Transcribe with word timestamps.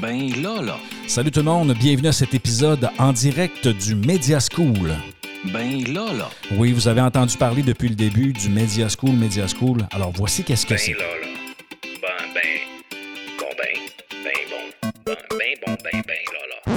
Ben 0.00 0.30
là, 0.42 0.60
là. 0.62 0.76
Salut 1.06 1.30
tout 1.30 1.40
le 1.40 1.44
monde, 1.46 1.72
bienvenue 1.74 2.08
à 2.08 2.12
cet 2.12 2.34
épisode 2.34 2.88
en 2.98 3.12
direct 3.12 3.68
du 3.68 3.94
Media 3.94 4.38
School. 4.40 4.94
Ben 5.52 5.84
là, 5.92 6.12
là. 6.12 6.30
Oui, 6.52 6.72
vous 6.72 6.88
avez 6.88 7.00
entendu 7.00 7.36
parler 7.36 7.62
depuis 7.62 7.88
le 7.88 7.94
début 7.94 8.32
du 8.32 8.48
Media 8.48 8.88
School, 8.88 9.12
Media 9.12 9.46
School. 9.46 9.86
Alors 9.92 10.12
voici 10.14 10.42
qu'est-ce 10.42 10.64
que 10.66 10.74
Ben 10.74 10.78
c'est. 10.78 10.92
là, 10.92 10.98
là. 10.98 11.26
Ben, 12.02 12.08
ben, 12.34 12.96
bon, 13.38 13.46
ben, 13.58 14.24
ben 14.24 14.32
bon. 14.50 14.90
Ben, 15.06 15.16
ben 15.30 15.54
bon, 15.66 15.76
ben, 15.84 16.02
ben 16.06 16.14
là, 16.32 16.72
là. 16.72 16.74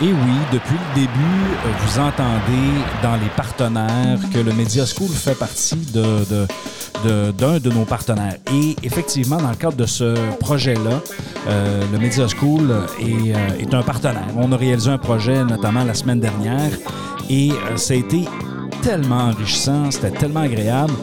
Et 0.00 0.12
oui, 0.12 0.36
depuis 0.52 0.76
le 0.94 1.00
début, 1.00 1.78
vous 1.80 1.98
entendez 1.98 2.84
dans 3.02 3.16
les 3.16 3.28
partenaires 3.36 4.18
que 4.32 4.38
le 4.38 4.52
Media 4.52 4.86
School 4.86 5.08
fait 5.10 5.34
partie 5.36 5.74
de- 5.92 6.46
d'un 7.04 7.58
de, 7.58 7.70
nos 7.70 7.84
partenaires. 7.84 8.36
Et 8.52 8.76
effectivement, 8.82 9.36
dans 9.38 9.50
le 9.50 9.56
cadre 9.56 9.76
de 9.76 9.86
ce 9.86 10.14
projet-là, 10.38 11.00
euh, 11.48 11.82
le 11.92 11.98
Media 11.98 12.26
School 12.28 12.70
est, 13.00 13.34
euh, 13.34 13.60
est 13.60 13.74
un 13.74 13.82
partenaire. 13.82 14.26
On 14.36 14.50
a 14.52 14.56
réalisé 14.56 14.90
un 14.90 14.98
projet 14.98 15.44
notamment 15.44 15.84
la 15.84 15.94
semaine 15.94 16.20
dernière 16.20 16.70
et 17.30 17.50
euh, 17.52 17.76
ça 17.76 17.94
a 17.94 17.96
été 17.96 18.24
tellement 18.82 19.28
enrichissant, 19.28 19.90
c'était 19.90 20.10
tellement 20.10 20.40
agréable 20.40 20.94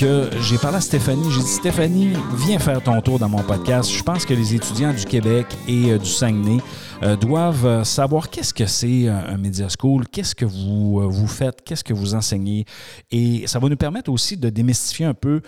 j'ai 0.00 0.56
parlé 0.56 0.78
à 0.78 0.80
Stéphanie. 0.80 1.30
J'ai 1.30 1.40
dit 1.40 1.46
Stéphanie, 1.46 2.12
viens 2.46 2.58
faire 2.58 2.82
ton 2.82 3.02
tour 3.02 3.18
dans 3.18 3.28
mon 3.28 3.42
podcast. 3.42 3.90
Je 3.90 4.02
pense 4.02 4.24
que 4.24 4.32
les 4.32 4.54
étudiants 4.54 4.94
du 4.94 5.04
Québec 5.04 5.46
et 5.68 5.90
euh, 5.90 5.98
du 5.98 6.08
Saguenay 6.08 6.58
euh, 7.02 7.16
doivent 7.16 7.66
euh, 7.66 7.84
savoir 7.84 8.30
qu'est-ce 8.30 8.54
que 8.54 8.64
c'est 8.64 9.08
un, 9.08 9.36
Media 9.36 9.66
School, 9.68 10.08
qu'est-ce 10.08 10.34
que 10.34 10.46
vous, 10.46 11.10
vous 11.10 11.26
faites, 11.26 11.62
qu'est-ce 11.62 11.84
que 11.84 11.92
vous 11.92 12.14
enseignez. 12.14 12.64
Et 13.10 13.46
ça 13.46 13.58
va 13.58 13.68
nous 13.68 13.76
permettre 13.76 14.10
aussi 14.10 14.38
de 14.38 14.48
démystifier 14.48 15.04
un 15.04 15.12
peu 15.12 15.42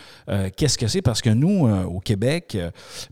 qu'est-ce 0.56 0.76
que 0.76 0.86
c'est 0.86 1.02
parce 1.02 1.22
que 1.22 1.30
nous, 1.30 1.66
au 1.66 2.00
Québec, 2.00 2.56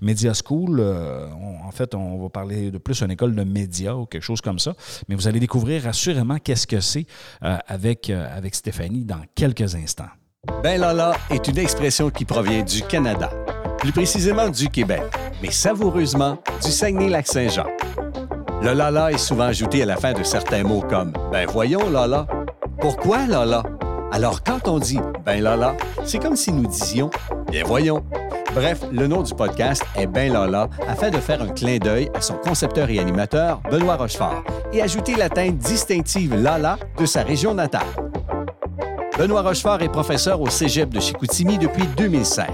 Media 0.00 0.32
School, 0.34 0.80
en 0.80 1.70
fait, 1.70 1.95
on 1.95 2.22
va 2.22 2.28
parler 2.28 2.70
de 2.70 2.78
plus 2.78 3.00
une 3.02 3.10
école 3.10 3.34
de 3.34 3.45
médias 3.45 3.95
ou 3.95 4.06
quelque 4.06 4.22
chose 4.22 4.40
comme 4.40 4.59
ça. 4.59 4.74
Mais 5.09 5.15
vous 5.15 5.28
allez 5.28 5.40
découvrir 5.40 5.87
assurément 5.87 6.38
qu'est-ce 6.38 6.66
que 6.66 6.80
c'est 6.80 7.06
avec, 7.40 8.10
avec 8.10 8.54
Stéphanie 8.54 9.04
dans 9.04 9.22
quelques 9.34 9.74
instants. 9.74 10.20
Ben 10.63 10.80
Lala 10.80 11.13
est 11.30 11.49
une 11.49 11.59
expression 11.59 12.09
qui 12.09 12.24
provient 12.24 12.63
du 12.63 12.83
Canada, 12.83 13.29
plus 13.77 13.93
précisément 13.93 14.49
du 14.49 14.69
Québec, 14.69 15.02
mais 15.43 15.51
savoureusement 15.51 16.38
du 16.65 16.71
Saguenay-Lac-Saint-Jean. 16.71 17.66
Le 18.63 18.73
Lala 18.73 19.13
est 19.13 19.18
souvent 19.18 19.45
ajouté 19.45 19.83
à 19.83 19.87
la 19.87 19.96
fin 19.96 20.15
de 20.15 20.23
certains 20.23 20.63
mots 20.63 20.83
comme 20.88 21.13
Ben 21.30 21.46
voyons 21.46 21.91
Lala. 21.91 22.27
Pourquoi 22.80 23.27
Lala? 23.27 23.63
Alors 24.13 24.43
quand 24.43 24.66
on 24.66 24.79
dit 24.79 24.99
Ben 25.27 25.43
Lala, 25.43 25.77
c'est 26.05 26.18
comme 26.18 26.37
si 26.37 26.52
nous 26.52 26.66
disions 26.66 27.11
Bien 27.51 27.65
voyons. 27.65 28.02
Bref, 28.55 28.80
le 28.91 29.07
nom 29.07 29.23
du 29.23 29.35
podcast 29.35 29.85
est 29.95 30.07
Ben 30.07 30.33
Lala 30.33 30.68
afin 30.88 31.11
de 31.11 31.18
faire 31.18 31.43
un 31.43 31.49
clin 31.49 31.77
d'œil 31.77 32.11
à 32.15 32.23
son 32.23 32.35
concepteur 32.35 32.88
et 32.88 32.99
animateur, 32.99 33.61
Benoît 33.71 33.96
Rochefort, 33.96 34.43
et 34.73 34.80
ajouter 34.80 35.16
la 35.16 35.29
teinte 35.29 35.59
distinctive 35.59 36.35
Lala 36.35 36.79
de 36.99 37.05
sa 37.05 37.23
région 37.23 37.52
natale. 37.55 38.09
Benoît 39.21 39.43
Rochefort 39.43 39.82
est 39.82 39.90
professeur 39.90 40.40
au 40.40 40.49
Cégep 40.49 40.88
de 40.88 40.99
Chicoutimi 40.99 41.59
depuis 41.59 41.87
2005. 41.95 42.49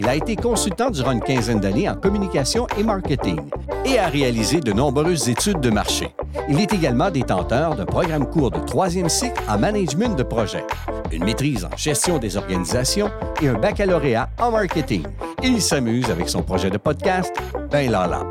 Il 0.00 0.08
a 0.08 0.16
été 0.16 0.34
consultant 0.34 0.90
durant 0.90 1.12
une 1.12 1.20
quinzaine 1.20 1.60
d'années 1.60 1.88
en 1.88 1.94
communication 1.94 2.66
et 2.76 2.82
marketing 2.82 3.38
et 3.84 3.96
a 3.96 4.08
réalisé 4.08 4.58
de 4.58 4.72
nombreuses 4.72 5.28
études 5.28 5.60
de 5.60 5.70
marché. 5.70 6.12
Il 6.48 6.58
est 6.58 6.72
également 6.72 7.12
détenteur 7.12 7.76
d'un 7.76 7.84
programme 7.84 8.28
court 8.28 8.50
de 8.50 8.58
troisième 8.58 9.08
cycle 9.08 9.40
en 9.48 9.56
management 9.56 10.18
de 10.18 10.24
projet, 10.24 10.64
une 11.12 11.22
maîtrise 11.22 11.64
en 11.64 11.76
gestion 11.76 12.18
des 12.18 12.36
organisations 12.36 13.12
et 13.40 13.46
un 13.46 13.54
baccalauréat 13.54 14.30
en 14.40 14.50
marketing. 14.50 15.04
Il 15.44 15.62
s'amuse 15.62 16.10
avec 16.10 16.28
son 16.28 16.42
projet 16.42 16.70
de 16.70 16.78
podcast, 16.78 17.32
Ben 17.70 17.88
Lala. 17.88 18.22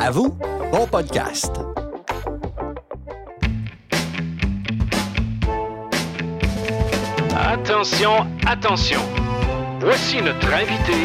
À 0.00 0.10
vous, 0.10 0.36
bon 0.72 0.88
podcast! 0.90 1.61
Attention, 7.52 8.12
attention. 8.46 9.00
Voici 9.80 10.22
notre 10.22 10.50
invité 10.54 11.04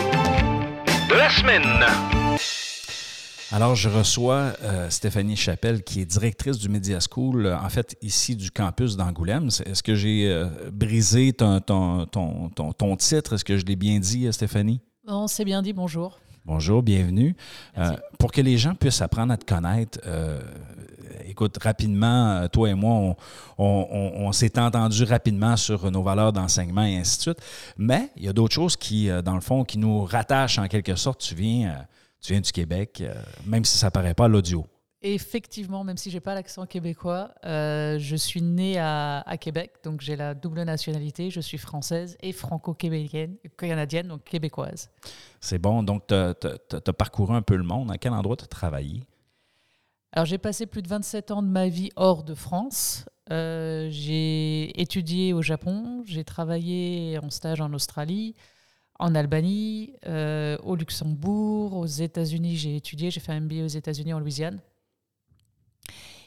de 1.09 1.13
la 1.13 1.29
semaine. 1.29 1.83
Alors, 3.51 3.75
je 3.75 3.89
reçois 3.89 4.53
euh, 4.63 4.89
Stéphanie 4.89 5.35
Chapelle, 5.35 5.83
qui 5.83 5.99
est 5.99 6.05
directrice 6.05 6.57
du 6.57 6.69
Media 6.69 6.99
School, 7.01 7.47
euh, 7.47 7.57
en 7.59 7.67
fait, 7.67 7.97
ici 8.01 8.37
du 8.37 8.49
campus 8.49 8.95
d'Angoulême. 8.95 9.49
Est-ce 9.65 9.83
que 9.83 9.95
j'ai 9.95 10.29
euh, 10.31 10.47
brisé 10.71 11.33
ton, 11.33 11.59
ton, 11.59 12.05
ton, 12.05 12.47
ton- 12.49 12.71
ton 12.71 12.95
titre? 12.95 13.33
Est-ce 13.33 13.43
que 13.43 13.57
je 13.57 13.65
l'ai 13.65 13.75
bien 13.75 13.99
dit, 13.99 14.31
Stéphanie? 14.31 14.79
Non, 15.05 15.27
c'est 15.27 15.43
bien 15.43 15.61
dit, 15.61 15.73
bonjour. 15.73 16.17
Bonjour, 16.45 16.81
bienvenue. 16.81 17.35
Euh, 17.77 17.91
pour 18.19 18.31
que 18.31 18.39
les 18.39 18.57
gens 18.57 18.73
puissent 18.73 19.01
apprendre 19.01 19.33
à 19.33 19.37
te 19.37 19.43
connaître, 19.43 19.99
euh, 20.05 20.39
écoute, 21.37 21.57
rapidement, 21.61 22.31
euh, 22.31 22.47
toi 22.47 22.69
et 22.69 22.73
moi, 22.73 22.93
on, 22.95 23.15
on- 23.59 23.87
on- 23.91 24.27
on 24.27 24.31
s'est 24.31 24.57
entendu 24.59 25.03
rapidement 25.03 25.55
sur 25.55 25.89
nos 25.91 26.01
valeurs 26.01 26.33
d'enseignement 26.33 26.83
et 26.83 26.97
ainsi 26.97 27.17
de 27.17 27.21
suite. 27.21 27.39
Mais 27.77 28.09
il 28.15 28.23
y 28.23 28.27
a 28.27 28.33
d'autres 28.33 28.55
choses 28.55 28.75
qui, 28.75 29.09
euh, 29.09 29.21
dans 29.21 29.35
le 29.35 29.41
fond, 29.41 29.63
qui 29.63 29.77
nous 29.77 30.03
rattachent 30.03 30.57
en 30.57 30.67
quelque 30.67 30.95
sorte. 30.95 31.21
Tu 31.21 31.35
viens, 31.35 31.69
euh, 31.69 31.73
tu 32.21 32.33
viens 32.33 32.41
du 32.41 32.51
Québec, 32.51 33.03
même 33.45 33.63
si 33.63 33.77
ça 33.77 33.87
ne 33.87 33.91
paraît 33.91 34.13
pas 34.15 34.25
à 34.25 34.27
l'audio. 34.27 34.65
Effectivement, 35.03 35.83
même 35.83 35.95
si 35.95 36.09
j'ai 36.09 36.19
pas 36.19 36.33
l'accent 36.33 36.65
québécois, 36.65 37.29
euh, 37.45 37.99
je 37.99 38.15
suis 38.15 38.41
née 38.41 38.79
à, 38.79 39.21
à 39.27 39.37
Québec, 39.37 39.73
donc 39.83 40.01
j'ai 40.01 40.15
la 40.15 40.33
double 40.33 40.63
nationalité. 40.63 41.29
Je 41.29 41.39
suis 41.39 41.59
française 41.59 42.17
et 42.19 42.33
franco-canadienne, 42.33 43.35
canadienne, 43.55 44.07
donc 44.07 44.23
québécoise. 44.23 44.89
C'est 45.39 45.59
bon. 45.59 45.83
Donc, 45.83 46.07
tu 46.07 46.15
as, 46.15 46.93
parcouru 46.97 47.35
un 47.35 47.43
peu 47.43 47.55
le 47.55 47.63
monde. 47.63 47.91
À 47.91 47.99
quel 47.99 48.11
endroit 48.11 48.35
tu 48.35 48.45
as 48.45 48.47
travaillé? 48.47 49.03
Alors 50.13 50.25
j'ai 50.25 50.37
passé 50.37 50.65
plus 50.65 50.81
de 50.81 50.87
27 50.87 51.31
ans 51.31 51.43
de 51.43 51.47
ma 51.47 51.67
vie 51.67 51.91
hors 51.95 52.23
de 52.23 52.33
France. 52.33 53.05
Euh, 53.31 53.87
j'ai 53.91 54.79
étudié 54.79 55.33
au 55.33 55.41
Japon, 55.41 56.01
j'ai 56.05 56.23
travaillé 56.23 57.19
en 57.21 57.29
stage 57.29 57.59
en 57.59 57.73
Australie, 57.73 58.35
en 58.99 59.13
Albanie, 59.15 59.93
euh, 60.05 60.57
au 60.63 60.75
Luxembourg, 60.75 61.75
aux 61.75 61.85
États-Unis. 61.85 62.55
J'ai 62.55 62.77
étudié, 62.77 63.11
j'ai 63.11 63.19
fait 63.19 63.33
un 63.33 63.41
MBA 63.41 63.63
aux 63.65 63.67
États-Unis 63.67 64.13
en 64.13 64.19
Louisiane. 64.19 64.61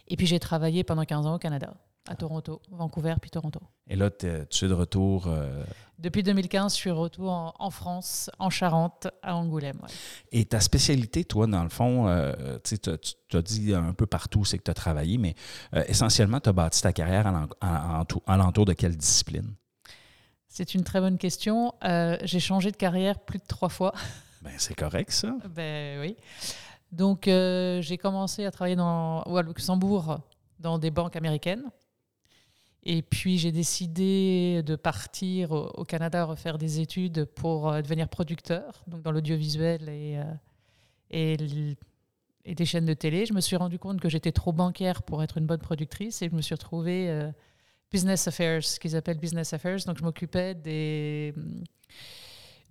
Et 0.08 0.16
puis 0.16 0.26
j'ai 0.26 0.40
travaillé 0.40 0.84
pendant 0.84 1.04
15 1.04 1.26
ans 1.26 1.34
au 1.36 1.38
Canada, 1.38 1.72
à 2.08 2.14
Toronto, 2.16 2.60
Vancouver, 2.70 3.14
puis 3.20 3.30
Toronto. 3.30 3.60
Et 3.88 3.94
là, 3.96 4.10
tu 4.10 4.26
es 4.26 4.68
de 4.68 4.72
retour. 4.74 5.26
euh, 5.28 5.62
Depuis 5.98 6.22
2015, 6.22 6.72
je 6.72 6.76
suis 6.76 6.90
retour 6.90 7.30
en, 7.30 7.54
en 7.58 7.70
France, 7.70 8.30
en 8.38 8.50
Charente, 8.50 9.08
à 9.22 9.36
Angoulême. 9.36 9.78
ouais. 9.82 9.88
Et 10.32 10.44
ta 10.46 10.60
spécialité, 10.60 11.24
toi, 11.24 11.46
dans 11.46 11.62
le 11.62 11.68
fond, 11.68 12.08
euh, 12.08 12.58
tu 12.64 13.36
as 13.36 13.42
dit 13.42 13.74
un 13.74 13.92
peu 13.92 14.06
partout 14.06 14.44
c'est 14.44 14.58
que 14.58 14.64
tu 14.64 14.70
as 14.70 14.74
travaillé, 14.74 15.18
mais 15.18 15.34
euh, 15.74 15.84
essentiellement, 15.88 16.40
tu 16.40 16.48
as 16.48 16.52
bâti 16.52 16.80
ta 16.82 16.92
carrière 16.92 17.26
à 17.26 17.32
l'en- 17.32 17.48
à- 17.60 18.00
en- 18.00 18.32
à 18.32 18.36
l'entour 18.36 18.64
de 18.64 18.72
quelle 18.72 18.96
discipline? 18.96 19.54
C'est 20.48 20.74
une 20.74 20.82
très 20.82 21.00
bonne 21.00 21.18
question. 21.18 21.74
J'ai 22.22 22.40
changé 22.40 22.72
de 22.72 22.76
carrière 22.76 23.18
plus 23.20 23.38
de 23.38 23.46
trois 23.46 23.68
fois. 23.68 23.92
Ben, 24.42 24.52
c'est 24.56 24.74
correct, 24.74 25.10
ça. 25.12 25.34
Ben 25.50 26.00
oui. 26.00 26.16
Donc, 26.92 27.24
j'ai 27.26 27.98
commencé 28.00 28.46
à 28.46 28.50
travailler 28.50 28.74
dans, 28.74 29.20
à 29.22 29.42
Luxembourg 29.42 30.18
dans 30.58 30.78
des 30.78 30.90
banques 30.90 31.14
américaines. 31.14 31.64
Et 32.82 33.02
puis, 33.02 33.36
j'ai 33.36 33.52
décidé 33.52 34.62
de 34.64 34.74
partir 34.74 35.52
au, 35.52 35.84
Canada 35.84 36.24
refaire 36.24 36.56
des 36.56 36.80
études 36.80 37.26
pour 37.26 37.68
euh, 37.68 37.82
devenir 37.82 38.08
producteur, 38.08 38.82
donc 38.86 39.02
dans 39.02 39.12
l'audiovisuel 39.12 39.88
et, 39.88 40.18
euh, 40.18 40.24
et, 41.10 42.54
des 42.54 42.64
chaînes 42.64 42.86
de 42.86 42.94
télé. 42.94 43.26
Je 43.26 43.34
me 43.34 43.40
suis 43.40 43.56
rendu 43.56 43.78
compte 43.78 44.00
que 44.00 44.08
j'étais 44.08 44.32
trop 44.32 44.52
bancaire 44.52 45.02
pour 45.02 45.22
être 45.22 45.36
une 45.36 45.44
bonne 45.46 45.60
productrice 45.60 46.22
et 46.22 46.30
je 46.30 46.34
me 46.34 46.40
suis 46.40 46.54
retrouvée 46.54 47.10
euh, 47.10 47.30
business 47.92 48.26
affairs, 48.28 48.64
ce 48.64 48.80
qu'ils 48.80 48.96
appellent 48.96 49.18
business 49.18 49.52
affairs. 49.52 49.80
Donc, 49.86 49.98
je 49.98 50.02
m'occupais 50.02 50.54
de 50.54 51.34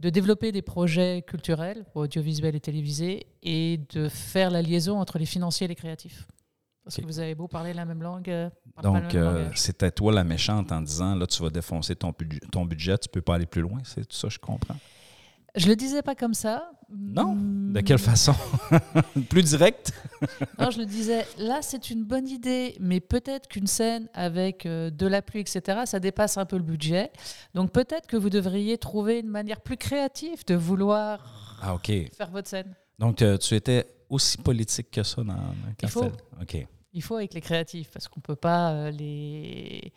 développer 0.09 0.52
des 0.52 0.64
projets 0.64 1.22
culturels, 1.22 1.86
audiovisuels 1.94 2.56
et 2.56 2.59
télévisés, 2.59 3.28
et 3.44 3.80
de 3.91 4.09
faire 4.09 4.50
la 4.50 4.64
liaison 4.64 5.00
entre 5.00 5.20
les 5.20 5.28
financiers 5.28 5.66
et 5.66 5.67
les 5.67 5.76
créatifs. 5.76 6.26
Parce 6.96 7.02
que 7.02 7.06
vous 7.06 7.20
avez 7.20 7.36
beau 7.36 7.47
parler 7.47 7.74
la 7.74 7.86
même 7.86 8.02
langue. 8.02 8.30
euh, 8.30 8.50
Donc, 8.84 9.14
même 9.14 9.24
euh, 9.24 9.50
c'était 9.56 9.91
toi 9.91 10.12
la 10.12 10.24
méchante 10.24 10.72
en 10.72 10.82
disant, 10.82 11.16
là, 11.16 11.26
tu 11.28 11.41
vas 11.41 11.50
défoncer 11.50 11.96
ton, 11.96 12.12
budget- 12.12 12.40
ton 12.52 12.66
budget, 12.66 12.97
tu 12.97 13.09
peux 13.09 13.22
pas 13.22 13.36
aller 13.36 13.46
plus 13.46 13.62
loin. 13.62 13.80
C'est 13.84 14.06
tout 14.08 14.16
ça, 14.16 14.28
je 14.30 14.40
comprends. 14.40 14.76
Je 15.56 15.68
le 15.68 15.76
disais 15.76 16.03
pas 16.03 16.14
comme 16.16 16.36
ça. 16.36 16.72
Non? 16.91 17.34
Hmm, 17.34 17.74
De 17.74 17.82
quelle 17.82 17.97
façon? 17.97 18.34
plus 19.30 19.44
direct? 19.44 19.91
Non, 20.59 20.70
je 20.72 20.80
le 20.80 20.86
disais, 20.86 21.26
là, 21.38 21.59
c'est 21.62 21.90
une 21.90 22.03
bonne 22.03 22.28
idée, 22.28 22.76
mais 22.80 23.00
peut-être 23.00 23.47
qu'une 23.47 23.66
scène 23.68 24.08
avec 24.14 24.66
euh, 24.66 24.90
de 24.92 25.08
la 25.08 25.22
pluie, 25.22 25.42
etc., 25.42 25.82
ça 25.85 26.00
dépasse 26.00 26.38
un 26.38 26.46
peu 26.46 26.58
le 26.58 26.64
budget. 26.64 27.12
Donc 27.56 27.72
peut-être 27.72 28.08
que 28.08 28.16
vous 28.18 28.30
devriez 28.30 28.78
trouver 28.78 29.20
une 29.20 29.28
manière 29.30 29.62
plus 29.62 29.78
créative 29.78 30.46
de 30.46 30.56
vouloir 30.56 31.58
Ah, 31.62 31.74
OK. 31.76 31.92
faire 32.16 32.30
votre 32.32 32.47
scène. 32.47 32.74
Donc, 33.00 33.24
tu 33.40 33.56
étais 33.56 33.85
aussi 34.09 34.38
politique 34.38 34.92
que 34.92 35.03
ça 35.03 35.18
dans, 35.24 35.34
dans 35.34 35.53
Il 35.82 35.90
faut. 35.90 36.03
c'était- 36.03 36.62
OK. 36.64 36.68
Il 36.94 37.03
faut 37.03 37.16
avec 37.16 37.34
les 37.34 37.41
créatifs, 37.41 37.91
parce 37.91 38.08
qu'on 38.08 38.20
peut 38.20 38.36
pas 38.36 38.72
euh, 38.72 38.91
les 38.91 39.94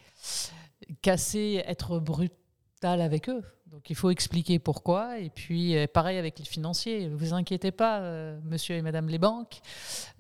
casser, 1.01 1.63
être 1.67 1.99
brutal 1.99 3.01
avec 3.01 3.29
eux. 3.29 3.43
Donc 3.67 3.89
il 3.89 3.97
faut 3.97 4.11
expliquer 4.11 4.59
pourquoi. 4.59 5.19
Et 5.19 5.31
puis 5.31 5.77
euh, 5.77 5.87
pareil 5.87 6.19
avec 6.19 6.39
les 6.39 6.45
financiers, 6.45 7.09
ne 7.09 7.15
vous 7.15 7.33
inquiétez 7.33 7.71
pas, 7.71 8.01
euh, 8.01 8.39
monsieur 8.45 8.77
et 8.77 8.83
madame 8.83 9.09
les 9.09 9.19
banques. 9.19 9.61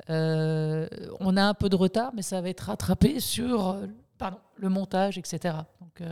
On 0.08 1.36
a 1.36 1.42
un 1.42 1.54
peu 1.54 1.68
de 1.68 1.76
retard, 1.76 2.12
mais 2.14 2.22
ça 2.22 2.40
va 2.40 2.48
être 2.48 2.62
rattrapé 2.62 3.20
sur 3.20 3.78
pardon, 4.16 4.38
le 4.56 4.68
montage, 4.70 5.18
etc. 5.18 5.56
Donc 5.80 6.02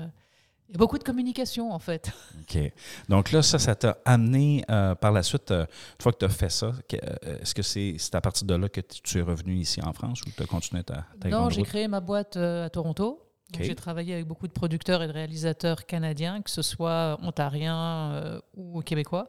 il 0.70 0.74
y 0.74 0.76
a 0.76 0.78
beaucoup 0.78 0.98
de 0.98 1.04
communication 1.04 1.72
en 1.72 1.80
fait. 1.80 2.12
OK. 2.40 2.72
Donc 3.08 3.32
là, 3.32 3.42
ça, 3.42 3.58
ça 3.58 3.74
t'a 3.74 3.98
amené 4.04 4.64
euh, 4.70 4.94
par 4.94 5.10
la 5.10 5.24
suite, 5.24 5.50
euh, 5.50 5.62
une 5.62 6.02
fois 6.02 6.12
que 6.12 6.18
tu 6.18 6.24
as 6.24 6.28
fait 6.28 6.48
ça, 6.48 6.66
euh, 6.66 7.38
est-ce 7.40 7.54
que 7.56 7.62
c'est 7.62 7.96
c'est 7.98 8.14
à 8.14 8.20
partir 8.20 8.46
de 8.46 8.54
là 8.54 8.68
que 8.68 8.80
tu 8.80 9.18
es 9.18 9.22
revenu 9.22 9.56
ici 9.56 9.82
en 9.82 9.92
France 9.92 10.22
ou 10.22 10.30
tu 10.30 10.40
as 10.40 10.46
continué 10.46 10.84
ta, 10.84 11.06
ta 11.20 11.28
non, 11.28 11.50
j'ai 11.50 11.64
créé 11.64 11.88
ma 11.88 11.98
boîte 11.98 12.36
euh, 12.36 12.66
à 12.66 12.70
Toronto. 12.70 13.26
J'ai 13.58 13.74
travaillé 13.74 14.14
avec 14.14 14.28
beaucoup 14.28 14.46
de 14.46 14.52
producteurs 14.52 15.02
et 15.02 15.08
de 15.08 15.12
réalisateurs 15.12 15.84
canadiens, 15.84 16.40
que 16.40 16.50
ce 16.50 16.62
soit 16.62 17.18
ontariens 17.20 18.40
ou 18.54 18.80
québécois. 18.80 19.28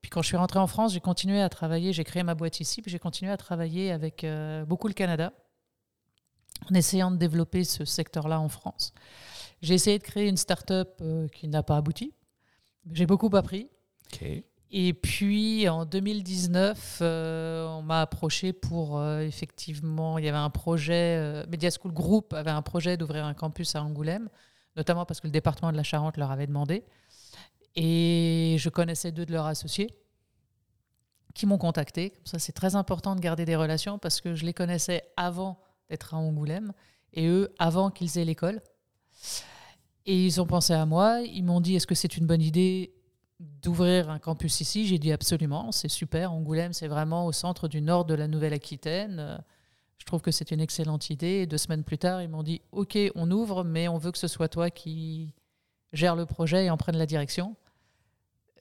Puis 0.00 0.08
quand 0.08 0.22
je 0.22 0.28
suis 0.28 0.38
rentrée 0.38 0.58
en 0.58 0.66
France, 0.66 0.94
j'ai 0.94 1.00
continué 1.00 1.42
à 1.42 1.50
travailler, 1.50 1.92
j'ai 1.92 2.02
créé 2.02 2.22
ma 2.22 2.34
boîte 2.34 2.60
ici, 2.60 2.80
puis 2.80 2.90
j'ai 2.90 2.98
continué 2.98 3.30
à 3.30 3.36
travailler 3.36 3.92
avec 3.92 4.24
beaucoup 4.66 4.88
le 4.88 4.94
Canada, 4.94 5.34
en 6.70 6.74
essayant 6.74 7.10
de 7.10 7.18
développer 7.18 7.62
ce 7.64 7.84
secteur-là 7.84 8.40
en 8.40 8.48
France. 8.48 8.94
J'ai 9.62 9.74
essayé 9.74 9.98
de 9.98 10.02
créer 10.02 10.28
une 10.28 10.36
start-up 10.36 10.98
euh, 11.00 11.28
qui 11.28 11.48
n'a 11.48 11.62
pas 11.62 11.76
abouti. 11.76 12.12
J'ai 12.90 13.06
beaucoup 13.06 13.30
appris. 13.34 13.68
Et 14.74 14.94
puis 14.94 15.68
en 15.68 15.84
2019, 15.84 16.98
euh, 17.02 17.66
on 17.66 17.82
m'a 17.82 18.00
approché 18.00 18.54
pour 18.54 18.98
euh, 18.98 19.20
effectivement, 19.20 20.16
il 20.16 20.24
y 20.24 20.28
avait 20.28 20.38
un 20.38 20.48
projet, 20.48 21.18
euh, 21.18 21.44
Media 21.50 21.70
School 21.70 21.92
Group 21.92 22.32
avait 22.32 22.50
un 22.50 22.62
projet 22.62 22.96
d'ouvrir 22.96 23.26
un 23.26 23.34
campus 23.34 23.76
à 23.76 23.82
Angoulême, 23.82 24.30
notamment 24.76 25.04
parce 25.04 25.20
que 25.20 25.26
le 25.26 25.30
département 25.30 25.72
de 25.72 25.76
la 25.76 25.82
Charente 25.82 26.16
leur 26.16 26.30
avait 26.30 26.46
demandé. 26.46 26.84
Et 27.76 28.56
je 28.58 28.68
connaissais 28.70 29.12
deux 29.12 29.26
de 29.26 29.32
leurs 29.32 29.44
associés 29.44 29.90
qui 31.34 31.44
m'ont 31.44 31.58
contacté. 31.58 32.10
Comme 32.10 32.26
ça, 32.26 32.38
c'est 32.38 32.52
très 32.52 32.74
important 32.74 33.14
de 33.14 33.20
garder 33.20 33.44
des 33.44 33.56
relations 33.56 33.98
parce 33.98 34.22
que 34.22 34.34
je 34.34 34.46
les 34.46 34.54
connaissais 34.54 35.02
avant 35.18 35.60
d'être 35.90 36.14
à 36.14 36.16
Angoulême 36.16 36.72
et 37.12 37.26
eux 37.26 37.52
avant 37.58 37.90
qu'ils 37.90 38.18
aient 38.18 38.24
l'école. 38.24 38.62
Et 40.06 40.26
ils 40.26 40.40
ont 40.40 40.46
pensé 40.46 40.72
à 40.72 40.84
moi. 40.86 41.20
Ils 41.20 41.44
m'ont 41.44 41.60
dit 41.60 41.76
est-ce 41.76 41.86
que 41.86 41.94
c'est 41.94 42.16
une 42.16 42.26
bonne 42.26 42.42
idée 42.42 42.92
d'ouvrir 43.40 44.10
un 44.10 44.18
campus 44.18 44.60
ici? 44.60 44.86
J'ai 44.86 44.98
dit 44.98 45.12
absolument, 45.12 45.72
c'est 45.72 45.88
super. 45.88 46.32
Angoulême, 46.32 46.72
c'est 46.72 46.88
vraiment 46.88 47.26
au 47.26 47.32
centre 47.32 47.68
du 47.68 47.80
nord 47.80 48.04
de 48.04 48.14
la 48.14 48.28
Nouvelle-Aquitaine. 48.28 49.42
Je 49.98 50.04
trouve 50.04 50.20
que 50.20 50.32
c'est 50.32 50.50
une 50.50 50.60
excellente 50.60 51.10
idée. 51.10 51.46
Deux 51.46 51.58
semaines 51.58 51.84
plus 51.84 51.98
tard, 51.98 52.22
ils 52.22 52.28
m'ont 52.28 52.42
dit 52.42 52.60
ok, 52.72 52.98
on 53.14 53.30
ouvre, 53.30 53.64
mais 53.64 53.88
on 53.88 53.98
veut 53.98 54.10
que 54.10 54.18
ce 54.18 54.28
soit 54.28 54.48
toi 54.48 54.70
qui 54.70 55.34
gère 55.92 56.16
le 56.16 56.26
projet 56.26 56.66
et 56.66 56.70
en 56.70 56.76
prenne 56.76 56.96
la 56.96 57.06
direction. 57.06 57.54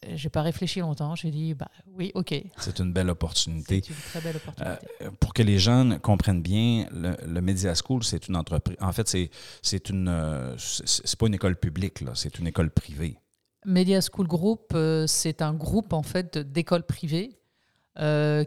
J'ai 0.08 0.30
pas 0.30 0.42
réfléchi 0.42 0.80
longtemps. 0.80 1.16
J'ai 1.16 1.30
dit 1.30 1.54
bah 1.54 1.70
oui, 1.88 2.12
ok. 2.16 2.34
C'est 2.58 2.80
une 2.80 2.92
belle 2.92 3.10
opportunité. 3.10 3.82
C'est 3.84 3.94
une 3.94 4.00
très 4.00 4.22
belle 4.22 4.36
opportunité. 4.38 4.88
Euh, 5.02 5.12
pour 5.20 5.34
que 5.34 5.44
les 5.44 5.60
jeunes 5.60 6.00
comprennent 6.00 6.42
bien, 6.42 6.88
le, 6.92 7.16
le 7.26 7.42
Media 7.42 7.74
School, 7.76 8.04
c'est 8.04 8.28
une 8.28 8.36
entreprise. 8.36 8.78
En 8.82 8.92
fait, 8.94 9.08
c'est, 9.08 9.30
c'est 9.62 9.90
une. 9.90 10.08
euh, 10.08 10.56
c'est, 10.58 11.16
pas 11.18 11.28
une 11.28 11.36
école 11.36 11.56
publique, 11.56 12.02
là, 12.02 12.14
c'est 12.16 12.40
une 12.40 12.48
école 12.48 12.72
privée. 12.72 13.20
Media 13.64 14.00
School 14.02 14.28
Group, 14.28 14.72
euh, 14.74 15.06
c'est 15.06 15.44
un 15.44 15.54
groupe 15.54 15.94
en 15.94 16.02
fait 16.02 16.38
d'écoles 16.38 16.84
privées 16.84 17.38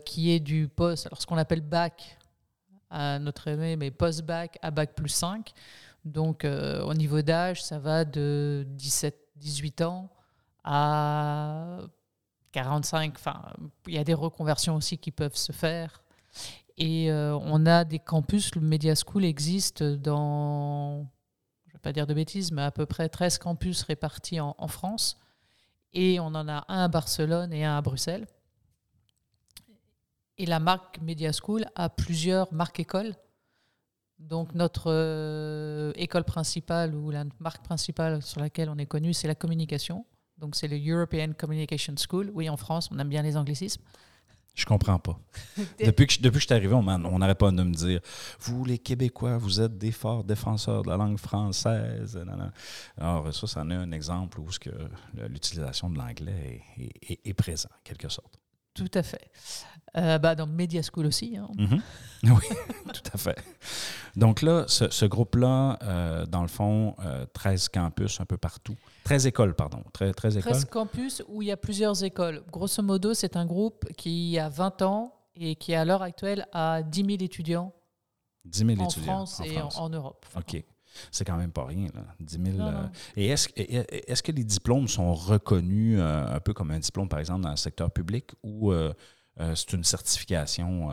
qui 0.04 0.32
est 0.32 0.40
du 0.40 0.68
post, 0.68 1.06
alors 1.06 1.20
ce 1.20 1.26
qu'on 1.26 1.36
appelle 1.36 1.60
bac 1.60 2.18
à 2.90 3.18
notre 3.20 3.46
aimé, 3.46 3.76
mais 3.76 3.92
post-bac 3.92 4.58
à 4.62 4.72
bac 4.72 4.94
plus 4.96 5.10
5. 5.10 5.52
Donc 6.04 6.44
au 6.44 6.94
niveau 6.94 7.22
d'âge, 7.22 7.62
ça 7.62 7.78
va 7.78 8.04
de 8.04 8.64
17, 8.70 9.14
18 9.36 9.82
ans 9.82 10.10
à 10.64 11.78
45. 12.52 13.14
Enfin, 13.16 13.42
il 13.86 13.94
y 13.94 13.98
a 13.98 14.04
des 14.04 14.14
reconversions 14.14 14.76
aussi 14.76 14.98
qui 14.98 15.10
peuvent 15.10 15.36
se 15.36 15.52
faire. 15.52 16.02
Et 16.76 17.10
euh, 17.10 17.36
on 17.42 17.66
a 17.66 17.84
des 17.84 17.98
campus, 17.98 18.54
le 18.54 18.60
Media 18.60 18.94
School 18.94 19.24
existe 19.24 19.82
dans 19.82 21.06
je 21.66 21.70
ne 21.70 21.72
vais 21.74 21.82
pas 21.82 21.92
dire 21.92 22.06
de 22.06 22.14
bêtises, 22.14 22.52
mais 22.52 22.62
à 22.62 22.70
peu 22.70 22.86
près 22.86 23.08
13 23.08 23.38
campus 23.38 23.82
répartis 23.82 24.40
en, 24.40 24.68
France. 24.68 25.18
Et 25.92 26.18
on 26.20 26.26
en 26.26 26.48
a 26.48 26.64
un 26.68 26.84
à 26.84 26.88
Barcelone 26.88 27.52
et 27.52 27.64
un 27.64 27.76
à 27.76 27.82
Bruxelles. 27.82 28.26
Et 30.38 30.46
la 30.46 30.58
marque 30.58 31.00
Media 31.00 31.32
School 31.32 31.66
a 31.74 31.88
plusieurs 31.88 32.52
marques 32.52 32.80
écoles. 32.80 33.14
Donc 34.18 34.54
notre 34.54 34.90
euh, 34.90 35.92
école 35.96 36.24
principale 36.24 36.94
ou 36.94 37.10
la 37.10 37.24
marque 37.40 37.64
principale 37.64 38.22
sur 38.22 38.40
laquelle 38.40 38.70
on 38.70 38.78
est 38.78 38.86
connu, 38.86 39.12
c'est 39.12 39.28
la 39.28 39.34
communication. 39.34 40.04
Donc 40.38 40.56
c'est 40.56 40.68
le 40.68 40.76
European 40.78 41.32
Communication 41.38 41.94
School. 41.96 42.30
Oui, 42.34 42.48
en 42.48 42.56
France, 42.56 42.88
on 42.92 42.98
aime 42.98 43.08
bien 43.08 43.22
les 43.22 43.36
anglicismes. 43.36 43.82
Je 44.54 44.64
comprends 44.66 45.00
pas. 45.00 45.18
Depuis 45.84 46.06
que, 46.06 46.12
je- 46.12 46.20
depuis 46.20 46.34
que 46.36 46.40
je 46.42 46.46
suis 46.46 46.54
arrivé, 46.54 46.72
on 46.74 47.18
n'arrête 47.18 47.38
pas 47.38 47.50
de 47.50 47.60
me 47.62 47.74
dire 47.74 48.00
Vous, 48.40 48.64
les 48.64 48.78
Québécois, 48.78 49.36
vous 49.36 49.60
êtes 49.60 49.76
des 49.78 49.90
forts 49.90 50.22
défenseurs 50.22 50.82
de 50.84 50.90
la 50.90 50.96
langue 50.96 51.18
française. 51.18 52.16
Alors, 52.96 53.34
ça, 53.34 53.46
c'en 53.48 53.68
est 53.70 53.74
un 53.74 53.90
exemple 53.90 54.38
où 54.40 54.46
l'utilisation 55.28 55.90
de 55.90 55.98
l'anglais 55.98 56.62
est, 56.78 57.18
est- 57.28 57.34
présent, 57.34 57.68
en 57.72 57.82
quelque 57.82 58.08
sorte. 58.08 58.38
Tout 58.74 58.90
à 58.94 59.02
fait. 59.02 59.30
Euh, 59.96 60.18
bah, 60.18 60.34
dans 60.36 60.46
Media 60.46 60.82
School 60.82 61.06
aussi. 61.06 61.36
hein. 61.36 61.48
Mhm. 61.58 61.82
Oui, 62.24 62.56
tout 62.92 63.10
à 63.12 63.18
fait. 63.18 63.36
Donc 64.16 64.40
là, 64.40 64.64
ce, 64.68 64.88
ce 64.88 65.04
groupe-là, 65.04 65.78
euh, 65.82 66.26
dans 66.26 66.42
le 66.42 66.48
fond, 66.48 66.94
euh, 67.00 67.26
13 67.34 67.68
campus 67.70 68.20
un 68.20 68.24
peu 68.24 68.36
partout. 68.36 68.76
13 69.04 69.26
écoles, 69.26 69.54
pardon. 69.54 69.82
13, 69.92 70.14
13 70.14 70.36
écoles. 70.38 70.52
13 70.52 70.64
campus 70.66 71.22
où 71.28 71.42
il 71.42 71.48
y 71.48 71.52
a 71.52 71.56
plusieurs 71.56 72.02
écoles. 72.04 72.42
Grosso 72.50 72.82
modo, 72.82 73.14
c'est 73.14 73.36
un 73.36 73.46
groupe 73.46 73.84
qui 73.96 74.38
a 74.38 74.48
20 74.48 74.82
ans 74.82 75.14
et 75.36 75.56
qui, 75.56 75.74
à 75.74 75.84
l'heure 75.84 76.02
actuelle, 76.02 76.46
a 76.52 76.82
10 76.82 77.00
000 77.04 77.10
étudiants 77.20 77.72
10 78.46 78.58
000 78.58 78.70
en 78.80 78.84
étudiants. 78.84 79.04
France 79.26 79.40
et 79.44 79.56
en, 79.56 79.60
France. 79.60 79.78
en 79.78 79.88
Europe. 79.90 80.26
OK. 80.36 80.62
C'est 81.10 81.24
quand 81.24 81.36
même 81.36 81.50
pas 81.50 81.64
rien, 81.64 81.88
là. 81.94 82.02
10 82.20 82.38
000. 82.44 82.56
Non, 82.56 82.66
euh, 82.66 82.72
non. 82.82 82.90
Et 83.16 83.28
est-ce 83.28 83.48
et- 83.56 84.10
est-ce 84.10 84.22
que 84.22 84.32
les 84.32 84.44
diplômes 84.44 84.86
sont 84.86 85.12
reconnus 85.12 85.98
euh, 86.00 86.26
un 86.36 86.40
peu 86.40 86.52
comme 86.54 86.70
un 86.70 86.78
diplôme, 86.78 87.08
par 87.08 87.18
exemple, 87.18 87.40
dans 87.42 87.50
le 87.50 87.56
secteur 87.56 87.90
public 87.90 88.30
ou 88.42 88.70
euh, 88.72 88.92
euh, 89.40 89.54
c'est 89.54 89.72
une 89.72 89.82
certification? 89.84 90.90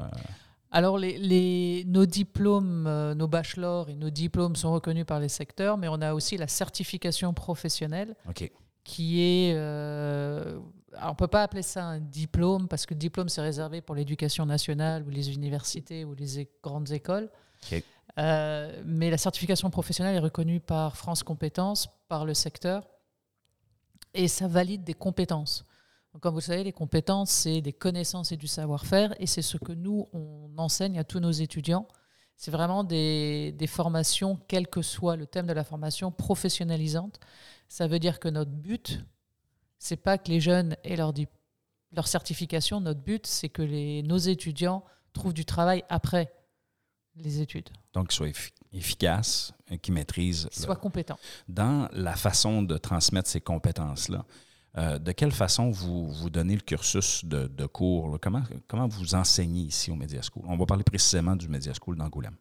Alors, 0.71 0.97
les, 0.97 1.17
les- 1.17 1.83
nos 1.85 2.05
diplômes, 2.05 2.85
euh, 2.87 3.13
nos 3.13 3.27
bachelors 3.27 3.89
et 3.89 3.95
nos 3.95 4.09
diplômes 4.09 4.55
sont 4.55 4.71
reconnus 4.71 5.05
par 5.05 5.19
les 5.19 5.27
secteurs, 5.29 5.77
mais 5.77 5.87
on 5.89 6.01
a 6.01 6.13
aussi 6.13 6.37
la 6.37 6.47
certification 6.47 7.33
professionnelle 7.33 8.15
OK. 8.29 8.49
qui 8.83 9.21
est... 9.21 9.53
euh, 9.55 10.59
alors, 10.93 11.07
on 11.07 11.11
ne 11.11 11.15
peut 11.15 11.27
pas 11.27 11.43
appeler 11.43 11.61
ça 11.61 11.83
un 11.85 11.99
diplôme 11.99 12.67
parce 12.67 12.85
que 12.85 12.93
le 12.93 12.99
diplôme, 12.99 13.29
c'est 13.29 13.41
réservé 13.41 13.81
pour 13.81 13.95
l'éducation 13.95 14.45
nationale 14.45 15.03
ou 15.05 15.09
les 15.09 15.33
universités 15.33 16.03
ou 16.05 16.13
les 16.13 16.47
grandes 16.63 16.91
écoles. 16.91 17.29
Euh, 18.17 18.81
mais 18.85 19.09
la 19.09 19.17
certification 19.17 19.69
professionnelle 19.69 20.15
est 20.15 20.19
reconnue 20.19 20.59
par 20.59 20.97
France 20.97 21.23
Compétences, 21.23 21.87
par 22.09 22.25
le 22.25 22.33
secteur, 22.33 22.85
et 24.13 24.27
ça 24.27 24.47
valide 24.49 24.83
des 24.83 24.93
compétences. 24.93 25.65
Donc, 26.13 26.21
comme 26.23 26.33
vous 26.33 26.39
le 26.39 26.45
savez, 26.45 26.63
les 26.63 26.73
compétences, 26.73 27.29
c'est 27.31 27.61
des 27.61 27.71
connaissances 27.73 28.31
et 28.31 28.37
du 28.37 28.47
savoir-faire, 28.47 29.13
et 29.19 29.27
c'est 29.27 29.41
ce 29.41 29.57
que 29.57 29.71
nous, 29.71 30.09
on 30.13 30.49
enseigne 30.57 30.99
à 30.99 31.03
tous 31.03 31.19
nos 31.19 31.31
étudiants. 31.31 31.87
C'est 32.35 32.51
vraiment 32.51 32.83
des, 32.83 33.53
des 33.57 33.67
formations, 33.67 34.39
quel 34.47 34.67
que 34.67 34.81
soit 34.81 35.15
le 35.15 35.25
thème 35.27 35.47
de 35.47 35.53
la 35.53 35.63
formation, 35.63 36.11
professionnalisantes. 36.11 37.19
Ça 37.69 37.87
veut 37.87 37.99
dire 37.99 38.19
que 38.19 38.27
notre 38.27 38.51
but, 38.51 38.99
c'est 39.77 39.95
pas 39.95 40.17
que 40.17 40.29
les 40.29 40.41
jeunes 40.41 40.75
aient 40.83 40.95
leur, 40.97 41.13
leur 41.93 42.07
certification. 42.07 42.81
Notre 42.81 42.99
but, 43.01 43.25
c'est 43.27 43.49
que 43.49 43.61
les, 43.61 44.01
nos 44.03 44.17
étudiants 44.17 44.83
trouvent 45.13 45.33
du 45.33 45.45
travail 45.45 45.83
après 45.87 46.33
les 47.15 47.41
études, 47.41 47.69
Donc, 47.93 48.07
qu'ils 48.09 48.15
soient 48.17 48.27
effi- 48.29 48.53
efficaces, 48.73 49.53
euh, 49.71 49.77
qu'ils 49.77 49.93
maîtrisent. 49.93 50.47
qu'ils 50.51 50.63
soient 50.63 50.75
compétents. 50.77 51.19
Dans 51.47 51.89
la 51.91 52.15
façon 52.15 52.63
de 52.63 52.77
transmettre 52.77 53.29
ces 53.29 53.41
compétences-là, 53.41 54.25
euh, 54.77 54.99
de 54.99 55.11
quelle 55.11 55.31
façon 55.31 55.69
vous, 55.69 56.11
vous 56.11 56.29
donnez 56.29 56.55
le 56.55 56.61
cursus 56.61 57.25
de, 57.25 57.47
de 57.47 57.65
cours? 57.65 58.09
là? 58.09 58.17
Comment, 58.21 58.43
comment 58.67 58.87
vous 58.87 59.15
enseignez 59.15 59.63
ici 59.63 59.91
au 59.91 59.95
Media 59.95 60.21
School? 60.21 60.43
On 60.47 60.57
va 60.57 60.65
parler 60.65 60.83
précisément 60.83 61.35
du 61.35 61.49
Media 61.49 61.73
School 61.73 61.97
d'Angoulême. 61.97 62.35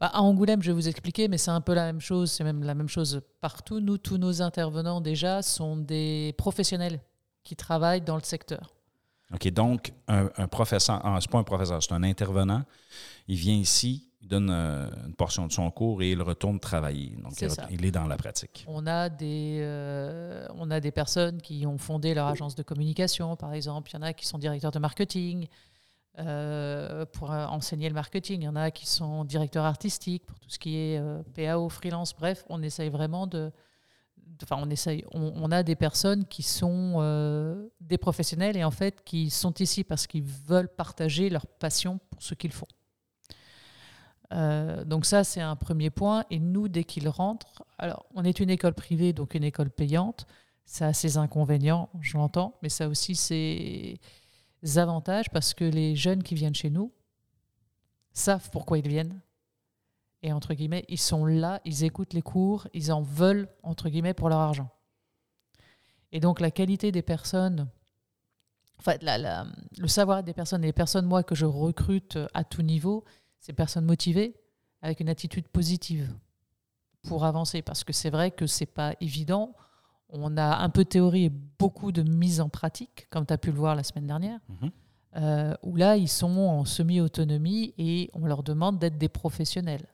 Bah, 0.00 0.10
à 0.12 0.22
Angoulême, 0.22 0.62
je 0.62 0.70
vais 0.70 0.74
vous 0.74 0.88
expliquer, 0.88 1.28
mais 1.28 1.38
c'est 1.38 1.50
un 1.50 1.60
peu 1.60 1.74
la 1.74 1.84
même 1.84 2.00
chose, 2.00 2.32
c'est 2.32 2.44
même 2.44 2.62
la 2.62 2.74
même 2.74 2.88
chose 2.88 3.20
partout. 3.40 3.80
Nous, 3.80 3.98
tous 3.98 4.18
nos 4.18 4.42
intervenants 4.42 5.00
déjà 5.00 5.42
sont 5.42 5.76
des 5.76 6.34
professionnels 6.36 7.00
qui 7.42 7.54
travaillent 7.54 8.00
dans 8.00 8.16
le 8.16 8.22
secteur. 8.22 8.74
OK, 9.32 9.48
donc, 9.48 9.92
un, 10.08 10.30
un 10.36 10.48
professeur, 10.48 11.00
ah, 11.04 11.18
c'est 11.20 11.30
pas 11.30 11.38
un 11.38 11.44
professeur, 11.44 11.82
c'est 11.82 11.92
un 11.92 12.02
intervenant. 12.02 12.62
Il 13.28 13.36
vient 13.36 13.54
ici, 13.54 14.10
il 14.24 14.28
donne 14.28 14.48
euh, 14.50 14.88
une 15.06 15.14
portion 15.14 15.46
de 15.46 15.52
son 15.52 15.70
cours 15.70 16.00
et 16.00 16.12
il 16.12 16.22
retourne 16.22 16.58
travailler. 16.58 17.14
Donc, 17.22 17.34
il, 17.70 17.84
est 17.84 17.90
dans 17.90 18.06
la 18.06 18.16
pratique. 18.16 18.64
On 18.66 18.86
a, 18.86 19.10
des, 19.10 19.58
euh, 19.60 20.46
on 20.54 20.70
a 20.70 20.80
des 20.80 20.90
personnes 20.90 21.42
qui 21.42 21.66
ont 21.66 21.76
fondé 21.76 22.14
leur 22.14 22.28
agence 22.28 22.54
de 22.54 22.62
communication, 22.62 23.36
par 23.36 23.52
exemple. 23.52 23.90
Il 23.90 23.94
y 23.94 23.98
en 23.98 24.02
a 24.02 24.14
qui 24.14 24.26
sont 24.26 24.38
directeurs 24.38 24.70
de 24.70 24.78
marketing 24.78 25.46
euh, 26.18 27.04
pour 27.04 27.30
enseigner 27.30 27.88
le 27.88 27.94
marketing. 27.94 28.40
Il 28.40 28.44
y 28.44 28.48
en 28.48 28.56
a 28.56 28.70
qui 28.70 28.86
sont 28.86 29.24
directeurs 29.24 29.66
artistiques 29.66 30.24
pour 30.24 30.40
tout 30.40 30.48
ce 30.48 30.58
qui 30.58 30.78
est 30.78 30.98
euh, 30.98 31.22
PAO, 31.34 31.68
freelance. 31.68 32.14
Bref, 32.14 32.46
on 32.48 32.62
essaye 32.62 32.88
vraiment 32.88 33.26
de, 33.26 33.52
enfin 34.42 34.56
on 34.58 34.70
essaye, 34.70 35.04
on, 35.12 35.34
on 35.36 35.50
a 35.50 35.62
des 35.62 35.76
personnes 35.76 36.24
qui 36.24 36.42
sont 36.42 37.68
des 37.78 37.98
professionnels 37.98 38.56
et 38.56 38.64
en 38.64 38.70
fait 38.70 39.04
qui 39.04 39.28
sont 39.28 39.52
ici 39.60 39.84
parce 39.84 40.06
qu'ils 40.06 40.24
veulent 40.24 40.74
partager 40.74 41.28
leur 41.28 41.46
passion 41.46 42.00
pour 42.10 42.22
ce 42.22 42.32
qu'ils 42.32 42.52
font. 42.52 42.68
Euh, 44.34 44.84
donc 44.84 45.06
ça, 45.06 45.24
c'est 45.24 45.40
un 45.40 45.56
premier 45.56 45.90
point. 45.90 46.24
Et 46.30 46.38
nous, 46.38 46.68
dès 46.68 46.84
qu'ils 46.84 47.08
rentrent, 47.08 47.64
alors 47.78 48.06
on 48.14 48.24
est 48.24 48.40
une 48.40 48.50
école 48.50 48.74
privée, 48.74 49.12
donc 49.12 49.34
une 49.34 49.44
école 49.44 49.70
payante, 49.70 50.26
ça 50.64 50.88
a 50.88 50.92
ses 50.92 51.16
inconvénients, 51.18 51.88
je 52.00 52.16
l'entends, 52.16 52.58
mais 52.62 52.68
ça 52.68 52.88
aussi 52.88 53.14
ses 53.14 53.98
avantages 54.76 55.30
parce 55.30 55.54
que 55.54 55.64
les 55.64 55.94
jeunes 55.94 56.22
qui 56.22 56.34
viennent 56.34 56.54
chez 56.54 56.70
nous 56.70 56.92
savent 58.12 58.50
pourquoi 58.50 58.78
ils 58.78 58.88
viennent. 58.88 59.20
Et 60.22 60.32
entre 60.32 60.54
guillemets, 60.54 60.86
ils 60.88 60.98
sont 60.98 61.26
là, 61.26 61.60
ils 61.66 61.84
écoutent 61.84 62.14
les 62.14 62.22
cours, 62.22 62.66
ils 62.72 62.90
en 62.92 63.02
veulent, 63.02 63.48
entre 63.62 63.90
guillemets, 63.90 64.14
pour 64.14 64.30
leur 64.30 64.38
argent. 64.38 64.70
Et 66.12 66.20
donc 66.20 66.40
la 66.40 66.50
qualité 66.50 66.92
des 66.92 67.02
personnes, 67.02 67.68
enfin, 68.78 68.94
la- 69.02 69.44
le 69.76 69.88
savoir 69.88 70.22
des 70.22 70.32
personnes, 70.32 70.64
et 70.64 70.68
les 70.68 70.72
personnes, 70.72 71.04
moi, 71.06 71.22
que 71.22 71.34
je 71.34 71.44
recrute 71.44 72.18
à 72.32 72.42
tout 72.42 72.62
niveau, 72.62 73.04
ces 73.44 73.52
personnes 73.52 73.84
motivées, 73.84 74.34
avec 74.80 75.00
une 75.00 75.10
attitude 75.10 75.46
positive 75.48 76.10
pour 77.06 77.26
avancer. 77.26 77.60
Parce 77.60 77.84
que 77.84 77.92
c'est 77.92 78.08
vrai 78.08 78.30
que 78.30 78.46
c'est 78.46 78.64
pas 78.64 78.94
évident. 79.02 79.52
On 80.08 80.38
a 80.38 80.56
un 80.58 80.70
peu 80.70 80.84
de 80.84 80.88
théorie 80.88 81.24
et 81.24 81.32
beaucoup 81.58 81.92
de 81.92 82.02
mise 82.02 82.40
en 82.40 82.48
pratique, 82.48 83.06
comme 83.10 83.26
tu 83.26 83.34
as 83.34 83.38
pu 83.38 83.50
le 83.50 83.58
voir 83.58 83.74
la 83.74 83.82
semaine 83.82 84.06
dernière, 84.06 84.40
Mhm. 84.48 84.70
euh, 85.16 85.54
où 85.62 85.76
là, 85.76 85.96
ils 85.98 86.08
sont 86.08 86.38
en 86.38 86.64
semi-autonomie 86.64 87.74
et 87.76 88.10
on 88.14 88.24
leur 88.26 88.42
demande 88.44 88.78
d'être 88.78 88.96
des 88.96 89.10
professionnels. 89.10 89.86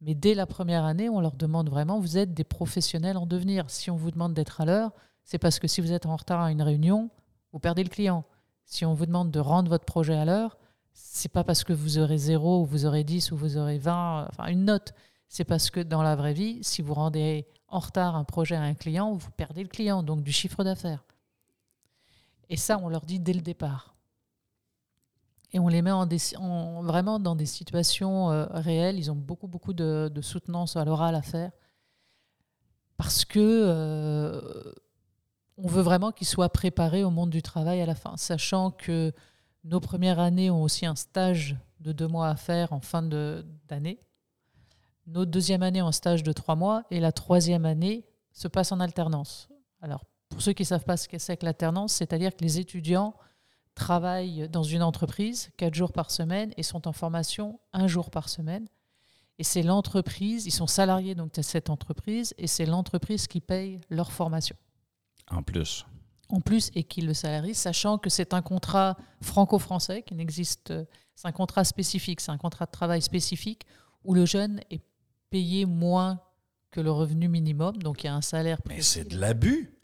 Mais 0.00 0.14
dès 0.14 0.32
la 0.34 0.46
première 0.46 0.84
année, 0.86 1.10
on 1.10 1.20
leur 1.20 1.36
demande 1.36 1.68
vraiment, 1.68 2.00
vous 2.00 2.16
êtes 2.16 2.32
des 2.32 2.44
professionnels 2.44 3.18
en 3.18 3.26
devenir. 3.26 3.68
Si 3.68 3.90
on 3.90 3.96
vous 3.96 4.10
demande 4.10 4.32
d'être 4.32 4.62
à 4.62 4.64
l'heure, 4.64 4.92
c'est 5.24 5.36
parce 5.38 5.58
que 5.58 5.68
si 5.68 5.82
vous 5.82 5.92
êtes 5.92 6.06
en 6.06 6.16
retard 6.16 6.40
à 6.40 6.50
une 6.50 6.62
réunion, 6.62 7.10
vous 7.52 7.58
perdez 7.58 7.82
le 7.82 7.90
client. 7.90 8.24
Si 8.64 8.86
on 8.86 8.94
vous 8.94 9.04
demande 9.04 9.30
de 9.30 9.40
rendre 9.40 9.68
votre 9.68 9.84
projet 9.84 10.14
à 10.14 10.24
l'heure, 10.24 10.56
c'est 10.92 11.30
pas 11.30 11.44
parce 11.44 11.64
que 11.64 11.72
vous 11.72 11.98
aurez 11.98 12.18
0 12.18 12.62
ou 12.62 12.64
vous 12.64 12.86
aurez 12.86 13.04
10 13.04 13.32
ou 13.32 13.36
vous 13.36 13.56
aurez 13.56 13.78
20, 13.78 14.22
euh, 14.22 14.26
enfin 14.30 14.46
une 14.46 14.64
note. 14.64 14.92
C'est 15.28 15.44
parce 15.44 15.70
que 15.70 15.80
dans 15.80 16.02
la 16.02 16.16
vraie 16.16 16.32
vie, 16.32 16.58
si 16.62 16.82
vous 16.82 16.94
rendez 16.94 17.46
en 17.68 17.78
retard 17.78 18.16
un 18.16 18.24
projet 18.24 18.56
à 18.56 18.62
un 18.62 18.74
client, 18.74 19.14
vous 19.14 19.30
perdez 19.30 19.62
le 19.62 19.68
client, 19.68 20.02
donc 20.02 20.22
du 20.22 20.32
chiffre 20.32 20.64
d'affaires. 20.64 21.04
Et 22.48 22.56
ça, 22.56 22.78
on 22.82 22.88
leur 22.88 23.06
dit 23.06 23.20
dès 23.20 23.32
le 23.32 23.40
départ. 23.40 23.94
Et 25.52 25.58
on 25.58 25.68
les 25.68 25.82
met 25.82 25.90
vraiment 26.82 27.18
dans 27.18 27.36
des 27.36 27.46
situations 27.46 28.30
euh, 28.30 28.46
réelles. 28.50 28.98
Ils 28.98 29.10
ont 29.10 29.16
beaucoup, 29.16 29.48
beaucoup 29.48 29.72
de, 29.72 30.10
de 30.12 30.20
soutenance 30.20 30.76
à 30.76 30.84
l'oral 30.84 31.14
à 31.14 31.22
faire. 31.22 31.50
Parce 32.96 33.24
que 33.24 33.38
euh, 33.38 34.72
on 35.56 35.66
veut 35.66 35.82
vraiment 35.82 36.12
qu'ils 36.12 36.26
soient 36.26 36.50
préparés 36.50 37.04
au 37.04 37.10
monde 37.10 37.30
du 37.30 37.42
travail 37.42 37.80
à 37.80 37.86
la 37.86 37.94
fin, 37.94 38.16
sachant 38.16 38.70
que 38.70 39.12
nos 39.64 39.80
premières 39.80 40.18
années 40.18 40.50
ont 40.50 40.62
aussi 40.62 40.86
un 40.86 40.96
stage 40.96 41.56
de 41.80 41.92
deux 41.92 42.08
mois 42.08 42.28
à 42.28 42.36
faire 42.36 42.72
en 42.72 42.80
fin 42.80 43.02
d'année. 43.02 44.00
Nos 45.06 45.24
deuxième 45.24 45.62
année 45.62 45.80
un 45.80 45.92
stage 45.92 46.22
de 46.22 46.32
trois 46.32 46.56
mois 46.56 46.84
et 46.90 47.00
la 47.00 47.12
troisième 47.12 47.64
année 47.64 48.06
se 48.32 48.48
passe 48.48 48.72
en 48.72 48.80
alternance. 48.80 49.48
Alors, 49.80 50.04
pour 50.28 50.42
ceux 50.42 50.52
qui 50.52 50.62
ne 50.62 50.68
savent 50.68 50.84
pas 50.84 50.96
ce 50.96 51.08
que 51.08 51.18
c'est 51.18 51.36
que 51.36 51.44
l'alternance, 51.44 51.92
c'est-à-dire 51.92 52.36
que 52.36 52.44
les 52.44 52.58
étudiants 52.58 53.14
travaillent 53.74 54.48
dans 54.48 54.62
une 54.62 54.82
entreprise 54.82 55.50
quatre 55.56 55.74
jours 55.74 55.92
par 55.92 56.10
semaine 56.10 56.52
et 56.56 56.62
sont 56.62 56.86
en 56.86 56.92
formation 56.92 57.60
un 57.72 57.86
jour 57.86 58.10
par 58.10 58.28
semaine. 58.28 58.66
Et 59.38 59.44
c'est 59.44 59.62
l'entreprise, 59.62 60.46
ils 60.46 60.52
sont 60.52 60.66
salariés 60.66 61.14
donc 61.14 61.32
de 61.34 61.42
cette 61.42 61.70
entreprise 61.70 62.34
et 62.36 62.46
c'est 62.46 62.66
l'entreprise 62.66 63.26
qui 63.26 63.40
paye 63.40 63.80
leur 63.88 64.12
formation 64.12 64.56
En 65.30 65.42
plus. 65.42 65.86
En 66.32 66.40
plus 66.40 66.70
et 66.74 66.84
qui 66.84 67.00
le 67.02 67.14
salarie, 67.14 67.54
sachant 67.54 67.98
que 67.98 68.10
c'est 68.10 68.34
un 68.34 68.42
contrat 68.42 68.96
franco-français 69.22 70.02
qui 70.02 70.14
n'existe. 70.14 70.72
C'est 71.14 71.28
un 71.28 71.32
contrat 71.32 71.64
spécifique, 71.64 72.20
c'est 72.20 72.30
un 72.32 72.38
contrat 72.38 72.66
de 72.66 72.70
travail 72.70 73.02
spécifique 73.02 73.66
où 74.04 74.14
le 74.14 74.24
jeune 74.26 74.60
est 74.70 74.80
payé 75.28 75.66
moins 75.66 76.20
que 76.70 76.80
le 76.80 76.90
revenu 76.90 77.28
minimum, 77.28 77.76
donc 77.78 78.02
il 78.02 78.06
y 78.06 78.10
a 78.10 78.14
un 78.14 78.22
salaire. 78.22 78.58
Mais 78.66 78.80
c'est 78.80 79.04
de 79.08 79.18
l'abus. 79.18 79.76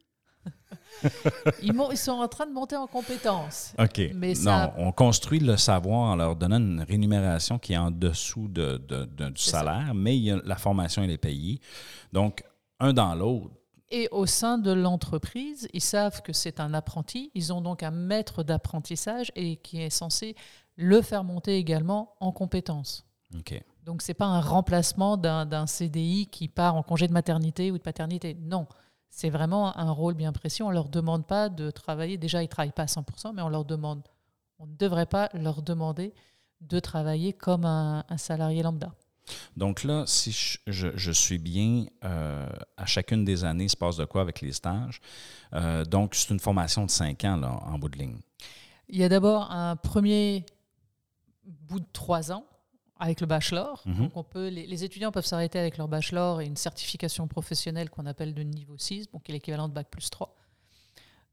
Ils, 1.63 1.75
sont 1.97 2.13
en 2.13 2.29
train 2.29 2.47
de 2.47 2.53
monter 2.53 2.77
en 2.77 2.87
compétences. 2.87 3.75
OK. 3.79 4.01
Mais 4.15 4.33
non, 4.43 4.73
on 4.79 4.93
construit 4.93 5.41
le 5.41 5.57
savoir 5.57 5.99
en 6.13 6.17
leur 6.17 6.37
donnant 6.37 6.57
une 6.59 6.81
rémunération 6.83 7.59
qui 7.59 7.75
est 7.75 7.77
en 7.77 7.91
dessous 7.91 8.49
de, 8.49 8.79
de- 8.89 9.05
de- 9.05 9.29
du 9.29 9.43
ça. 9.43 9.59
salaire, 9.63 9.93
mais 9.95 10.17
il 10.17 10.23
y 10.25 10.31
a- 10.31 10.41
la 10.45 10.57
formation, 10.57 11.03
elle 11.03 11.11
est 11.11 11.19
payée. 11.19 11.61
Donc, 12.13 12.43
un 12.81 12.93
dans 12.93 13.15
l'autre. 13.15 13.55
Et 13.91 14.09
au 14.11 14.27
sein 14.27 14.59
de 14.59 14.73
l'entreprise, 14.73 15.69
ils 15.73 15.81
savent 15.81 16.23
que 16.23 16.33
c'est 16.33 16.59
un 16.59 16.75
apprenti. 16.75 17.31
Ils 17.35 17.53
ont 17.53 17.61
donc 17.61 17.83
un 17.83 17.93
maître 17.93 18.43
d'apprentissage 18.43 19.31
et 19.37 19.57
qui 19.57 19.81
est 19.81 19.91
censé 19.91 20.35
le 20.77 21.03
faire 21.03 21.25
monter 21.25 21.57
également 21.57 22.15
en 22.21 22.33
compétences. 22.33 23.05
Donc, 23.85 24.03
ce 24.03 24.11
n'est 24.11 24.15
pas 24.15 24.27
un 24.27 24.41
remplacement 24.41 25.17
d'un 25.17 25.47
d'un 25.47 25.67
CDI 25.67 26.27
qui 26.27 26.49
part 26.49 26.75
en 26.75 26.83
congé 26.83 27.07
de 27.07 27.13
maternité 27.13 27.71
ou 27.71 27.79
de 27.79 27.83
paternité. 27.83 28.37
Non, 28.41 28.67
c'est 29.09 29.31
vraiment 29.31 29.77
un 29.79 29.91
rôle 29.91 30.15
bien 30.15 30.33
précis. 30.33 30.63
On 30.63 30.69
ne 30.69 30.75
leur 30.75 30.89
demande 30.89 31.27
pas 31.27 31.49
de 31.49 31.71
travailler. 31.71 32.19
Déjà, 32.19 32.43
ils 32.43 32.47
ne 32.47 32.51
travaillent 32.51 32.73
pas 32.73 32.83
à 32.83 32.87
100%, 32.87 33.33
mais 33.35 33.43
on 33.43 33.49
leur 33.49 33.65
demande, 33.65 34.03
on 34.59 34.67
ne 34.67 34.75
devrait 34.77 35.07
pas 35.07 35.29
leur 35.33 35.63
demander 35.63 36.13
de 36.61 36.81
travailler 36.81 37.33
comme 37.33 37.65
un, 37.65 38.05
un 38.09 38.17
salarié 38.17 38.63
lambda. 38.63 38.93
Donc 39.57 39.83
là, 39.85 40.05
si 40.07 40.33
je, 40.33 40.59
je- 40.67 40.97
je 40.97 41.13
suis 41.13 41.39
bien, 41.39 41.87
euh, 42.05 42.49
à 42.77 42.87
chacune 42.87 43.25
des 43.25 43.45
années, 43.45 43.65
il 43.65 43.71
se 43.71 43.77
passe 43.77 43.97
de 43.97 44.05
quoi 44.05 44.21
avec 44.23 44.41
les 44.41 44.53
stages? 44.53 45.01
Euh, 45.53 45.85
donc, 45.85 46.15
c'est 46.15 46.31
une 46.31 46.41
formation 46.41 46.85
de 46.87 46.91
cinq 46.91 47.25
ans, 47.25 47.37
là, 47.37 47.51
en 47.65 47.79
bout 47.79 47.89
de 47.89 47.99
ligne. 47.99 48.19
Il 48.89 48.97
y 48.99 49.05
a 49.05 49.09
d'abord 49.09 49.51
un 49.51 49.77
premier 49.77 50.45
bout 51.45 51.81
de 51.81 51.87
trois 51.93 52.31
ans 52.33 52.45
avec 52.99 53.21
le 53.21 53.27
bachelor. 53.27 53.83
Mhm. 53.85 53.95
Donc 53.99 54.17
on 54.17 54.25
peut, 54.25 54.49
les, 54.49 54.67
les 54.67 54.85
étudiants 54.85 55.13
peuvent 55.13 55.27
s'arrêter 55.27 55.59
avec 55.59 55.77
leur 55.77 55.87
bachelor 55.89 56.41
et 56.41 56.47
une 56.47 56.57
certification 56.57 57.29
professionnelle 57.29 57.91
qu'on 57.91 58.07
appelle 58.07 58.33
de 58.33 58.43
niveau 58.43 58.79
6, 58.79 59.11
donc 59.11 59.25
qui 59.25 59.33
est 59.33 59.35
l'équivalent 59.35 59.69
de 59.69 59.75
Bac 59.75 59.89
plus 59.91 60.09
3. 60.09 60.35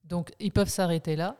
Donc 0.04 0.34
ils 0.40 0.52
peuvent 0.52 0.68
s'arrêter 0.70 1.16
là, 1.16 1.38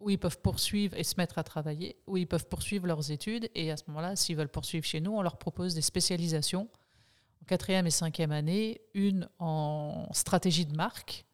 ou 0.00 0.10
ils 0.10 0.18
peuvent 0.18 0.40
poursuivre 0.40 0.96
et 0.96 1.04
se 1.04 1.14
mettre 1.18 1.38
à 1.38 1.44
travailler, 1.44 1.96
ou 2.06 2.16
ils 2.16 2.26
peuvent 2.26 2.46
poursuivre 2.46 2.86
leurs 2.86 3.10
études. 3.10 3.48
Et 3.54 3.70
à 3.70 3.76
ce 3.76 3.84
moment-là, 3.88 4.16
s'ils 4.16 4.36
veulent 4.36 4.48
poursuivre 4.48 4.84
chez 4.84 5.00
nous, 5.00 5.12
on 5.12 5.22
leur 5.22 5.36
propose 5.38 5.74
des 5.74 5.82
spécialisations 5.82 6.68
en 7.42 7.44
quatrième 7.46 7.86
et 7.86 7.90
cinquième 7.90 8.32
année, 8.32 8.80
une 8.94 9.28
en 9.38 10.08
stratégie 10.12 10.66
de 10.66 10.76
marque, 10.76 11.24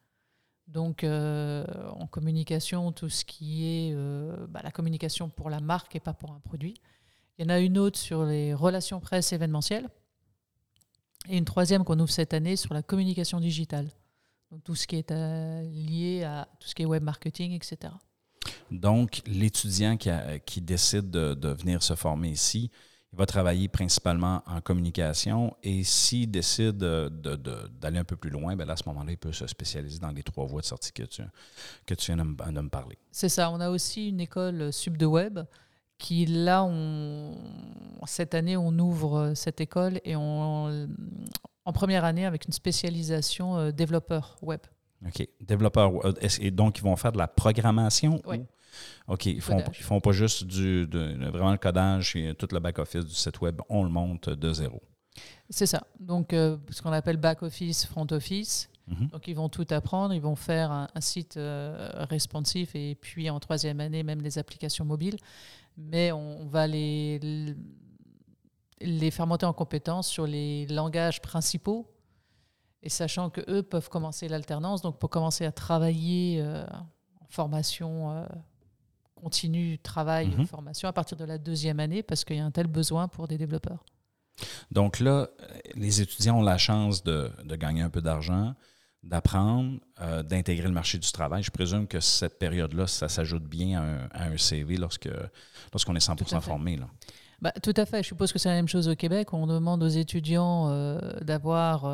donc 0.67 1.05
euh, 1.05 1.65
en 1.91 2.07
communication, 2.07 2.93
tout 2.93 3.11
ce 3.11 3.25
qui 3.25 3.67
est 3.67 3.93
euh, 3.95 4.47
bah, 4.49 4.61
la 4.63 4.71
communication 4.71 5.29
pour 5.29 5.51
la 5.51 5.61
marque 5.61 5.95
et 5.97 6.01
pas 6.01 6.15
pour 6.15 6.33
un 6.33 6.41
produit. 6.41 6.75
Il 7.37 7.45
y 7.45 7.47
en 7.47 7.51
a 7.51 7.59
une 7.59 7.79
autre 7.79 7.99
sur 7.99 8.25
les 8.25 8.55
relations 8.55 9.01
presse 9.01 9.33
événementielles. 9.33 9.89
Et 11.29 11.39
une 11.39 11.45
troisième 11.45 11.85
qu'on 11.85 11.99
ouvre 11.99 12.11
cette 12.11 12.35
année 12.35 12.57
sur 12.57 12.75
la 12.75 12.83
communication 12.83 13.41
digitale. 13.41 13.91
Donc 14.51 14.63
tout 14.63 14.75
ce 14.75 14.87
qui 14.87 14.97
est 14.97 15.11
euh, 15.11 15.63
lié 15.63 16.23
à 16.25 16.49
tout 16.61 16.69
ce 16.69 16.75
qui 16.75 16.83
est 16.83 16.87
web 16.87 17.03
marketing, 17.03 17.53
etc. 17.53 17.93
Donc, 18.71 19.23
l'étudiant 19.27 19.97
qui, 19.97 20.11
a- 20.11 20.39
qui 20.39 20.61
décide 20.61 21.11
de, 21.11 21.35
de 21.35 21.49
venir 21.49 21.83
se 21.83 21.95
former 21.95 22.31
ici, 22.31 22.71
il 23.13 23.17
va 23.19 23.27
travailler 23.27 23.69
principalement 23.69 24.43
en 24.47 24.61
communication 24.61 25.55
et 25.63 25.85
s'il 25.85 26.29
décide 26.31 26.77
de- 26.79 27.09
de- 27.13 27.37
de- 27.37 27.71
d'aller 27.81 27.99
un 27.99 28.05
peu 28.05 28.17
plus 28.17 28.31
loin, 28.31 28.57
ben 28.57 28.65
là, 28.67 28.73
à 28.73 28.77
ce 28.77 28.83
moment-là, 28.89 29.13
il 29.13 29.19
peut 29.19 29.33
se 29.33 29.47
spécialiser 29.47 30.01
dans 30.01 30.11
les 30.11 30.25
trois 30.25 30.47
voies 30.47 30.63
de 30.63 30.67
sortie 30.67 30.93
que 30.93 31.05
tu, 31.05 31.23
que 31.87 31.95
tu 31.95 32.13
viens 32.13 32.25
de 32.25 32.29
me, 32.29 32.53
de 32.53 32.61
me 32.61 32.69
parler. 32.69 32.99
C'est 33.13 33.29
ça. 33.29 33.51
On 33.53 33.61
a 33.61 33.71
aussi 33.71 34.09
une 34.09 34.21
école 34.21 34.73
sub 34.73 34.97
de 34.97 35.07
web 35.07 35.39
qui, 35.97 36.27
là, 36.27 36.65
on, 36.65 37.37
cette 38.07 38.35
année, 38.35 38.57
on 38.57 38.77
ouvre 38.81 39.17
euh, 39.19 39.35
cette 39.37 39.61
école 39.61 40.01
et 40.05 40.17
on, 40.17 40.89
en 41.65 41.73
première 41.73 42.05
année 42.05 42.27
avec 42.27 42.47
une 42.47 42.53
spécialisation 42.53 43.57
euh, 43.59 43.71
développeur 43.71 44.37
web. 44.43 44.61
OK. 45.07 45.29
Développeur, 45.41 46.05
euh, 46.05 46.13
et 46.41 46.51
donc, 46.51 46.79
ils 46.79 46.83
vont 46.83 46.97
faire 46.97 47.13
de 47.13 47.19
la 47.19 47.29
programmation? 47.29 48.21
Oui. 48.27 48.39
ou- 48.39 48.47
OK. 49.09 49.27
Ils 49.27 49.41
font, 49.41 49.63
ils 49.79 49.83
font 49.83 50.01
pas 50.01 50.13
juste 50.13 50.45
du, 50.45 50.87
de- 50.87 51.29
vraiment 51.31 51.53
le 51.53 51.59
codage 51.59 52.17
et 52.17 52.35
tout 52.35 52.49
le 52.53 52.59
back-office 52.61 53.05
du 53.05 53.15
site 53.15 53.41
web. 53.41 53.61
On 53.69 53.83
le 53.85 53.91
monte 53.91 54.29
de 54.31 54.53
zéro. 54.53 54.83
C'est 55.51 55.67
ça. 55.67 55.87
Donc, 56.01 56.33
euh, 56.33 56.57
ce 56.71 56.83
qu'on 56.83 56.93
appelle 56.93 57.17
back-office, 57.19 57.87
front-office. 57.87 58.69
Mhm. 58.89 59.09
Donc, 59.09 59.29
ils 59.29 59.35
vont 59.35 59.49
tout 59.49 59.67
apprendre. 59.71 60.13
Ils 60.15 60.21
vont 60.21 60.37
faire 60.37 60.71
un, 60.73 60.89
un 60.95 61.01
site 61.01 61.37
euh, 61.37 61.91
responsive 62.11 62.71
et 62.75 62.97
puis 62.97 63.31
en 63.31 63.39
troisième 63.41 63.81
année, 63.81 64.03
même 64.03 64.21
des 64.23 64.39
applications 64.39 64.85
mobiles. 64.85 65.17
Mais 65.77 66.13
on, 66.13 66.43
on 66.43 66.47
va 66.47 66.67
les, 66.67 67.55
les 68.81 69.11
faire 69.11 69.27
monter 69.27 69.47
en 69.47 69.53
compétence 69.53 70.09
sur 70.09 70.27
les 70.27 70.67
langages 70.67 71.21
principaux. 71.23 71.91
Et 72.83 72.91
sachant 72.91 73.31
que 73.31 73.41
eux 73.49 73.63
peuvent 73.63 73.89
commencer 73.89 74.29
l'alternance, 74.29 74.83
donc 74.83 74.99
pour 74.99 75.09
commencer 75.09 75.47
à 75.47 75.53
travailler 75.53 76.41
euh, 76.43 76.65
en 77.21 77.27
formation 77.31 78.11
euh, 78.11 78.27
continue, 79.25 79.79
travail, 79.79 80.29
Mhm. 80.29 80.47
formation 80.47 80.87
à 80.89 80.93
partir 80.93 81.17
de 81.17 81.25
la 81.25 81.39
deuxième 81.39 81.81
année, 81.81 82.03
parce 82.03 82.25
qu'il 82.25 82.37
y 82.37 82.41
a 82.41 82.45
un 82.45 82.51
tel 82.51 82.67
besoin 82.67 83.09
pour 83.09 83.27
des 83.27 83.39
développeurs. 83.39 83.83
Donc 84.71 85.01
là, 85.01 85.11
euh, 85.11 85.29
les 85.75 86.01
étudiants 86.03 86.39
ont 86.39 86.43
la 86.43 86.59
chance 86.59 87.03
de, 87.05 87.31
de 87.45 87.57
gagner 87.57 87.83
un 87.83 87.91
peu 87.91 88.03
d'argent, 88.03 88.55
d'apprendre, 89.03 89.79
euh, 90.01 90.23
d'intégrer 90.23 90.67
le 90.69 90.75
marché 90.75 90.99
du 90.99 91.11
travail. 91.13 91.43
Je 91.43 91.51
présume 91.51 91.87
que 91.87 92.01
cette 92.01 92.39
période-là, 92.39 92.87
ça 92.87 93.09
s'ajoute 93.09 93.45
bien 93.45 93.81
à 93.81 93.83
un, 93.85 94.09
à 94.13 94.25
un 94.33 94.37
CV 94.37 94.77
lorsque 94.77 95.09
lorsqu'on 95.73 95.95
est 95.97 96.01
100 96.01 96.17
Tout 96.17 96.25
à 96.35 96.41
fait. 96.41 96.47
formé. 96.47 96.77
Là. 96.77 96.87
Bah, 97.41 97.53
tout 97.63 97.75
à 97.77 97.85
fait. 97.87 98.03
Je 98.03 98.09
suppose 98.09 98.33
que 98.33 98.39
c'est 98.39 98.49
la 98.49 98.55
même 98.57 98.69
chose 98.69 98.89
au 98.89 98.95
Québec. 98.97 99.33
On 99.35 99.47
demande 99.47 99.83
aux 99.83 99.89
étudiants 99.89 100.69
euh, 100.71 100.99
d'avoir 101.21 101.87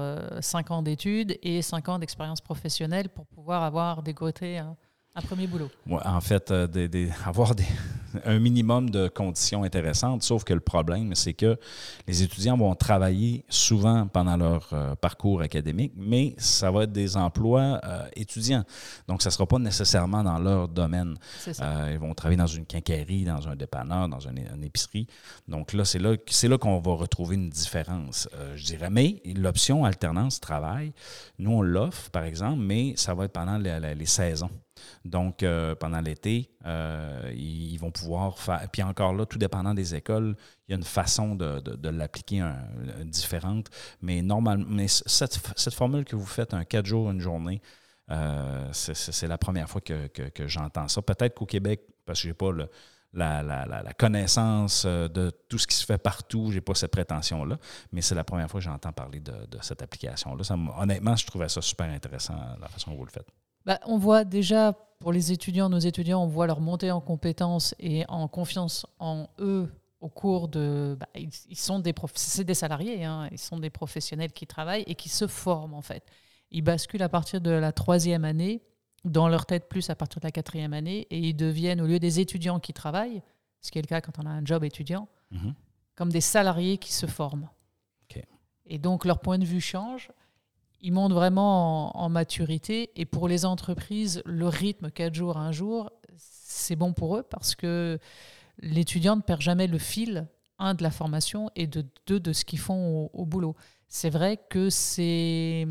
5 0.42 0.70
ans 0.70 0.82
d'études 0.82 1.36
et 1.42 1.62
5 1.62 1.88
ans 1.88 1.98
d'expérience 1.98 2.40
professionnelle 2.40 3.08
pour 3.08 3.26
pouvoir 3.26 3.62
avoir 3.64 4.02
dégoté 4.02 4.58
un, 4.58 4.76
un 5.16 5.20
premier 5.22 5.46
boulot. 5.48 5.68
Ouais, 5.86 5.98
en 6.04 6.20
fait, 6.20 6.50
euh, 6.50 6.66
des- 6.68 6.88
des- 6.88 7.10
avoir 7.26 7.54
des- 7.54 7.64
un 8.24 8.38
minimum 8.40 8.90
de 8.90 9.06
conditions 9.08 9.62
intéressantes, 9.64 10.22
sauf 10.24 10.42
que 10.44 10.52
le 10.52 10.60
problème, 10.60 11.14
c'est 11.14 11.32
que 11.34 11.56
les 12.08 12.22
étudiants 12.22 12.56
vont 12.56 12.74
travailler 12.74 13.44
souvent 13.48 14.06
pendant 14.08 14.36
leur 14.36 14.68
euh, 14.72 14.94
parcours 14.96 15.42
académique, 15.42 15.92
mais 15.96 16.34
ça 16.38 16.70
va 16.72 16.84
être 16.84 16.92
des 16.92 17.16
emplois 17.16 17.80
euh, 17.84 18.08
étudiants. 18.16 18.64
Donc, 19.08 19.22
ça 19.22 19.28
ne 19.28 19.32
sera 19.32 19.46
pas 19.46 19.58
nécessairement 19.58 20.22
dans 20.24 20.38
leur 20.38 20.68
domaine. 20.68 21.16
Ils 21.92 21.98
vont 21.98 22.14
travailler 22.14 22.38
dans 22.38 22.46
une 22.46 22.66
quincaillerie, 22.66 23.24
dans 23.24 23.48
un 23.48 23.54
dépanneur, 23.56 24.08
dans 24.08 24.20
une, 24.20 24.38
une 24.38 24.64
épicerie. 24.64 25.06
Donc 25.48 25.72
là, 25.72 25.84
c'est 25.84 25.98
là, 26.00 26.14
c'est 26.28 26.48
là 26.48 26.56
qu'on 26.58 26.78
va 26.80 26.92
retrouver 26.94 27.34
une 27.36 27.50
différence, 27.50 28.28
je 28.56 28.64
dirais. 28.64 28.90
Mais 28.90 29.20
l'option 29.36 29.84
alternance 29.84 30.40
travail, 30.40 30.92
nous, 31.38 31.52
on 31.52 31.62
l'offre, 31.62 32.10
par 32.10 32.24
exemple, 32.24 32.60
mais 32.60 32.94
ça 32.96 33.14
va 33.14 33.24
être 33.26 33.32
pendant 33.32 33.58
la- 33.58 33.78
la- 33.80 33.94
les 33.94 34.06
saisons. 34.06 34.50
Donc, 35.04 35.42
euh, 35.42 35.74
pendant 35.74 36.00
l'été, 36.00 36.50
euh, 36.66 37.32
ils 37.34 37.78
vont 37.78 37.90
pouvoir 37.90 38.38
faire. 38.38 38.66
Puis 38.70 38.82
encore 38.82 39.12
là, 39.12 39.26
tout 39.26 39.38
dépendant 39.38 39.74
des 39.74 39.94
écoles, 39.94 40.36
il 40.68 40.72
y 40.72 40.74
a 40.74 40.76
une 40.76 40.84
façon 40.84 41.34
de, 41.34 41.88
l'appliquer 41.88 42.40
un- 42.40 42.56
différente. 43.04 43.68
Mais 44.02 44.22
normalement, 44.22 44.84
cette, 44.88 45.74
formule 45.74 46.04
que 46.04 46.16
vous 46.16 46.26
faites, 46.26 46.54
un 46.54 46.64
quatre 46.64 46.86
jours, 46.86 47.10
une 47.10 47.20
journée, 47.20 47.60
euh, 48.10 48.68
c'est- 48.72 49.26
la 49.26 49.38
première 49.38 49.68
fois 49.68 49.80
que, 49.80 50.10
j'entends 50.46 50.88
ça. 50.88 51.02
Peut-être 51.02 51.34
qu'au 51.34 51.46
Québec, 51.46 51.82
parce 52.04 52.20
que 52.20 52.22
je 52.24 52.28
n'ai 52.28 52.34
pas 52.34 52.50
la, 53.12 53.92
connaissance 53.98 54.84
euh, 54.86 55.08
de 55.08 55.30
tout 55.48 55.58
ce 55.58 55.66
qui 55.66 55.76
se 55.76 55.84
fait 55.84 55.98
partout, 55.98 56.50
je 56.50 56.56
n'ai 56.56 56.60
pas 56.60 56.74
cette 56.74 56.92
prétention-là, 56.92 57.58
mais 57.92 58.02
c'est 58.02 58.14
la 58.14 58.24
première 58.24 58.50
fois 58.50 58.60
que 58.60 58.64
j'entends 58.64 58.92
parler 58.92 59.20
de, 59.20 59.46
de 59.46 59.58
cette 59.62 59.82
application-là. 59.82 60.42
Honnêtement, 60.78 61.16
je 61.16 61.26
trouvais 61.26 61.48
ça 61.48 61.60
super 61.60 61.88
intéressant, 61.88 62.36
la 62.60 62.68
façon 62.68 62.90
dont 62.92 62.96
vous 62.96 63.04
le 63.06 63.10
faites. 63.10 63.28
Bah, 63.66 63.78
on 63.86 63.98
voit 63.98 64.24
déjà 64.24 64.72
pour 65.00 65.12
les 65.12 65.32
étudiants, 65.32 65.68
nos 65.68 65.78
étudiants, 65.78 66.22
on 66.22 66.26
voit 66.26 66.46
leur 66.46 66.60
montée 66.60 66.90
en 66.90 67.00
compétences 67.00 67.74
et 67.78 68.04
en 68.08 68.28
confiance 68.28 68.86
en 68.98 69.28
eux 69.38 69.70
au 70.00 70.08
cours 70.08 70.48
de. 70.48 70.96
bah, 70.98 71.06
ils, 71.14 71.30
ils 71.48 71.58
sont 71.58 71.78
des 71.78 71.94
c'est 72.14 72.44
des 72.44 72.54
salariés, 72.54 73.04
hein, 73.04 73.28
ils 73.32 73.38
sont 73.38 73.58
des 73.58 73.70
professionnels 73.70 74.32
qui 74.32 74.46
travaillent 74.46 74.84
et 74.86 74.94
qui 74.94 75.08
se 75.08 75.26
forment 75.26 75.74
en 75.74 75.82
fait. 75.82 76.04
Ils 76.50 76.62
basculent 76.62 77.02
à 77.02 77.08
partir 77.08 77.40
de 77.40 77.50
la 77.50 77.72
troisième 77.72 78.24
année, 78.24 78.62
dans 79.04 79.28
leur 79.28 79.46
tête 79.46 79.68
plus 79.68 79.88
à 79.88 79.94
partir 79.94 80.20
de 80.20 80.26
la 80.26 80.32
quatrième 80.32 80.72
année, 80.74 81.06
et 81.10 81.18
ils 81.18 81.34
deviennent 81.34 81.80
au 81.80 81.86
lieu 81.86 81.98
des 81.98 82.20
étudiants 82.20 82.60
qui 82.60 82.72
travaillent, 82.74 83.22
ce 83.62 83.70
qui 83.70 83.78
est 83.78 83.82
le 83.82 83.86
cas 83.86 84.00
quand 84.00 84.18
on 84.18 84.26
a 84.26 84.30
un 84.30 84.44
job 84.44 84.64
étudiant, 84.64 85.06
Mhm. 85.30 85.54
comme 85.94 86.10
des 86.10 86.20
salariés 86.20 86.76
qui 86.78 86.92
se 86.92 87.06
forment. 87.06 87.48
Et 88.72 88.78
donc 88.78 89.04
leur 89.04 89.18
point 89.18 89.38
de 89.38 89.44
vue 89.44 89.60
change. 89.60 90.10
Ils 90.82 90.92
montent 90.92 91.12
vraiment 91.12 91.96
en, 91.96 92.08
maturité. 92.08 92.90
Et 92.96 93.04
pour 93.04 93.28
les 93.28 93.44
entreprises, 93.44 94.22
le 94.24 94.48
rythme 94.48 94.90
4 94.90 95.14
jours, 95.14 95.36
1 95.36 95.52
jour, 95.52 95.90
c'est 96.16 96.76
bon 96.76 96.92
pour 96.92 97.16
eux 97.16 97.22
parce 97.22 97.54
que 97.54 97.98
l'étudiant 98.60 99.16
ne 99.16 99.22
perd 99.22 99.40
jamais 99.40 99.66
le 99.66 99.78
fil, 99.78 100.26
un, 100.58 100.74
de 100.74 100.82
la 100.82 100.90
formation 100.90 101.50
et 101.56 101.66
de 101.66 101.84
deux, 102.06 102.20
de 102.20 102.32
ce 102.32 102.44
qu'ils 102.44 102.58
font 102.58 103.10
au, 103.12 103.26
boulot. 103.26 103.56
C'est 103.88 104.10
vrai 104.10 104.38
que 104.48 104.70
c'est 104.70 105.66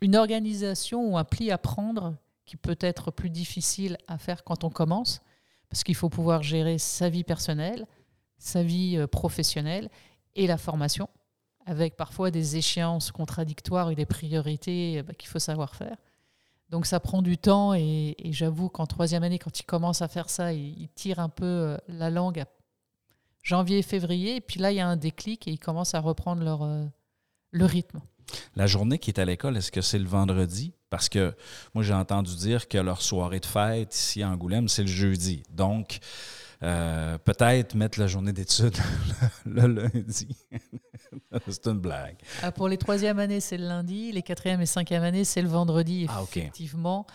une 0.00 0.16
organisation 0.16 1.12
ou 1.12 1.18
un 1.18 1.24
pli 1.24 1.50
à 1.50 1.58
prendre 1.58 2.16
qui 2.46 2.56
peut 2.56 2.78
être 2.80 3.10
plus 3.10 3.30
difficile 3.30 3.96
à 4.06 4.16
faire 4.18 4.44
quand 4.44 4.64
on 4.64 4.70
commence 4.70 5.20
parce 5.68 5.84
qu'il 5.84 5.94
faut 5.94 6.08
pouvoir 6.08 6.42
gérer 6.42 6.78
sa 6.78 7.10
vie 7.10 7.24
personnelle, 7.24 7.86
sa 8.38 8.62
vie 8.62 8.96
euh, 8.96 9.06
professionnelle 9.06 9.90
et 10.34 10.46
la 10.46 10.56
formation, 10.56 11.10
avec 11.68 11.96
parfois 11.96 12.30
des 12.30 12.56
échéances 12.56 13.12
contradictoires 13.12 13.90
et 13.90 13.94
des 13.94 14.06
priorités 14.06 14.98
euh, 14.98 15.02
bah, 15.02 15.12
qu'il 15.14 15.28
faut 15.28 15.38
savoir 15.38 15.74
faire. 15.74 15.96
Donc 16.70 16.86
ça 16.86 16.98
prend 16.98 17.22
du 17.22 17.38
temps 17.38 17.74
et, 17.74 18.16
j'avoue 18.30 18.68
qu'en 18.68 18.86
troisième 18.86 19.22
année, 19.22 19.38
quand 19.38 19.60
ils 19.60 19.64
commencent 19.64 20.02
à 20.02 20.08
faire 20.08 20.30
ça, 20.30 20.52
ils, 20.52 20.80
ils 20.80 20.88
tirent 20.88 21.20
un 21.20 21.28
peu 21.28 21.44
euh, 21.44 21.76
la 21.88 22.10
langue 22.10 22.40
à 22.40 22.46
janvier, 23.42 23.82
février, 23.82 24.36
et 24.36 24.40
puis 24.40 24.60
là, 24.60 24.72
il 24.72 24.76
y 24.76 24.80
a 24.80 24.88
un 24.88 24.96
déclic 24.96 25.46
et 25.48 25.52
ils 25.52 25.58
commencent 25.58 25.94
à 25.94 26.00
reprendre 26.00 26.42
leur, 26.42 26.62
euh, 26.62 26.84
le 27.50 27.64
rythme. 27.64 28.00
La 28.56 28.66
journée 28.66 28.98
qui 28.98 29.10
est 29.10 29.18
à 29.18 29.24
l'école, 29.24 29.56
est-ce 29.56 29.72
que 29.72 29.80
c'est 29.80 29.98
le 29.98 30.06
vendredi? 30.06 30.74
Parce 30.90 31.08
que 31.08 31.34
moi, 31.74 31.82
j'ai 31.82 31.94
entendu 31.94 32.34
dire 32.36 32.68
que 32.68 32.78
leur 32.78 33.00
soirée 33.00 33.40
de 33.40 33.46
fête 33.46 33.94
ici 33.94 34.22
à 34.22 34.30
Angoulême, 34.30 34.68
c'est 34.68 34.82
le 34.82 34.88
jeudi. 34.88 35.42
Donc, 35.50 36.00
euh, 36.62 37.16
peut-être 37.18 37.74
mettre 37.74 38.00
la 38.00 38.06
journée 38.06 38.32
d'études 38.32 38.76
le 39.46 39.66
lundi. 39.66 40.28
c'est 41.48 41.66
une 41.66 41.78
blague. 41.78 42.16
Ah, 42.42 42.52
pour 42.52 42.68
les 42.68 42.76
troisième 42.78 43.18
années, 43.18 43.40
c'est 43.40 43.56
le 43.58 43.66
lundi, 43.66 44.12
les 44.12 44.22
quatrième 44.22 44.60
et 44.60 44.66
cinquième 44.66 45.02
années, 45.02 45.24
c'est 45.24 45.42
le 45.42 45.48
vendredi, 45.48 46.06
Ah, 46.08 46.22
effectivement. 46.22 47.06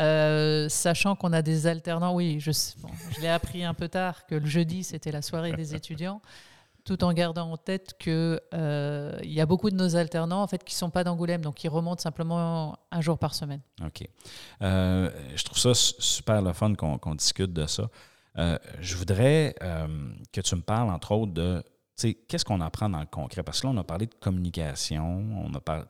Euh, 0.00 0.68
sachant 0.68 1.14
qu'on 1.14 1.32
a 1.32 1.42
des 1.42 1.66
alternants, 1.66 2.14
oui, 2.14 2.38
je, 2.40 2.50
sais- 2.50 2.74
bon, 2.80 2.88
je 3.16 3.20
l'ai 3.20 3.28
appris 3.28 3.64
un 3.64 3.74
peu 3.74 3.88
tard 3.88 4.26
que 4.26 4.34
le 4.34 4.46
jeudi, 4.46 4.82
c'était 4.82 5.12
la 5.12 5.22
soirée 5.22 5.52
des 5.52 5.74
étudiants, 5.76 6.20
tout 6.84 7.02
en 7.04 7.12
gardant 7.12 7.50
en 7.52 7.56
tête 7.56 7.94
qu'il 7.98 8.40
y 8.52 9.40
a 9.40 9.46
beaucoup 9.46 9.70
de 9.70 9.76
nos 9.76 9.94
alternants 9.96 10.42
en 10.42 10.46
fait, 10.48 10.64
qui 10.64 10.74
ne 10.74 10.78
sont 10.78 10.90
pas 10.90 11.04
d'Angoulême, 11.04 11.42
donc 11.42 11.54
qui 11.54 11.68
remontent 11.68 12.02
simplement 12.02 12.76
un 12.90 13.00
jour 13.00 13.18
par 13.18 13.34
semaine. 13.34 13.60
OK. 13.84 14.06
Euh, 14.62 15.10
je 15.36 15.44
trouve 15.44 15.58
ça 15.58 15.72
su- 15.74 15.94
super 15.98 16.42
le 16.42 16.52
fun 16.52 16.74
qu'on 16.74 17.14
discute 17.14 17.52
de 17.52 17.66
ça. 17.66 17.88
Euh, 18.36 18.58
je 18.80 18.96
voudrais 18.96 19.54
euh, 19.62 19.86
que 20.32 20.40
tu 20.40 20.56
me 20.56 20.60
parles, 20.62 20.90
entre 20.90 21.12
autres, 21.12 21.32
de 21.32 21.62
qu'est-ce 21.96 22.44
qu'on 22.44 22.60
apprend 22.60 22.88
dans 22.88 23.00
le 23.00 23.06
concret? 23.06 23.42
Parce 23.42 23.60
que 23.60 23.66
là, 23.66 23.72
on 23.72 23.76
a 23.76 23.84
parlé 23.84 24.06
de 24.06 24.14
communication, 24.14 25.24
on 25.44 25.54
a 25.54 25.60
parlé 25.60 25.84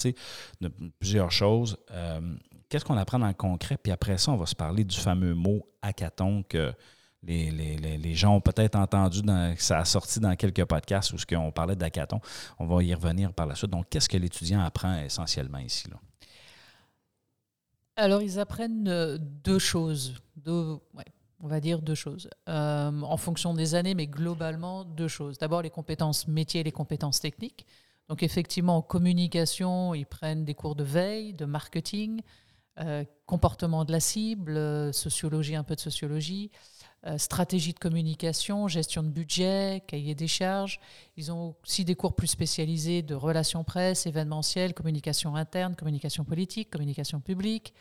de 0.61 0.71
plusieurs 0.99 1.31
choses. 1.31 1.77
Euh, 1.90 2.37
qu'est-ce 2.69 2.85
qu'on 2.85 2.97
apprend 2.97 3.19
dans 3.19 3.29
le 3.29 3.35
concret? 3.35 3.77
Puis 3.77 3.93
après 3.93 4.19
ça, 4.19 4.33
on 4.33 4.37
va 4.37 4.47
se 4.47 4.55
parler 4.55 4.85
du 4.85 4.97
fameux 4.97 5.35
mot 5.35 5.67
hackathon 5.83 6.43
que 6.49 6.73
les, 7.27 8.14
gens 8.14 8.37
ont 8.37 8.40
peut-être 8.40 8.77
entendu, 8.77 9.23
dans, 9.23 9.55
ça 9.57 9.79
a 9.79 9.85
sorti 9.85 10.21
dans 10.21 10.35
quelques 10.37 10.64
podcasts 10.64 11.12
où 11.12 11.19
ce 11.19 11.27
qu'on 11.27 11.51
parlait 11.51 11.77
d'hackathon. 11.77 12.21
On 12.59 12.67
va 12.67 12.83
y 12.83 12.95
revenir 12.95 13.33
par 13.33 13.47
la 13.47 13.55
suite. 13.55 13.71
Donc, 13.71 13.87
qu'est-ce 13.88 14.09
que 14.09 14.17
l'étudiant 14.17 14.61
apprend 14.61 14.99
essentiellement 14.99 15.59
ici? 15.59 15.87
Alors, 17.97 18.23
ils 18.23 18.38
apprennent 18.38 18.88
euh, 18.88 19.19
deux 19.19 19.59
choses, 19.59 20.21
deux, 20.37 20.79
on 21.44 21.48
va 21.48 21.61
dire 21.61 21.83
deux 21.83 21.94
choses, 21.94 22.28
Euh, 22.48 22.90
en 23.02 23.18
fonction 23.18 23.52
des 23.54 23.74
années, 23.74 23.94
mais 23.94 24.07
globalement 24.07 24.85
deux 24.85 25.09
choses. 25.09 25.37
D'abord, 25.38 25.61
les 25.62 25.70
compétences 25.70 26.26
métiers 26.26 26.61
et 26.62 26.64
les 26.64 26.72
compétences 26.72 27.20
techniques. 27.20 27.66
Donc, 28.09 28.22
effectivement, 28.22 28.78
en 28.78 28.83
communication, 28.83 29.94
ils 29.94 30.07
prennent 30.07 30.44
des 30.44 30.54
cours 30.54 30.74
de 30.74 30.85
veille, 30.85 31.35
de 31.35 31.44
marketing, 31.44 32.22
euh, 32.80 33.04
comportement 33.26 33.85
de 33.85 33.92
la 33.92 34.00
cible, 34.00 34.57
euh, 34.57 34.92
sociologie, 34.92 35.54
un 35.54 35.64
peu 35.64 35.74
de 35.74 35.80
sociologie, 35.80 36.50
stratégie 37.18 37.74
de 37.74 37.78
communication, 37.78 38.66
gestion 38.66 39.02
de 39.02 39.11
budget, 39.11 39.83
cahier 39.87 40.14
des 40.14 40.26
charges. 40.26 40.80
Ils 41.18 41.30
ont 41.30 41.54
aussi 41.62 41.85
des 41.85 41.94
cours 41.94 42.14
plus 42.14 42.28
spécialisés 42.28 43.02
de 43.02 43.14
relations 43.14 43.62
presse, 43.62 44.07
événementielles, 44.07 44.72
communication 44.72 45.37
interne, 45.37 45.76
communication 45.76 46.24
politique, 46.24 46.70
communication 46.70 47.20
publique, 47.20 47.74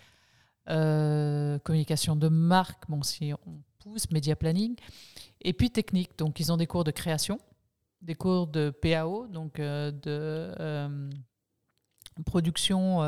euh, 0.70 1.60
communication 1.60 2.16
de 2.16 2.28
marque, 2.30 2.90
bon, 2.90 3.04
si 3.04 3.34
on 3.46 3.62
pousse, 3.80 4.10
média 4.12 4.36
planning, 4.36 4.76
et 5.42 5.54
puis 5.54 5.70
technique. 5.70 6.18
Donc, 6.18 6.40
ils 6.40 6.52
ont 6.52 6.58
des 6.58 6.68
cours 6.68 6.84
de 6.84 6.92
création, 6.92 7.40
des 8.02 8.16
cours 8.16 8.48
de 8.48 8.70
PAO, 8.70 9.28
donc 9.28 9.60
euh, 9.60 9.92
de 9.92 10.00
euh, 10.60 11.10
production 12.26 13.02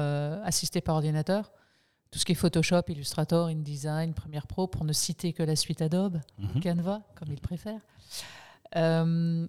assistée 0.43 0.81
par 0.81 0.95
ordinateur, 0.95 1.51
tout 2.11 2.19
ce 2.19 2.25
qui 2.25 2.31
est 2.31 2.35
Photoshop, 2.35 2.81
Illustrator, 2.87 3.47
InDesign, 3.47 4.13
Premiere 4.13 4.47
Pro, 4.47 4.67
pour 4.67 4.83
ne 4.85 4.93
citer 4.93 5.33
que 5.33 5.43
la 5.43 5.55
suite 5.55 5.81
Adobe, 5.81 6.19
Mhm. 6.37 6.61
Canva, 6.61 7.01
comme 7.15 7.31
ils 7.31 7.41
préfèrent. 7.41 7.81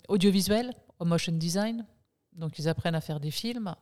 Audiovisuel, 0.09 0.73
au 0.99 1.05
motion 1.05 1.33
design, 1.33 1.85
donc 2.33 2.59
ils 2.59 2.69
apprennent 2.69 2.95
à 2.95 3.01
faire 3.01 3.21
des 3.21 3.31
films. 3.31 3.75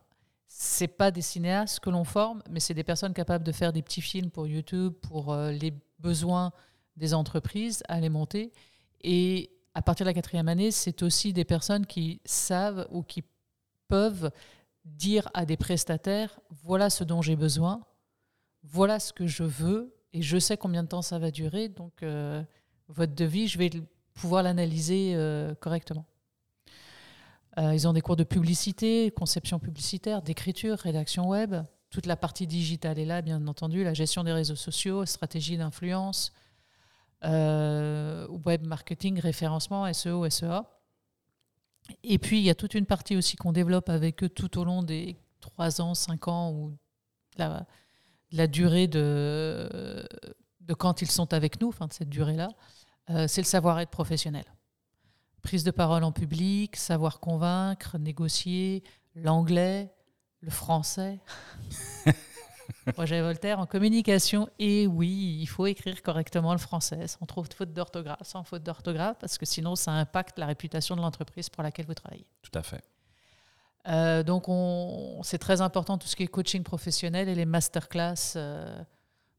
C'est 0.47 0.87
pas 0.87 1.11
des 1.11 1.21
cinéastes 1.21 1.79
que 1.79 1.89
l'on 1.89 2.03
forme, 2.03 2.41
mais 2.49 2.59
c'est 2.59 2.73
des 2.73 2.83
personnes 2.83 3.13
capables 3.13 3.43
de 3.43 3.51
faire 3.51 3.73
des 3.73 3.81
petits 3.81 4.01
films 4.01 4.29
pour 4.29 4.47
YouTube, 4.47 4.93
pour 4.93 5.33
euh, 5.33 5.51
les 5.51 5.73
besoins 5.99 6.51
des 6.95 7.13
entreprises, 7.13 7.83
à 7.87 7.99
les 7.99 8.09
monter. 8.09 8.51
Et 9.01 9.51
à 9.73 9.81
partir 9.81 10.05
de 10.05 10.09
la 10.09 10.13
quatrième 10.13 10.47
année, 10.47 10.71
c'est 10.71 11.03
aussi 11.03 11.33
des 11.33 11.45
personnes 11.45 11.85
qui 11.85 12.21
savent 12.25 12.87
ou 12.91 13.03
qui 13.03 13.23
peuvent 13.87 14.31
dire 14.85 15.29
à 15.33 15.45
des 15.45 15.57
prestataires, 15.57 16.39
voilà 16.49 16.89
ce 16.89 17.03
dont 17.03 17.21
j'ai 17.21 17.35
besoin, 17.35 17.81
voilà 18.63 18.99
ce 18.99 19.11
que 19.13 19.27
je 19.27 19.43
veux, 19.43 19.95
et 20.13 20.21
je 20.21 20.37
sais 20.37 20.57
combien 20.57 20.83
de 20.83 20.87
temps 20.87 21.01
ça 21.01 21.19
va 21.19 21.31
durer, 21.31 21.69
donc 21.69 22.03
euh, 22.03 22.43
votre 22.87 23.13
devis, 23.13 23.47
je 23.47 23.57
vais 23.57 23.69
pouvoir 24.13 24.43
l'analyser 24.43 25.13
euh, 25.15 25.53
correctement. 25.55 26.05
Euh, 27.57 27.73
ils 27.73 27.87
ont 27.87 27.93
des 27.93 28.01
cours 28.01 28.15
de 28.15 28.23
publicité, 28.23 29.11
conception 29.11 29.59
publicitaire, 29.59 30.21
d'écriture, 30.21 30.77
rédaction 30.77 31.27
web, 31.27 31.55
toute 31.89 32.05
la 32.05 32.17
partie 32.17 32.47
digitale 32.47 32.99
est 32.99 33.05
là, 33.05 33.21
bien 33.21 33.47
entendu, 33.47 33.83
la 33.83 33.93
gestion 33.93 34.23
des 34.23 34.33
réseaux 34.33 34.55
sociaux, 34.55 35.05
stratégie 35.05 35.57
d'influence, 35.57 36.33
euh, 37.23 38.27
web 38.45 38.65
marketing, 38.65 39.19
référencement, 39.19 39.91
SEO, 39.93 40.29
SEA. 40.29 40.63
Et 42.03 42.17
puis, 42.17 42.39
il 42.39 42.43
y 42.43 42.49
a 42.49 42.55
toute 42.55 42.73
une 42.73 42.85
partie 42.85 43.15
aussi 43.15 43.37
qu'on 43.37 43.53
développe 43.53 43.89
avec 43.89 44.23
eux 44.23 44.29
tout 44.29 44.59
au 44.59 44.65
long 44.65 44.83
des 44.83 45.15
3 45.39 45.81
ans, 45.81 45.93
5 45.93 46.27
ans 46.27 46.51
ou 46.51 46.77
la, 47.37 47.65
la 48.31 48.47
durée 48.47 48.87
de, 48.87 50.05
quand 50.77 51.01
ils 51.01 51.11
sont 51.11 51.33
avec 51.33 51.61
nous, 51.61 51.71
de 51.71 51.93
cette 51.93 52.09
durée-là, 52.09 52.49
euh, 53.11 53.27
c'est 53.27 53.41
le 53.41 53.45
savoir-être 53.45 53.91
professionnel. 53.91 54.45
Prise 55.45 55.63
de 55.63 55.69
parole 55.69 56.03
en 56.03 56.11
public, 56.11 56.75
savoir 56.75 57.19
convaincre, 57.19 57.99
négocier, 57.99 58.81
l'anglais, 59.13 59.93
le 60.41 60.49
français. 60.49 61.19
Roger 62.97 63.21
Voltaire, 63.21 63.59
en 63.59 63.67
communication, 63.67 64.49
et 64.57 64.87
oui, 64.87 65.37
il 65.39 65.45
faut 65.45 65.67
écrire 65.67 66.01
correctement 66.01 66.51
le 66.51 66.57
français, 66.57 67.05
sans 67.05 67.27
trop 67.27 67.43
de 67.43 67.53
faute 67.53 67.73
d'orthographe, 67.73 68.23
sans 68.23 68.43
faute 68.43 68.63
d'orthographe, 68.63 69.17
parce 69.19 69.37
que 69.37 69.45
sinon 69.45 69.75
ça 69.75 69.91
impacte 69.91 70.39
la 70.39 70.47
réputation 70.47 70.95
de 70.95 71.01
l'entreprise 71.01 71.47
pour 71.49 71.61
laquelle 71.61 71.85
vous 71.85 71.93
travaillez. 71.93 72.25
Tout 72.41 72.57
à 72.57 72.63
fait. 72.63 72.83
Euh, 73.87 74.23
donc, 74.23 74.45
c'est 75.23 75.37
très 75.37 75.61
important 75.61 75.99
tout 75.99 76.07
ce 76.07 76.15
qui 76.15 76.23
est 76.23 76.27
coaching 76.27 76.63
professionnel 76.63 77.29
et 77.29 77.35
les 77.35 77.45
masterclass, 77.45 78.33
euh, 78.35 78.83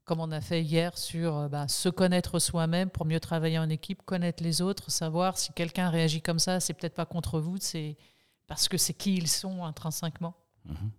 comme 0.07 0.21
on 0.21 0.31
a 0.31 0.41
fait 0.41 0.63
hier 0.63 0.97
sur 0.97 1.37
euh, 1.37 1.49
bah, 1.49 1.69
se 1.69 1.89
connaître 1.89 2.39
soi-même 2.39 2.89
pour 2.89 3.05
mieux 3.05 3.21
travailler 3.21 3.59
en 3.59 3.69
équipe, 3.69 4.03
connaître 4.05 4.43
les 4.43 4.63
autres, 4.63 4.91
savoir 4.91 5.37
si 5.37 5.53
quelqu'un 5.53 5.91
réagit 5.91 6.23
comme 6.23 6.39
ça, 6.39 6.61
c'est 6.61 6.73
peut-être 6.73 6.95
pas 6.95 7.07
contre 7.07 7.41
vous, 7.41 7.57
c'est 7.61 7.97
parce 8.47 8.69
que 8.69 8.79
c'est 8.79 8.95
qui 8.95 9.17
ils 9.17 9.29
sont 9.29 9.65
intrinsèquement. 9.65 10.35
Mhm. 10.65 10.91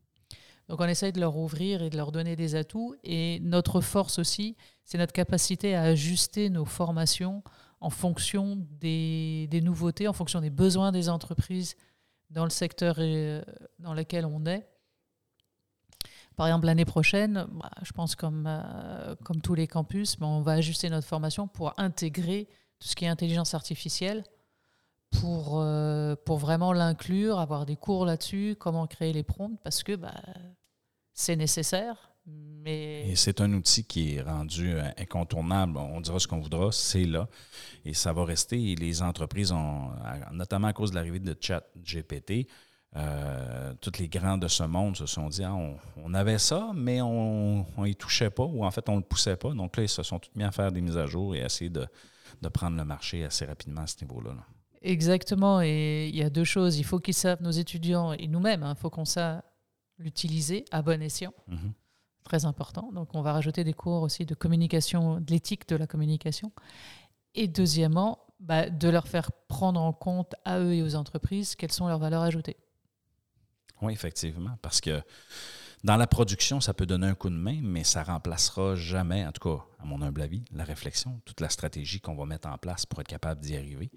Donc, 0.67 0.81
on 0.81 0.85
essaye 0.85 1.13
de 1.13 1.21
leur 1.21 1.37
ouvrir 1.37 1.81
et 1.81 1.89
de 1.89 1.95
leur 1.95 2.11
donner 2.11 2.35
des 2.35 2.55
atouts. 2.55 2.93
Et 3.05 3.39
notre 3.39 3.79
force 3.79 4.19
aussi, 4.19 4.57
c'est 4.83 4.97
notre 4.97 5.13
capacité 5.13 5.75
à 5.75 5.83
ajuster 5.83 6.49
nos 6.49 6.65
formations 6.65 7.41
en 7.79 7.89
fonction 7.89 8.57
des, 8.81 9.47
des 9.49 9.61
nouveautés, 9.61 10.09
en 10.09 10.13
fonction 10.13 10.41
des 10.41 10.49
besoins 10.49 10.91
des 10.91 11.07
entreprises 11.07 11.77
dans 12.29 12.43
le 12.43 12.49
secteur 12.49 12.95
euh, 12.99 13.41
dans 13.79 13.93
lequel 13.93 14.25
on 14.25 14.45
est. 14.45 14.67
Par 16.37 16.45
exemple, 16.45 16.67
l'année 16.67 16.85
prochaine, 16.85 17.47
bah, 17.51 17.71
je 17.81 17.91
pense 17.91 18.15
comme, 18.15 18.45
euh, 18.47 19.15
comme 19.23 19.41
tous 19.41 19.55
les 19.55 19.67
campus, 19.67 20.17
on 20.21 20.41
va 20.41 20.53
ajuster 20.53 20.87
notre 20.87 21.07
formation 21.07 21.47
pour 21.47 21.73
intégrer 21.77 22.47
tout 22.79 22.87
ce 22.87 22.95
qui 22.95 23.05
est 23.05 23.07
intelligence 23.07 23.55
artificielle, 23.55 24.23
pour, 25.19 25.59
euh, 25.59 26.15
pour 26.25 26.37
vraiment 26.37 26.73
l'inclure, 26.73 27.39
avoir 27.39 27.65
des 27.65 27.75
cours 27.75 28.05
là-dessus, 28.05 28.55
comment 28.59 28.85
créer 28.85 29.13
les 29.13 29.23
prompts, 29.23 29.59
parce 29.63 29.81
que 29.81 29.95
bah, 29.95 30.13
c'est 31.11 31.35
nécessaire. 31.35 32.11
Mais... 32.27 33.09
Et 33.09 33.15
c'est 33.15 33.41
un 33.41 33.51
outil 33.53 33.85
qui 33.85 34.15
est 34.15 34.21
rendu 34.21 34.73
euh, 34.73 34.87
incontournable. 34.99 35.77
On 35.79 36.01
dira 36.01 36.19
ce 36.19 36.27
qu'on 36.27 36.39
voudra, 36.39 36.71
c'est 36.71 37.05
là. 37.05 37.27
Et 37.83 37.95
ça 37.95 38.13
va 38.13 38.25
rester. 38.25 38.73
Et 38.73 38.75
les 38.75 39.01
entreprises, 39.01 39.55
notamment 40.31 40.67
à 40.67 40.73
cause 40.73 40.91
de 40.91 40.95
l'arrivée 40.97 41.19
de 41.19 41.35
chat 41.39 41.63
GPT, 41.77 42.47
euh, 42.95 43.73
toutes 43.81 43.99
les 43.99 44.07
grands 44.07 44.37
de 44.37 44.47
ce 44.47 44.63
monde 44.63 44.95
se 44.95 45.05
sont 45.05 45.27
dit 45.27 45.43
ah, 45.43 45.55
on, 45.97 46.13
avait 46.13 46.39
ça, 46.39 46.71
mais 46.73 47.01
on 47.01 47.65
n'y 47.79 47.95
touchait 47.95 48.29
pas, 48.29 48.45
ou 48.45 48.63
en 48.63 48.71
fait, 48.71 48.87
on 48.89 48.93
ne 48.93 48.97
le 48.97 49.03
poussait 49.03 49.35
pas. 49.35 49.53
Donc 49.53 49.77
là, 49.77 49.83
ils 49.83 49.89
se 49.89 50.03
sont 50.03 50.19
tous 50.19 50.31
mis 50.35 50.43
à 50.43 50.51
faire 50.51 50.71
des 50.71 50.81
mises 50.81 50.97
à 50.97 51.05
jour 51.05 51.35
et 51.35 51.39
essayer 51.39 51.69
de, 51.69 51.85
de 52.41 52.49
prendre 52.49 52.77
le 52.77 52.85
marché 52.85 53.23
assez 53.23 53.45
rapidement 53.45 53.81
à 53.81 53.87
ce 53.87 54.03
niveau-là. 54.03 54.31
Exactement. 54.81 55.61
Et 55.61 56.07
il 56.07 56.15
y 56.15 56.23
a 56.23 56.29
deux 56.29 56.43
choses. 56.43 56.77
Il 56.77 56.83
faut 56.85 56.99
qu'ils 56.99 57.13
savent, 57.13 57.41
nos 57.41 57.51
étudiants 57.51 58.13
et 58.13 58.27
nous-mêmes, 58.27 58.61
il 58.61 58.67
hein, 58.67 58.75
faut 58.75 58.89
qu'on 58.89 59.05
sache 59.05 59.41
l'utiliser 59.99 60.65
à 60.71 60.81
bon 60.81 61.01
escient. 61.01 61.33
Mhm 61.47 61.73
très 62.27 62.45
important. 62.45 62.91
Donc, 62.93 63.15
on 63.15 63.21
va 63.21 63.33
rajouter 63.33 63.63
des 63.63 63.73
cours 63.73 64.03
aussi 64.03 64.25
de 64.25 64.35
communication, 64.35 65.19
de 65.19 65.31
l'éthique 65.31 65.67
de 65.67 65.75
la 65.75 65.87
communication. 65.87 66.51
Et 67.33 67.47
deuxièmement, 67.47 68.19
bah, 68.39 68.69
de 68.69 68.89
leur 68.89 69.07
faire 69.07 69.31
prendre 69.47 69.79
en 69.81 69.93
compte 69.93 70.35
à 70.45 70.59
eux 70.59 70.73
et 70.73 70.83
aux 70.83 70.95
entreprises 70.95 71.55
quelles 71.55 71.71
sont 71.71 71.87
leurs 71.87 71.99
valeurs 71.99 72.23
ajoutées. 72.23 72.57
Oui, 73.81 73.93
effectivement, 73.93 74.57
parce 74.61 74.81
que 74.81 75.01
dans 75.83 75.95
la 75.95 76.07
production, 76.07 76.59
ça 76.59 76.73
peut 76.73 76.85
donner 76.85 77.07
un 77.07 77.15
coup 77.15 77.29
de 77.29 77.35
main, 77.35 77.59
mais 77.61 77.83
ça 77.83 78.03
remplacera 78.03 78.75
jamais, 78.75 79.25
en 79.25 79.31
tout 79.31 79.49
cas, 79.49 79.63
à 79.79 79.85
mon 79.85 80.01
humble 80.01 80.21
avis, 80.21 80.43
la 80.51 80.63
réflexion, 80.63 81.21
toute 81.25 81.39
la 81.39 81.49
stratégie 81.49 82.01
qu'on 82.01 82.15
va 82.15 82.25
mettre 82.25 82.47
en 82.47 82.57
place 82.57 82.85
pour 82.85 82.99
être 83.01 83.07
capable 83.07 83.41
d'y 83.41 83.55
arriver. 83.55 83.91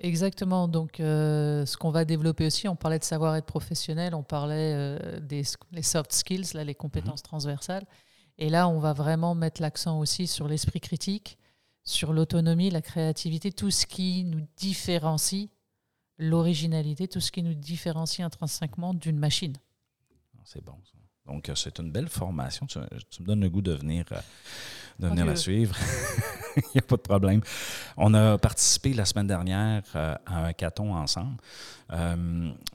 Exactement. 0.00 0.66
Donc, 0.66 0.98
euh, 0.98 1.64
ce 1.66 1.76
qu'on 1.76 1.90
va 1.90 2.04
développer 2.04 2.46
aussi, 2.46 2.66
on 2.66 2.74
parlait 2.74 2.98
de 2.98 3.04
savoir-être 3.04 3.46
professionnel, 3.46 4.14
on 4.14 4.22
parlait 4.22 4.74
euh, 4.74 5.20
des 5.20 5.42
les 5.72 5.82
soft 5.82 6.12
skills, 6.12 6.54
là, 6.54 6.64
les 6.64 6.74
compétences 6.74 7.20
mhm. 7.20 7.28
transversales. 7.28 7.86
Et 8.38 8.48
là, 8.48 8.66
on 8.68 8.80
va 8.80 8.92
vraiment 8.92 9.34
mettre 9.34 9.62
l'accent 9.62 10.00
aussi 10.00 10.26
sur 10.26 10.48
l'esprit 10.48 10.80
critique, 10.80 11.38
sur 11.84 12.12
l'autonomie, 12.12 12.70
la 12.70 12.82
créativité, 12.82 13.52
tout 13.52 13.70
ce 13.70 13.86
qui 13.86 14.24
nous 14.24 14.44
différencie, 14.56 15.48
l'originalité, 16.18 17.08
tout 17.08 17.20
ce 17.20 17.32
qui 17.32 17.42
nous 17.42 17.54
différencie 17.54 18.24
intrinsèquement 18.24 18.94
d'une 18.94 19.18
machine. 19.18 19.56
C'est 20.44 20.62
bon. 20.62 20.76
Ça. 20.84 20.98
Donc, 21.26 21.48
euh, 21.48 21.54
c'est 21.54 21.78
une 21.78 21.90
belle 21.90 22.08
formation. 22.08 22.66
Tu, 22.66 22.78
me 22.78 23.26
donnes 23.26 23.40
le 23.40 23.48
goût 23.48 23.62
de 23.62 23.72
venir, 23.72 24.04
euh, 24.12 24.20
de 24.98 25.08
venir 25.08 25.24
la 25.24 25.36
suivre. 25.36 25.74
Il 26.56 26.62
n'y 26.74 26.78
a 26.78 26.82
pas 26.82 26.96
de 26.96 27.02
problème. 27.02 27.40
On 27.96 28.12
a 28.14 28.36
participé 28.38 28.92
la 28.92 29.04
semaine 29.04 29.26
dernière 29.26 29.82
euh, 29.96 30.14
à 30.26 30.38
un 30.38 30.44
hackathon 30.44 30.94
ensemble. 30.94 31.36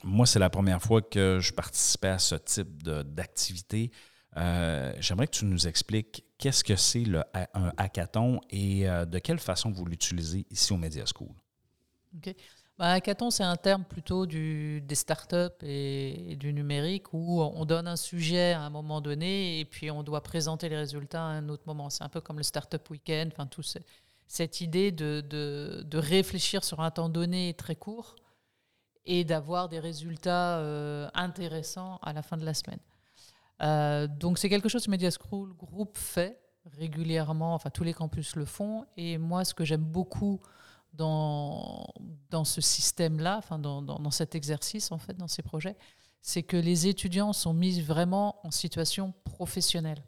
moi, 0.02 0.26
c'est 0.26 0.38
la 0.38 0.50
première 0.50 0.82
fois 0.82 1.00
que 1.00 1.38
je 1.40 1.52
participais 1.52 2.08
à 2.08 2.18
ce 2.18 2.34
type 2.34 2.82
d'activité. 2.82 3.90
J'aimerais 4.36 5.26
que 5.28 5.36
tu 5.36 5.44
nous 5.44 5.66
expliques 5.66 6.24
qu'est-ce 6.36 6.64
que 6.64 6.76
c'est 6.76 7.04
un 7.54 7.72
hackathon 7.76 8.40
et 8.50 8.84
de 8.84 9.18
quelle 9.18 9.38
façon 9.38 9.70
vous 9.70 9.86
l'utilisez 9.86 10.46
ici 10.50 10.72
au 10.72 10.76
Media 10.76 11.04
School. 11.06 11.30
OK. 12.16 12.34
Bah, 12.80 12.92
hackathon, 12.92 13.28
c'est 13.28 13.44
un 13.44 13.56
terme 13.56 13.84
plutôt 13.84 14.24
des 14.24 14.82
startups 14.94 15.36
et, 15.60 16.32
et, 16.32 16.36
du 16.36 16.50
numérique 16.54 17.12
où 17.12 17.42
on 17.42 17.66
donne 17.66 17.86
un 17.86 17.96
sujet 17.96 18.52
à 18.52 18.62
un 18.62 18.70
moment 18.70 19.02
donné 19.02 19.60
et 19.60 19.66
puis 19.66 19.90
on 19.90 20.02
doit 20.02 20.22
présenter 20.22 20.70
les 20.70 20.78
résultats 20.78 21.20
à 21.20 21.26
un 21.26 21.50
autre 21.50 21.64
moment. 21.66 21.90
C'est 21.90 22.04
un 22.04 22.08
peu 22.08 22.22
comme 22.22 22.38
le 22.38 22.42
Startup 22.42 22.80
Weekend, 22.88 23.32
enfin, 23.34 23.46
tout 23.46 23.62
cette 24.26 24.62
idée 24.62 24.92
de, 24.92 25.22
de, 25.28 25.84
de, 25.86 25.98
réfléchir 25.98 26.64
sur 26.64 26.80
un 26.80 26.90
temps 26.90 27.10
donné 27.10 27.52
très 27.52 27.76
court 27.76 28.16
et 29.04 29.24
d'avoir 29.24 29.68
des 29.68 29.78
résultats 29.78 30.60
euh, 30.60 31.06
intéressants 31.12 31.98
à 32.00 32.14
la 32.14 32.22
fin 32.22 32.38
de 32.38 32.46
la 32.46 32.54
semaine. 32.54 32.80
Euh, 33.60 34.06
donc 34.06 34.38
c'est 34.38 34.48
quelque 34.48 34.70
chose 34.70 34.86
que 34.86 34.90
Media 34.90 35.10
School 35.10 35.52
Group 35.52 35.98
fait 35.98 36.40
régulièrement, 36.78 37.52
enfin 37.52 37.68
tous 37.68 37.84
les 37.84 37.92
campus 37.92 38.36
le 38.36 38.46
font, 38.46 38.86
et 38.96 39.18
moi 39.18 39.44
ce 39.44 39.52
que 39.52 39.66
j'aime 39.66 39.84
beaucoup 39.84 40.40
dans, 40.92 41.86
dans 42.30 42.44
ce 42.44 42.60
système-là, 42.60 43.38
enfin 43.38 43.58
dans, 43.58 43.82
dans, 43.82 44.10
cet 44.10 44.34
exercice, 44.34 44.92
en 44.92 44.98
fait, 44.98 45.14
dans 45.14 45.28
ces 45.28 45.42
projets, 45.42 45.76
c'est 46.20 46.42
que 46.42 46.56
les 46.56 46.86
étudiants 46.86 47.32
sont 47.32 47.54
mis 47.54 47.80
vraiment 47.80 48.44
en 48.46 48.50
situation 48.50 49.14
professionnelle. 49.24 50.02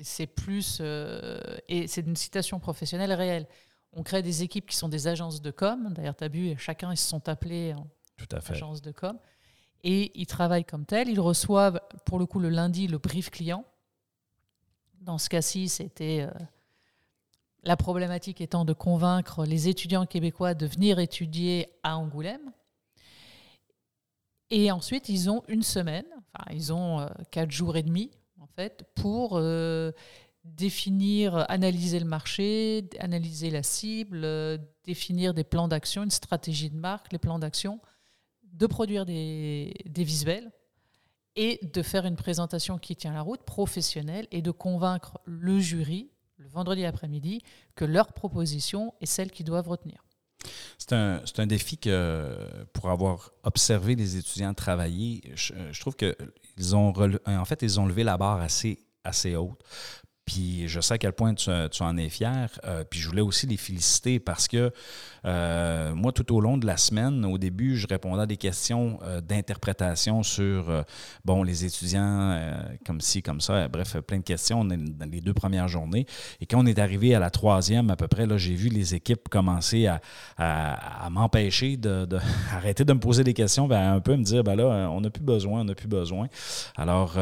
C'est 0.00 0.26
plus. 0.26 0.78
Euh, 0.80 1.40
et 1.68 1.88
c'est 1.88 2.02
une 2.02 2.16
situation 2.16 2.60
professionnelle 2.60 3.12
réelle. 3.12 3.48
On 3.92 4.02
crée 4.02 4.22
des 4.22 4.42
équipes 4.44 4.66
qui 4.66 4.76
sont 4.76 4.88
des 4.88 5.08
agences 5.08 5.42
de 5.42 5.50
com. 5.50 5.92
D'ailleurs, 5.92 6.14
tu 6.14 6.24
as 6.24 6.28
vu, 6.28 6.56
chacun, 6.56 6.92
ils 6.92 6.96
se 6.96 7.08
sont 7.08 7.28
appelés 7.28 7.74
en 7.74 7.88
Tout 8.16 8.28
à 8.30 8.40
fait. 8.40 8.52
agence 8.52 8.80
de 8.80 8.92
com. 8.92 9.18
Et 9.82 10.12
ils 10.20 10.26
travaillent 10.26 10.64
comme 10.64 10.84
tels. 10.84 11.08
Ils 11.08 11.20
reçoivent, 11.20 11.80
pour 12.04 12.18
le 12.18 12.26
coup, 12.26 12.38
le 12.38 12.48
lundi, 12.48 12.86
le 12.86 12.98
brief 12.98 13.30
client. 13.30 13.64
Dans 15.00 15.18
ce 15.18 15.28
cas-ci, 15.28 15.68
c'était. 15.68 16.28
Euh, 16.28 16.44
la 17.62 17.76
problématique 17.76 18.40
étant 18.40 18.64
de 18.64 18.72
convaincre 18.72 19.44
les 19.44 19.68
étudiants 19.68 20.06
québécois 20.06 20.54
de 20.54 20.66
venir 20.66 20.98
étudier 20.98 21.68
à 21.82 21.96
Angoulême. 21.96 22.52
Et 24.50 24.70
ensuite, 24.70 25.08
ils 25.08 25.28
ont 25.28 25.42
une 25.48 25.62
semaine, 25.62 26.06
enfin, 26.16 26.44
ils 26.52 26.72
ont 26.72 27.00
euh, 27.00 27.08
quatre 27.30 27.50
jours 27.50 27.76
et 27.76 27.82
demi, 27.82 28.10
en 28.40 28.46
fait, 28.46 28.84
pour 28.94 29.32
euh, 29.34 29.92
définir, 30.44 31.44
analyser 31.50 32.00
le 32.00 32.06
marché, 32.06 32.88
analyser 32.98 33.50
la 33.50 33.62
cible, 33.62 34.22
euh, 34.24 34.56
définir 34.84 35.34
des 35.34 35.44
plans 35.44 35.68
d'action, 35.68 36.02
une 36.02 36.10
stratégie 36.10 36.70
de 36.70 36.76
marque, 36.76 37.12
les 37.12 37.18
plans 37.18 37.38
d'action, 37.38 37.80
de 38.42 38.66
produire 38.66 39.04
des, 39.04 39.74
des, 39.84 40.04
visuels 40.04 40.50
et 41.36 41.60
de 41.62 41.82
faire 41.82 42.06
une 42.06 42.16
présentation 42.16 42.78
qui 42.78 42.96
tient 42.96 43.12
la 43.12 43.20
route, 43.20 43.42
professionnelle, 43.42 44.26
et 44.30 44.40
de 44.40 44.50
convaincre 44.50 45.20
le 45.26 45.58
jury 45.58 46.10
vendredi 46.52 46.84
après-midi 46.84 47.42
que 47.74 47.84
leur 47.84 48.12
proposition 48.12 48.94
est 49.00 49.06
celle 49.06 49.30
qu'ils 49.30 49.46
doivent 49.46 49.68
retenir. 49.68 50.04
C'est 50.78 50.92
un, 50.92 51.20
un, 51.38 51.46
défi 51.46 51.78
que, 51.78 52.36
pour 52.72 52.90
avoir 52.90 53.32
observé 53.42 53.96
les 53.96 54.16
étudiants 54.16 54.54
travailler, 54.54 55.32
je, 55.34 55.80
trouve 55.80 55.96
qu'ils 55.96 56.76
ont, 56.76 56.92
en 57.26 57.44
fait, 57.44 57.62
ont 57.78 57.86
levé 57.86 58.04
la 58.04 58.16
barre 58.16 58.40
assez, 58.40 58.78
assez 59.04 59.34
haute 59.34 59.60
Puis 60.28 60.68
je 60.68 60.78
sais 60.82 60.92
à 60.92 60.98
quel 60.98 61.14
point 61.14 61.32
tu, 61.32 61.50
en 61.80 61.96
es 61.96 62.10
fier. 62.10 62.50
Euh, 62.64 62.84
puis 62.84 63.00
je 63.00 63.08
voulais 63.08 63.22
aussi 63.22 63.46
les 63.46 63.56
féliciter 63.56 64.20
parce 64.20 64.46
que 64.46 64.70
euh, 65.24 65.94
moi, 65.94 66.12
tout 66.12 66.34
au 66.34 66.42
long 66.42 66.58
de 66.58 66.66
la 66.66 66.76
semaine, 66.76 67.24
au 67.24 67.38
début, 67.38 67.78
je 67.78 67.86
répondais 67.86 68.24
à 68.24 68.26
des 68.26 68.36
questions 68.36 68.98
euh, 69.04 69.22
d'interprétation 69.22 70.22
sur, 70.22 70.84
bon, 71.24 71.42
les 71.42 71.64
étudiants, 71.64 72.38
comme 72.84 73.00
ci, 73.00 73.22
comme 73.22 73.40
ça, 73.40 73.68
bref, 73.68 73.96
plein 74.00 74.18
de 74.18 74.22
questions 74.22 74.66
dans 74.66 75.10
les 75.10 75.22
deux 75.22 75.32
premières 75.32 75.66
journées. 75.66 76.04
Et 76.42 76.46
quand 76.46 76.62
on 76.62 76.66
est 76.66 76.78
arrivé 76.78 77.14
à 77.14 77.20
la 77.20 77.30
troisième, 77.30 77.90
à 77.90 77.96
peu 77.96 78.06
près, 78.06 78.26
là, 78.26 78.36
j'ai 78.36 78.54
vu 78.54 78.68
les 78.68 78.94
équipes 78.94 79.30
commencer 79.30 79.86
à, 80.36 81.08
m'empêcher 81.10 81.78
de, 81.78 82.04
de- 82.04 82.92
me 82.92 83.00
poser 83.00 83.24
des 83.24 83.34
questions, 83.34 83.66
ben, 83.66 83.94
un 83.94 84.00
peu 84.00 84.14
me 84.14 84.24
dire, 84.24 84.44
ben 84.44 84.56
là, 84.56 84.90
on 84.90 85.00
n'a 85.00 85.08
plus 85.08 85.24
besoin, 85.24 85.62
on 85.62 85.64
n'a 85.64 85.74
plus 85.74 85.88
besoin. 85.88 86.28
Alors, 86.76 87.16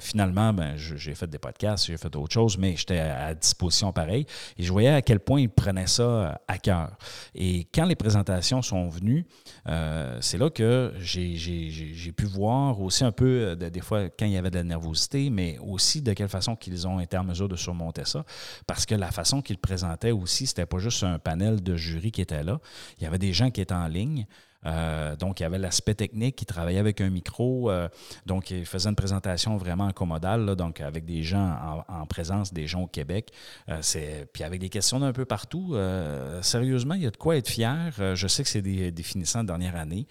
finalement, 0.00 0.52
ben, 0.52 0.74
j'ai 0.76 1.14
fait 1.14 1.30
des 1.30 1.38
podcasts, 1.38 1.86
j'ai 1.86 1.96
fait 1.96 2.10
mais 2.58 2.76
j'étais 2.76 2.98
à 2.98 3.34
disposition 3.34 3.92
pareil. 3.92 4.26
Et 4.58 4.62
je 4.62 4.72
voyais 4.72 4.88
à 4.88 5.02
quel 5.02 5.20
point 5.20 5.40
ils 5.40 5.48
prenaient 5.50 5.86
ça 5.86 6.02
euh, 6.02 6.32
à 6.48 6.58
cœur. 6.58 6.96
Et 7.34 7.66
quand 7.74 7.84
les 7.84 7.96
présentations 7.96 8.62
sont 8.62 8.88
venues, 8.88 9.24
euh, 9.68 10.18
c'est 10.20 10.38
là 10.38 10.50
que 10.50 10.92
j'ai- 10.98 12.12
pu 12.16 12.24
voir 12.26 12.80
aussi 12.80 13.04
un 13.04 13.12
peu, 13.12 13.24
euh, 13.24 13.56
de- 13.56 13.68
des 13.68 13.80
fois, 13.80 14.04
quand 14.10 14.26
il 14.26 14.32
y 14.32 14.36
avait 14.36 14.50
de 14.50 14.56
la 14.56 14.64
nervosité, 14.64 15.30
mais 15.30 15.58
aussi 15.58 16.02
de 16.02 16.12
quelle 16.12 16.28
façon 16.28 16.56
qu'ils 16.56 16.86
ont 16.86 17.00
été 17.00 17.16
en 17.16 17.24
mesure 17.24 17.48
de 17.48 17.56
surmonter 17.56 18.04
ça. 18.04 18.24
Parce 18.66 18.84
que 18.86 18.94
la 18.94 19.10
façon 19.10 19.40
qu'ils 19.42 19.58
présentaient 19.58 20.10
aussi, 20.10 20.46
c'était 20.46 20.66
pas 20.66 20.78
juste 20.78 21.02
un 21.04 21.18
panel 21.18 21.62
de 21.62 21.76
jury 21.76 22.10
qui 22.12 22.20
était 22.20 22.42
là. 22.44 22.60
Il 22.98 23.04
y 23.04 23.06
avait 23.06 23.18
des 23.18 23.32
gens 23.32 23.50
qui 23.50 23.60
étaient 23.60 23.72
en 23.74 23.88
ligne. 23.88 24.26
Euh, 24.64 25.16
donc, 25.16 25.40
il 25.40 25.42
y 25.42 25.46
avait 25.46 25.58
l'aspect 25.58 25.94
technique, 25.94 26.36
qui 26.36 26.46
travaillait 26.46 26.78
avec 26.78 27.00
un 27.00 27.10
micro. 27.10 27.70
euh, 27.70 27.88
donc, 28.26 28.50
il 28.50 28.64
faisait 28.66 28.88
une 28.88 28.94
présentation 28.96 29.56
vraiment 29.56 29.90
commodale, 29.92 30.44
là, 30.44 30.54
donc 30.54 30.80
avec 30.80 31.04
des 31.04 31.22
gens 31.22 31.84
en, 31.88 32.02
en 32.02 32.06
présence, 32.06 32.52
des 32.52 32.66
gens 32.66 32.82
au 32.82 32.86
Québec. 32.86 33.30
Euh, 33.68 33.78
c'est- 33.80 34.28
puis 34.32 34.44
avec 34.44 34.60
des 34.60 34.68
questions 34.68 35.00
d'un 35.00 35.12
peu 35.12 35.24
partout. 35.24 35.74
Sérieusement, 36.42 36.94
il 36.94 37.02
y 37.02 37.06
a 37.06 37.10
de 37.10 37.16
quoi 37.16 37.36
être 37.36 37.48
fier. 37.48 37.92
Je 38.14 38.26
sais 38.26 38.42
que 38.42 38.48
c'est 38.48 38.62
des, 38.62 38.92
finissants 39.02 39.42
de 39.42 39.48
dernière 39.48 39.76
année. 39.76 40.06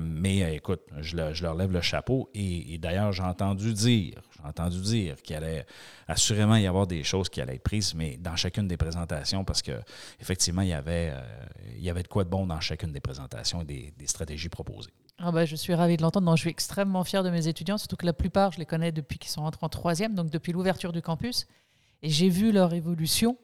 Mais 0.00 0.54
écoute, 0.56 0.82
je, 0.98 1.16
le- 1.16 1.34
je 1.34 1.42
leur 1.42 1.54
lève 1.54 1.72
le 1.72 1.80
chapeau. 1.80 2.30
Et 2.34 2.78
d'ailleurs, 2.78 3.12
j'ai 3.12 3.22
entendu 3.22 3.72
dire, 3.72 4.20
j'ai 4.42 4.48
entendu 4.48 4.80
dire 4.80 5.16
qu'il 5.22 5.36
allait 5.36 5.66
assurément 6.08 6.56
y 6.56 6.66
avoir 6.66 6.86
des 6.86 7.04
choses 7.04 7.28
qui 7.28 7.40
allaient 7.40 7.56
être 7.56 7.62
prises, 7.62 7.94
mais 7.94 8.16
dans 8.16 8.36
chacune 8.36 8.66
des 8.68 8.76
présentations, 8.76 9.44
parce 9.44 9.62
que 9.62 9.80
effectivement, 10.20 10.62
il 10.62 10.68
y 10.68 10.72
avait, 10.72 11.10
euh, 11.12 11.20
il 11.76 11.82
y 11.82 11.90
avait 11.90 12.02
de 12.02 12.08
quoi 12.08 12.24
de 12.24 12.30
bon 12.30 12.46
dans 12.46 12.60
chacune 12.60 12.92
des 12.92 13.00
présentations 13.00 13.62
et 13.62 13.64
des, 13.64 13.94
des 13.96 14.06
stratégies 14.06 14.48
proposées. 14.48 14.90
Ah 15.18 15.30
bah, 15.32 15.44
je 15.44 15.54
suis 15.56 15.74
ravie 15.74 15.96
de 15.96 16.02
l'entendre. 16.02 16.34
Je 16.36 16.40
suis 16.40 16.50
extrêmement 16.50 17.04
fière 17.04 17.22
de 17.22 17.30
mes 17.30 17.46
étudiants, 17.46 17.76
surtout 17.78 17.96
que 17.96 18.06
la 18.06 18.14
plupart, 18.14 18.52
je 18.52 18.58
les 18.58 18.66
connais 18.66 18.90
depuis 18.92 19.18
qu'ils 19.18 19.30
sont 19.30 19.42
entrés 19.42 19.64
en 19.66 19.68
troisième, 19.68 20.14
donc 20.14 20.30
depuis 20.30 20.52
l'ouverture 20.52 20.92
du 20.92 21.02
campus. 21.02 21.46
Et 22.02 22.08
j'ai 22.08 22.30
vu 22.30 22.52
leur 22.52 22.72
évolution. 22.72 23.36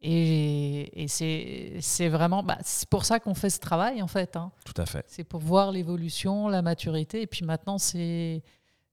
Et, 0.00 1.02
et 1.02 1.08
c'est 1.08 1.78
c'est 1.80 2.08
vraiment... 2.08 2.44
bah, 2.44 2.58
c'est 2.62 2.88
pour 2.88 3.04
ça 3.04 3.18
qu'on 3.18 3.34
fait 3.34 3.50
ce 3.50 3.58
travail, 3.58 4.00
en 4.00 4.06
fait. 4.06 4.36
hein. 4.36 4.52
Tout 4.64 4.80
à 4.80 4.86
fait. 4.86 5.04
C'est 5.08 5.24
pour 5.24 5.40
voir 5.40 5.72
l'évolution, 5.72 6.46
la 6.46 6.62
maturité. 6.62 7.22
Et 7.22 7.26
puis 7.26 7.44
maintenant, 7.44 7.78
c'est 7.78 8.44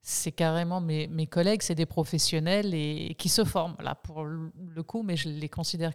c'est 0.07 0.31
carrément 0.31 0.81
mes, 0.81 1.07
mes 1.07 1.25
collègues, 1.25 1.63
c'est 1.63 1.73
des 1.73 1.87
professionnels 1.87 2.75
et, 2.75 3.15
qui 3.17 3.27
se 3.27 3.43
forment, 3.43 3.75
là, 3.79 3.95
pour 3.95 4.23
le 4.23 4.83
coup, 4.83 5.01
mais 5.01 5.17
je 5.17 5.29
les 5.29 5.49
considère 5.49 5.93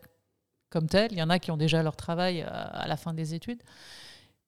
comme 0.69 0.89
tels. 0.89 1.13
Il 1.13 1.19
y 1.19 1.23
en 1.23 1.31
a 1.31 1.39
qui 1.39 1.53
ont 1.53 1.57
déjà 1.57 1.81
leur 1.85 1.95
travail 1.95 2.43
à, 2.43 2.49
à 2.49 2.89
la 2.89 2.97
fin 2.97 3.15
des 3.15 3.35
études. 3.35 3.63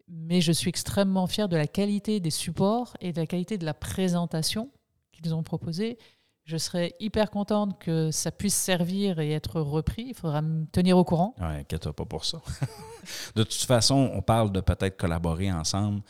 Mais 0.09 0.41
je 0.41 0.51
suis 0.51 0.69
extrêmement 0.69 1.29
fière 1.29 1.49
de 1.49 1.57
la 1.57 1.69
qualité 1.69 2.19
des 2.19 2.31
supports 2.31 2.97
et 3.01 3.13
de 3.13 3.21
la 3.21 3.27
qualité 3.27 3.57
de 3.57 3.65
la 3.65 3.73
présentation 3.73 4.69
qu'ils 5.13 5.33
ont 5.33 5.45
proposée. 5.45 5.97
Je 6.45 6.57
serais 6.57 6.95
hyper 6.99 7.31
contente 7.31 7.79
que 7.79 8.11
ça 8.11 8.33
puisse 8.33 8.55
servir 8.55 9.21
et 9.21 9.31
être 9.33 9.61
repris. 9.61 10.07
Il 10.09 10.15
faudra 10.15 10.43
me 10.43 10.67
tenir 10.67 10.99
au 10.99 11.05
courant. 11.05 11.35
Ouais, 11.39 11.61
inquiète-toi 11.61 11.93
pas 11.93 12.05
pour 12.05 12.25
ça. 12.25 12.41
de 13.37 13.45
toute 13.45 13.53
façon, 13.63 14.11
on 14.13 14.23
parle 14.23 14.51
de 14.51 14.61
peut-être 14.61 14.97
collaborer 14.97 15.53
ensemble 15.53 16.03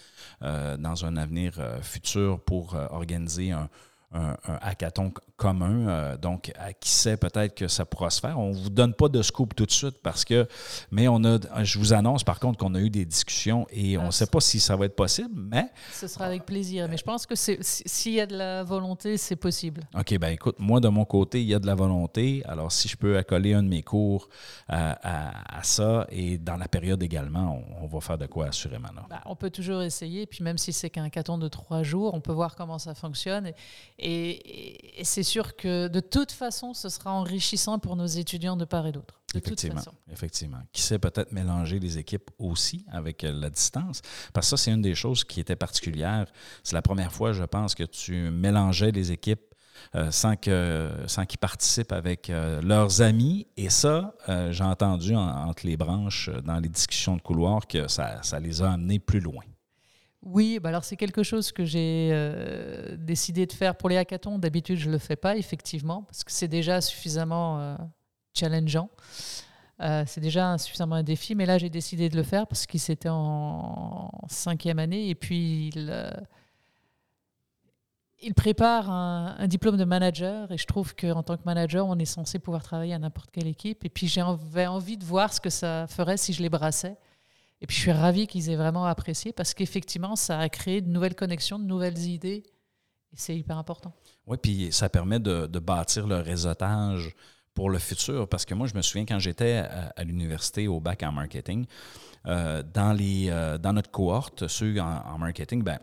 euh, 0.42 0.79
dans 0.79 1.05
un 1.05 1.16
avenir 1.16 1.55
euh, 1.59 1.83
futur 1.83 2.40
pour 2.40 2.75
euh, 2.75 2.87
organiser 2.90 3.51
un, 3.51 3.68
un- 4.14 4.37
un 4.46 4.59
hackathon 4.61 5.12
commun. 5.37 5.88
Euh, 5.88 6.16
donc, 6.16 6.53
à 6.59 6.72
qui 6.72 6.90
sait, 6.90 7.16
peut-être 7.16 7.55
que 7.55 7.66
ça 7.68 7.85
pourra 7.85 8.11
se 8.11 8.20
faire. 8.20 8.38
On 8.38 8.51
ne 8.51 8.55
vous 8.55 8.70
donne 8.70 8.94
pas 8.94 9.09
de 9.09 9.22
scoop 9.22 9.55
tout 9.55 9.66
de 9.66 9.70
suite 9.72 9.96
parce 10.03 10.25
que, 10.25 10.46
mais 10.90 11.09
on 11.09 11.25
a, 11.25 11.38
je 11.64 11.79
vous 11.79 11.92
annonce 11.92 12.22
par 12.25 12.38
contre 12.38 12.59
qu'on 12.59 12.75
a 12.75 12.81
eu 12.81 12.90
des 12.90 13.05
discussions 13.05 13.66
et 13.70 13.98
on 13.98 14.03
ne 14.03 14.09
Ah, 14.09 14.12
sait 14.12 14.27
pas 14.27 14.40
si 14.40 14.61
ça 14.61 14.77
va 14.77 14.85
être 14.87 14.94
possible, 14.96 15.31
mais 15.35 15.66
Ce 15.92 16.07
sera 16.07 16.27
avec 16.27 16.44
plaisir. 16.44 16.87
Mais 16.88 16.96
je 16.96 17.03
pense 17.05 17.27
que 17.27 17.35
si- 17.35 17.59
s'il 17.61 18.12
y 18.12 18.20
a 18.20 18.27
de 18.27 18.37
la 18.37 18.62
volonté, 18.62 19.16
c'est 19.16 19.37
possible. 19.37 19.83
OK, 19.98 20.16
ben 20.18 20.29
écoute, 20.33 20.57
moi, 20.59 20.81
de 20.81 20.88
mon 20.88 21.05
côté, 21.05 21.40
il 21.42 21.48
y 21.48 21.55
a 21.55 21.59
de 21.59 21.66
la 21.66 21.75
volonté. 21.75 22.42
Alors, 22.46 22.70
si 22.70 22.88
je 22.88 22.96
peux 22.96 23.16
accoler 23.16 23.55
un 23.55 23.62
de 23.62 23.68
mes 23.68 23.83
cours 23.83 24.29
à, 24.68 24.92
à- 25.03 25.59
à 25.59 25.62
ça 25.62 26.07
et 26.11 26.38
dans 26.38 26.57
la 26.57 26.68
période 26.68 27.03
également, 27.03 27.62
on, 27.81 27.85
on 27.85 27.87
va 27.88 28.01
faire 28.01 28.18
de 28.18 28.27
quoi 28.27 28.46
assurément. 28.48 28.88
là. 28.94 29.05
Bah, 29.09 29.22
on 29.27 29.35
peut 29.37 29.51
toujours 29.51 29.83
essayer. 29.83 30.27
Puis 30.27 30.44
même 30.44 30.59
si 30.59 30.72
c'est 30.72 30.90
qu'un 30.90 31.05
hackathon 31.05 31.38
de 31.38 31.48
trois 31.48 31.83
jours, 31.83 32.14
on 32.14 32.20
peut 32.20 32.33
voir 32.33 32.55
comment 32.55 32.79
ça 32.79 32.94
fonctionne. 32.94 33.46
Et, 33.46 33.55
et- 34.05 35.01
et 35.01 35.05
c'est 35.05 35.23
sûr 35.23 35.57
que 35.57 35.88
de 35.88 36.01
toute 36.01 36.33
façon, 36.33 36.75
ce 36.75 36.88
sera 36.88 37.12
enrichissant 37.12 37.79
pour 37.79 37.97
nos 37.97 38.07
étudiants 38.07 38.57
de 38.57 38.65
part 38.65 38.87
et 38.87 38.93
d'autre. 38.93 39.21
De 39.35 39.38
toute 39.38 39.47
Effectivement, 39.47 39.77
façon. 39.79 39.93
effectivement. 40.12 40.59
Qui 40.73 40.83
sait 40.83 40.99
peut-être 40.99 41.33
mélanger 41.33 41.79
les 41.79 41.97
équipes 41.99 42.31
aussi 42.38 42.85
avec 42.91 43.25
euh, 43.25 43.33
la 43.33 43.49
distance? 43.49 44.03
Parce 44.35 44.47
que 44.51 44.57
ça, 44.57 44.62
c'est 44.65 44.73
une 44.73 44.83
des 44.83 44.95
choses 44.95 45.25
qui 45.25 45.41
était 45.41 45.57
particulière. 45.57 46.27
C'est 46.62 46.75
la 46.75 46.83
première 46.83 47.12
fois, 47.12 47.33
je 47.33 47.45
pense, 47.45 47.75
que 47.75 47.85
tu 47.85 48.31
mélangeais 48.31 48.91
les 48.93 49.11
équipes 49.12 49.41
euh, 49.95 50.11
sans 50.11 50.37
que 50.37 50.91
sans 51.07 51.25
qu'ils 51.25 51.38
participent 51.38 51.93
avec 51.93 52.29
euh, 52.29 52.61
leurs 52.61 53.01
amis. 53.01 53.47
Et 53.57 53.71
ça, 53.71 54.15
euh, 54.29 54.53
j'ai 54.53 54.62
entendu 54.65 55.17
en- 55.17 55.49
entre 55.49 55.67
les 55.67 55.79
branches, 55.79 56.29
dans 56.45 56.61
les 56.61 56.69
discussions 56.69 57.17
de 57.17 57.23
couloir, 57.23 57.67
que 57.67 57.88
ça, 57.88 58.23
ça 58.23 58.38
les 58.38 58.61
a 58.62 58.73
amenés 58.73 58.99
plus 58.99 59.21
loin. 59.21 59.43
Oui, 60.22 60.61
bah 60.61 60.68
alors 60.68 60.85
c'est 60.85 60.96
quelque 60.96 61.24
chose 61.24 61.50
que 61.50 61.64
j'ai 61.64 62.11
euh, 62.12 62.96
décidé 62.96 63.44
de 63.46 63.52
faire 63.52 63.74
pour 63.74 63.88
les 63.88 63.96
hackathons. 63.96 64.38
D'habitude, 64.38 64.76
je 64.76 64.87
ne 64.87 64.92
le 64.92 64.98
fais 64.98 65.16
pas, 65.16 65.37
effectivement, 65.37 66.02
parce 66.02 66.22
que 66.22 66.30
c'est 66.30 66.48
déjà 66.48 66.80
suffisamment 66.80 67.58
euh, 67.58 67.76
challengeant. 68.32 68.88
Euh, 69.80 70.04
c'est 70.06 70.20
déjà 70.20 70.56
suffisamment 70.58 70.94
un 70.94 71.02
défi, 71.02 71.35
mais 71.35 71.44
là, 71.44 71.58
j'ai 71.58 71.70
décidé 71.70 72.08
de 72.08 72.16
le 72.16 72.22
faire 72.22 72.46
parce 72.46 72.66
qu'il 72.66 72.78
s'était 72.78 73.08
en 73.11 74.12
cinquième 74.28 74.78
année. 74.78 75.08
Et 75.08 75.16
puis, 75.16 75.72
il, 78.20 78.35
prépare 78.35 78.90
un, 78.90 79.35
un 79.38 79.46
diplôme 79.48 79.76
de 79.76 79.85
manager. 79.85 80.52
Et 80.52 80.56
je 80.58 80.66
trouve 80.66 80.94
qu'en 80.94 81.24
tant 81.24 81.37
que 81.37 81.42
manager, 81.44 81.88
on 81.88 81.98
est 81.98 82.04
censé 82.04 82.38
pouvoir 82.38 82.62
travailler 82.62 82.94
à 82.94 82.98
n'importe 83.00 83.32
quelle 83.32 83.48
équipe. 83.48 83.85
Et 83.85 83.88
puis, 83.88 84.06
j'avais 84.06 84.66
envie 84.68 84.96
de 84.96 85.04
voir 85.04 85.32
ce 85.32 85.40
que 85.40 85.50
ça 85.50 85.88
ferait 85.88 86.16
si 86.16 86.32
je 86.32 86.42
les 86.42 86.48
brassais. 86.48 86.96
Et 87.62 87.66
puis 87.66 87.77
je 87.77 87.81
suis 87.83 87.92
ravie 87.92 88.27
qu'ils 88.27 88.51
aient 88.51 88.57
vraiment 88.57 88.87
apprécié 88.87 89.33
parce 89.33 89.55
qu'effectivement, 89.55 90.16
ça 90.16 90.40
a 90.40 90.48
créé 90.48 90.81
de 90.81 90.88
nouvelles 90.88 91.14
connexions, 91.14 91.61
de 91.61 91.64
nouvelles 91.64 91.98
idées. 91.98 92.42
Et 93.12 93.16
c'est 93.16 93.37
hyper 93.37 93.57
important. 93.57 93.94
Oui, 94.27 94.37
puis 94.42 94.72
ça 94.72 94.88
permet 94.88 95.20
de, 95.20 95.46
bâtir 95.59 96.09
le 96.09 96.16
réseautage 96.16 97.14
pour 97.55 97.70
le 97.70 97.79
futur. 97.79 98.29
Parce 98.29 98.44
que 98.44 98.55
moi, 98.55 98.66
je 98.66 98.75
me 98.75 98.83
souviens 98.83 99.07
quand 99.07 99.20
j'étais 99.20 99.59
à, 99.59 99.92
à 99.96 100.03
l'université 100.03 100.66
au 100.66 100.81
bac 100.81 101.05
en 101.05 101.12
marketing, 101.12 101.66
euh, 102.27 102.64
dans, 102.75 102.92
les, 102.92 103.29
euh, 103.31 103.59
dans 103.59 103.72
notre 103.72 103.90
cohorte, 103.90 104.48
ceux 104.48 104.81
en, 104.81 105.03
en 105.07 105.18
marketing, 105.18 105.62
ben, 105.62 105.79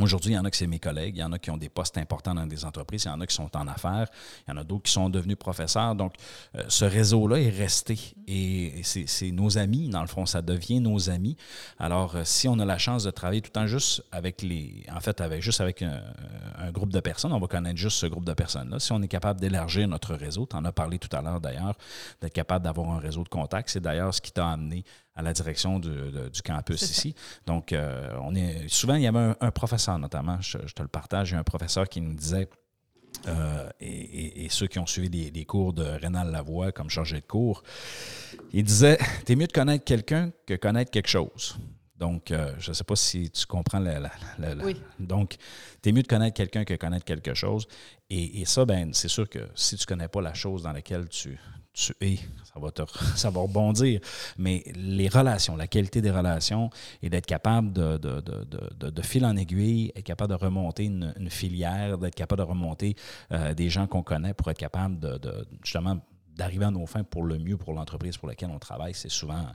Aujourd'hui, 0.00 0.32
il 0.32 0.34
y 0.34 0.38
en 0.38 0.44
a 0.44 0.50
qui 0.50 0.58
c'est 0.58 0.66
mes 0.68 0.78
collègues, 0.78 1.16
il 1.16 1.20
y 1.20 1.24
en 1.24 1.32
a 1.32 1.38
qui 1.38 1.50
ont 1.50 1.56
des 1.56 1.68
postes 1.68 1.98
importants 1.98 2.34
dans 2.34 2.46
des 2.46 2.64
entreprises, 2.64 3.04
il 3.04 3.08
y 3.08 3.10
en 3.10 3.20
a 3.20 3.26
qui 3.26 3.34
sont 3.34 3.54
en 3.56 3.66
affaires, 3.66 4.06
il 4.46 4.52
y 4.52 4.54
en 4.54 4.56
a 4.56 4.64
d'autres 4.64 4.84
qui 4.84 4.92
sont 4.92 5.10
devenus 5.10 5.36
professeurs. 5.36 5.94
Donc, 5.96 6.14
euh, 6.54 6.62
ce 6.68 6.84
réseau-là 6.84 7.38
est 7.38 7.50
resté 7.50 7.98
et 8.28 8.82
c'est 8.84 9.30
nos 9.32 9.58
amis, 9.58 9.88
dans 9.88 10.02
le 10.02 10.06
fond, 10.06 10.24
ça 10.24 10.40
devient 10.40 10.80
nos 10.80 11.10
amis. 11.10 11.36
Alors, 11.78 12.14
euh, 12.14 12.22
si 12.24 12.46
on 12.46 12.58
a 12.60 12.64
la 12.64 12.78
chance 12.78 13.02
de 13.02 13.10
travailler 13.10 13.40
tout 13.40 13.48
le 13.48 13.60
temps 13.60 13.66
juste 13.66 14.04
avec 14.12 14.42
les, 14.42 14.84
en 14.94 15.00
fait, 15.00 15.20
avec 15.20 15.42
juste 15.42 15.60
avec 15.60 15.82
un, 15.82 16.00
un 16.58 16.70
groupe 16.70 16.92
de 16.92 17.00
personnes, 17.00 17.32
on 17.32 17.40
va 17.40 17.48
connaître 17.48 17.78
juste 17.78 17.98
ce 17.98 18.06
groupe 18.06 18.24
de 18.24 18.34
personnes-là. 18.34 18.78
Si 18.78 18.92
on 18.92 19.02
est 19.02 19.08
capable 19.08 19.40
d'élargir 19.40 19.88
notre 19.88 20.14
réseau, 20.14 20.46
tu 20.48 20.56
en 20.56 20.64
as 20.64 20.72
parlé 20.72 20.98
tout 20.98 21.14
à 21.16 21.22
l'heure 21.22 21.40
d'ailleurs, 21.40 21.76
d'être 22.20 22.32
capable 22.32 22.64
d'avoir 22.64 22.90
un 22.90 22.98
réseau 22.98 23.24
de 23.24 23.28
contacts, 23.28 23.70
c'est 23.70 23.80
d'ailleurs 23.80 24.14
ce 24.14 24.20
qui 24.20 24.30
t'a 24.30 24.48
amené 24.48 24.84
à 25.18 25.22
la 25.22 25.32
direction 25.32 25.80
du, 25.80 25.88
de- 25.88 26.28
du 26.28 26.42
campus 26.42 26.78
ça. 26.80 26.86
ici. 26.86 27.14
Donc, 27.44 27.72
euh, 27.72 28.16
on 28.22 28.34
est 28.36 28.68
souvent, 28.68 28.94
il 28.94 29.02
y 29.02 29.06
avait 29.08 29.18
un, 29.18 29.36
un 29.40 29.50
professeur 29.50 29.98
notamment, 29.98 30.40
je, 30.40 30.58
je 30.64 30.72
te 30.72 30.80
le 30.82 30.88
partage, 30.88 31.30
il 31.30 31.34
y 31.34 31.36
a 31.36 31.40
un 31.40 31.44
professeur 31.44 31.88
qui 31.88 32.00
nous 32.00 32.14
disait, 32.14 32.48
euh, 33.26 33.68
et, 33.80 33.86
et- 33.88 34.44
et 34.44 34.48
ceux 34.48 34.68
qui 34.68 34.78
ont 34.78 34.86
suivi 34.86 35.10
des, 35.10 35.30
des 35.32 35.44
cours 35.44 35.72
de 35.72 35.82
Rénal 35.82 36.30
Lavoie 36.30 36.70
comme 36.70 36.88
chargé 36.88 37.16
de 37.20 37.26
cours, 37.26 37.62
il 38.52 38.62
disait, 38.62 38.96
t'es 39.24 39.34
mieux 39.34 39.46
de 39.48 39.52
connaître 39.52 39.84
quelqu'un 39.84 40.30
que 40.46 40.54
connaître 40.54 40.90
quelque 40.92 41.08
chose. 41.08 41.56
Donc, 41.96 42.30
euh, 42.30 42.54
je 42.60 42.70
ne 42.70 42.74
sais 42.74 42.84
pas 42.84 42.94
si 42.94 43.28
tu 43.30 43.44
comprends 43.46 43.80
la, 43.80 43.98
la- 43.98 44.12
la- 44.38 44.54
la- 44.54 44.64
Oui. 44.64 44.80
Donc, 45.00 45.36
tu 45.82 45.88
es 45.88 45.92
mieux 45.92 46.02
de 46.02 46.06
connaître 46.06 46.36
quelqu'un 46.36 46.64
que 46.64 46.74
connaître 46.74 47.04
quelque 47.04 47.34
chose. 47.34 47.66
Et, 48.08 48.40
et 48.40 48.44
ça, 48.44 48.64
ben, 48.64 48.94
c'est 48.94 49.08
sûr 49.08 49.28
que 49.28 49.40
si 49.56 49.74
tu 49.76 49.82
ne 49.82 49.86
connais 49.86 50.06
pas 50.08 50.20
la 50.20 50.32
chose 50.32 50.62
dans 50.62 50.72
laquelle 50.72 51.08
tu, 51.08 51.40
tu 51.72 51.92
es, 52.00 52.16
ça 52.44 52.58
va, 52.60 52.70
te, 52.70 52.82
ça 53.16 53.30
va 53.30 53.40
rebondir, 53.40 54.00
mais 54.36 54.64
les 54.74 55.08
relations, 55.08 55.56
la 55.56 55.66
qualité 55.66 56.00
des 56.02 56.10
relations 56.10 56.70
et 57.02 57.08
d'être 57.10 57.26
capable 57.26 57.72
de, 57.72 57.98
de, 57.98 58.20
de, 58.20 58.44
de, 58.78 58.90
de 58.90 59.02
fil 59.02 59.24
en 59.24 59.36
aiguille, 59.36 59.92
être 59.94 60.04
capable 60.04 60.30
de 60.30 60.38
remonter 60.44 60.84
une, 60.84 61.14
une 61.18 61.30
filière, 61.30 61.98
d'être 61.98 62.14
capable 62.14 62.42
de 62.42 62.48
remonter 62.48 62.96
euh, 63.32 63.54
des 63.54 63.70
gens 63.70 63.86
qu'on 63.86 64.02
connaît 64.02 64.34
pour 64.34 64.50
être 64.50 64.58
capable 64.58 64.98
de, 64.98 65.18
de 65.18 65.46
justement 65.62 65.98
d'arriver 66.34 66.64
à 66.64 66.70
nos 66.70 66.86
fins 66.86 67.04
pour 67.04 67.24
le 67.24 67.38
mieux 67.38 67.56
pour 67.56 67.72
l'entreprise 67.72 68.16
pour 68.16 68.28
laquelle 68.28 68.50
on 68.50 68.58
travaille, 68.58 68.94
c'est 68.94 69.08
souvent, 69.08 69.46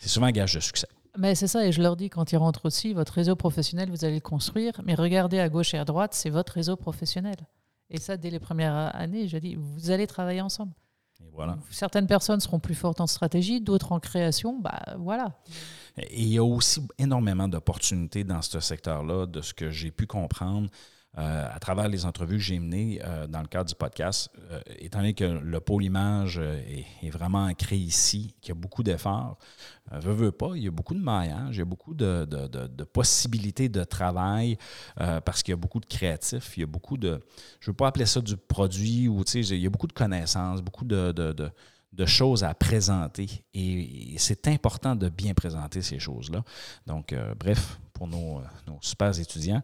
c'est 0.00 0.08
souvent 0.08 0.26
un 0.26 0.32
gage 0.32 0.54
de 0.54 0.60
succès. 0.60 0.88
Mais 1.18 1.34
c'est 1.34 1.46
ça, 1.46 1.66
et 1.66 1.72
je 1.72 1.82
leur 1.82 1.94
dis 1.94 2.08
quand 2.08 2.32
ils 2.32 2.38
rentrent 2.38 2.64
aussi, 2.64 2.94
votre 2.94 3.12
réseau 3.12 3.36
professionnel, 3.36 3.90
vous 3.90 4.04
allez 4.04 4.14
le 4.14 4.20
construire, 4.20 4.80
mais 4.84 4.94
regardez 4.94 5.38
à 5.40 5.48
gauche 5.50 5.74
et 5.74 5.78
à 5.78 5.84
droite, 5.84 6.14
c'est 6.14 6.30
votre 6.30 6.54
réseau 6.54 6.76
professionnel. 6.76 7.36
Et 7.90 8.00
ça, 8.00 8.16
dès 8.16 8.30
les 8.30 8.38
premières 8.40 8.96
années, 8.96 9.28
je 9.28 9.36
dis, 9.36 9.54
vous 9.54 9.90
allez 9.90 10.06
travailler 10.06 10.40
ensemble. 10.40 10.72
Et 11.24 11.30
voilà. 11.32 11.58
Certaines 11.70 12.06
personnes 12.06 12.40
seront 12.40 12.60
plus 12.60 12.74
fortes 12.74 13.00
en 13.00 13.06
stratégie, 13.06 13.60
d'autres 13.60 13.92
en 13.92 14.00
création, 14.00 14.58
bah 14.60 14.82
voilà. 14.98 15.40
Et 15.98 16.22
il 16.22 16.28
y 16.28 16.38
a 16.38 16.44
aussi 16.44 16.86
énormément 16.98 17.48
d'opportunités 17.48 18.24
dans 18.24 18.42
ce 18.42 18.60
secteur-là, 18.60 19.26
de 19.26 19.40
ce 19.40 19.54
que 19.54 19.70
j'ai 19.70 19.90
pu 19.90 20.06
comprendre. 20.06 20.68
Euh, 21.18 21.46
à 21.52 21.58
travers 21.58 21.88
les 21.88 22.06
entrevues 22.06 22.38
que 22.38 22.42
j'ai 22.42 22.58
menées 22.58 22.98
euh, 23.04 23.26
dans 23.26 23.42
le 23.42 23.46
cadre 23.46 23.68
du 23.68 23.74
podcast, 23.74 24.30
euh, 24.50 24.62
étant 24.78 25.00
donné 25.00 25.12
que 25.12 25.24
le 25.24 25.60
pôle 25.60 25.84
image 25.84 26.38
est, 26.38 27.10
vraiment 27.10 27.44
ancré 27.44 27.76
ici, 27.76 28.34
qu'il 28.40 28.54
y 28.54 28.56
a 28.56 28.58
beaucoup 28.58 28.82
d'efforts, 28.82 29.36
veut, 29.90 30.14
veut 30.14 30.32
pas, 30.32 30.52
il 30.54 30.62
y 30.62 30.68
a 30.68 30.70
beaucoup 30.70 30.94
de 30.94 31.02
maillage, 31.02 31.56
il 31.56 31.58
y 31.58 31.62
a 31.62 31.66
beaucoup 31.66 31.92
de, 31.92 32.24
possibilités 32.84 33.68
de 33.68 33.84
travail 33.84 34.56
parce 34.96 35.42
qu'il 35.42 35.52
y 35.52 35.54
a 35.54 35.58
beaucoup 35.58 35.80
de 35.80 35.86
créatifs, 35.86 36.56
il 36.56 36.60
y 36.60 36.62
a 36.62 36.66
beaucoup 36.66 36.96
de, 36.96 37.20
je 37.60 37.68
ne 37.68 37.72
veux 37.72 37.76
pas 37.76 37.88
appeler 37.88 38.06
ça 38.06 38.22
du 38.22 38.38
produit, 38.38 39.06
ou 39.06 39.22
tu 39.22 39.44
sais, 39.44 39.54
il 39.54 39.62
y 39.62 39.66
a 39.66 39.70
beaucoup 39.70 39.88
de 39.88 39.92
connaissances, 39.92 40.62
beaucoup 40.62 40.86
de, 40.86 41.52
choses 42.06 42.42
à 42.42 42.54
présenter. 42.54 43.44
Et, 43.52 44.14
c'est 44.16 44.48
important 44.48 44.96
de 44.96 45.10
bien 45.10 45.34
présenter 45.34 45.82
ces 45.82 45.98
choses-là. 45.98 46.42
Donc, 46.86 47.14
bref, 47.38 47.78
pour 47.92 48.06
nos, 48.06 48.40
super 48.80 49.18
étudiants. 49.18 49.62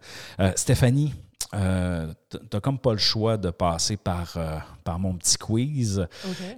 Stéphanie, 0.54 1.14
euh, 1.54 2.12
tu 2.30 2.37
n'as 2.52 2.61
comme 2.61 2.78
pas 2.78 2.92
le 2.92 2.98
choix 2.98 3.37
de 3.37 3.50
passer 3.50 3.96
par, 3.96 4.34
euh, 4.37 4.58
par 4.84 4.98
mon 4.98 5.14
petit 5.14 5.38
quiz. 5.38 6.06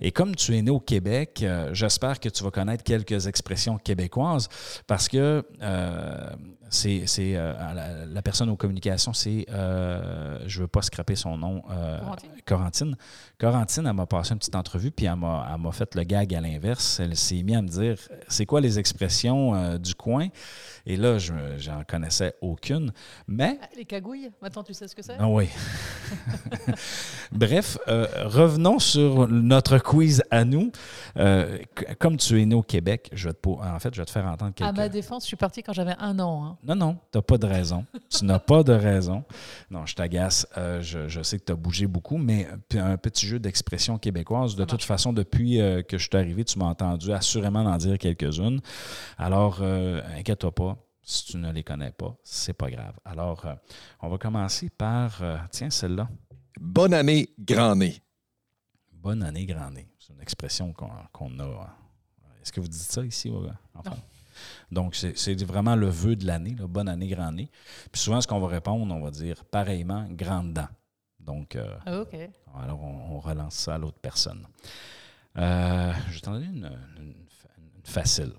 Et 0.00 0.11
comme 0.11 0.35
tu 0.35 0.57
es 0.57 0.62
né 0.62 0.70
au 0.70 0.81
Québec, 0.81 1.40
euh, 1.42 1.70
j'espère 1.72 2.18
que 2.18 2.29
tu 2.29 2.42
vas 2.42 2.50
connaître 2.50 2.83
quelques 2.83 3.26
expressions 3.26 3.79
québécoises 3.79 4.48
parce 4.87 5.09
que 5.09 5.44
euh, 5.62 6.31
c'est 6.70 7.04
euh, 7.37 7.52
la, 7.74 8.06
la 8.06 8.22
personne 8.22 8.48
aux 8.48 8.56
communications, 8.56 9.12
c'est, 9.12 9.44
euh, 9.50 10.38
je 10.46 10.59
ne 10.59 10.62
veux 10.62 10.68
pas 10.68 10.83
scraper 10.83 11.16
son 11.16 11.37
nom, 11.37 11.62
euh, 11.70 11.98
Corentine. 12.46 12.96
Corentine. 13.38 13.87
Elle 13.87 13.92
m'a 13.92 14.06
passé 14.06 14.33
une 14.33 14.38
petite 14.38 14.54
entrevue, 14.54 14.90
puis 14.90 15.06
elle 15.06 15.16
m'a 15.16 15.72
fait 15.72 15.94
le 15.96 16.04
gag 16.04 16.35
à 16.35 16.40
l'inverse. 16.40 17.00
Elle 17.00 17.16
s'est 17.16 17.42
mise 17.42 17.56
à 17.56 17.62
me 17.62 17.68
dire, 17.68 17.96
c'est 18.28 18.46
quoi 18.46 18.61
les 18.61 18.78
expressions 18.78 19.54
euh, 19.54 19.78
du 19.78 19.94
coin? 19.94 20.28
Et 20.87 20.96
là, 20.96 21.18
je 21.18 21.33
j'en 21.59 21.83
connaissais 21.87 22.35
aucune. 22.40 22.92
Mais 23.26 23.59
Ah, 23.62 23.66
Les 23.76 23.85
cagouilles, 23.85 24.30
maintenant 24.40 24.62
tu 24.62 24.72
sais 24.72 24.88
ce 24.88 24.94
que 24.94 25.02
c'est? 25.02 25.16
Ah 25.18 25.28
oui. 25.28 25.48
Bref, 27.33 27.78
euh, 27.88 28.06
revenons 28.26 28.78
sur 28.78 29.28
notre 29.28 29.78
quiz 29.78 30.22
à 30.30 30.44
nous. 30.44 30.70
Comme 31.98 32.16
tu 32.16 32.40
es 32.40 32.46
né 32.46 32.54
au 32.54 32.62
Québec, 32.62 33.11
je 33.12 33.28
vais 33.28 33.35
te, 33.35 33.48
en 33.48 33.78
fait, 33.78 33.94
je 33.94 34.00
vais 34.00 34.06
te 34.06 34.11
faire 34.11 34.26
entendre 34.26 34.50
À 34.50 34.52
quelques... 34.52 34.76
ma 34.76 34.88
défense, 34.88 35.24
je 35.24 35.28
suis 35.28 35.37
partie 35.37 35.62
quand 35.62 35.72
j'avais 35.72 35.94
un 35.98 36.18
an. 36.18 36.44
hein. 36.44 36.59
Non, 36.62 36.75
non, 36.75 36.94
tu 37.11 37.16
n'as 37.18 37.23
pas 37.23 37.38
de 37.38 37.46
raison. 37.46 37.87
tu 38.11 38.25
n'as 38.25 38.38
pas 38.38 38.62
de 38.62 38.73
raison. 38.73 39.25
Non, 39.70 39.87
je 39.87 39.94
t'agace. 39.94 40.46
Euh, 40.59 40.83
je, 40.83 41.09
je 41.09 41.23
sais 41.23 41.38
que 41.38 41.44
tu 41.44 41.53
as 41.53 41.57
bougé 41.57 41.87
beaucoup, 41.87 42.18
mais 42.18 42.46
p- 42.68 42.79
un 42.79 42.96
petit 42.99 43.27
jeu 43.27 43.38
d'expression 43.38 43.96
québécoise. 43.99 44.57
De 44.57 44.64
toute 44.64 44.83
façon, 44.83 45.12
depuis 45.12 45.61
euh, 45.61 45.83
que 45.83 45.96
je 45.96 46.03
suis 46.09 46.16
arrivé, 46.18 46.44
tu 46.44 46.59
m'as 46.59 46.66
entendu 46.66 47.12
assurément 47.12 47.61
en 47.64 47.77
dire 47.79 47.96
quelques-unes. 47.99 48.61
Alors, 49.16 49.59
euh, 49.62 50.03
inquiète-toi 50.18 50.55
pas. 50.55 50.77
Si 51.03 51.25
tu 51.25 51.37
ne 51.38 51.51
les 51.51 51.64
connais 51.64 51.92
pas, 51.92 52.14
c'est 52.23 52.53
pas 52.53 52.70
grave. 52.70 52.92
Alors, 53.07 53.46
euh, 53.46 53.55
on 54.03 54.09
va 54.11 54.18
commencer 54.18 54.68
par, 54.68 55.18
euh, 55.23 55.38
tiens, 55.51 55.70
celle-là. 55.70 56.09
Bonne 56.61 56.92
année, 56.92 57.31
grand 57.38 57.75
nez. 57.75 58.03
Bonne 58.92 59.23
année, 59.23 59.46
grand 59.46 59.70
nez. 59.70 59.88
C'est 59.99 60.12
une 60.12 60.20
expression 60.20 60.75
qu'on 60.75 61.38
a. 61.38 61.42
euh, 61.42 61.64
Est-ce 62.42 62.53
que 62.53 62.61
vous 62.61 62.68
dites 62.68 62.83
ça 62.83 63.03
ici? 63.03 63.31
euh, 63.31 63.49
enfin? 63.75 63.96
Donc, 64.70 64.94
c'est 64.94 65.42
vraiment 65.42 65.76
le 65.76 65.88
vœu 65.88 66.16
de 66.16 66.26
l'année, 66.26 66.55
bonne 66.59 66.88
année, 66.88 67.09
grand 67.09 67.33
nez. 67.33 67.50
Puis 67.92 68.00
souvent, 68.00 68.20
ce 68.20 68.26
qu'on 68.26 68.40
va 68.40 68.48
répondre, 68.48 68.94
on 68.94 69.00
va 69.00 69.11
dire 69.11 69.44
pareillement, 69.44 70.07
grande 70.11 70.53
dent. 70.55 70.68
Donc, 71.18 71.55
euh, 71.57 71.66
Ah, 71.87 72.00
ok. 72.00 72.16
alors 72.62 72.83
on, 72.83 73.16
on 73.16 73.20
relance 73.20 73.55
ça 73.55 73.74
à 73.74 73.79
l'autre 73.79 73.98
personne. 74.00 74.46
Euh, 75.38 75.92
je 76.09 76.14
vais 76.14 76.20
t'en 76.20 76.33
donner 76.33 76.46
une, 76.46 76.70
une- 76.98 77.14
une 77.59 77.85
facile. 77.87 78.33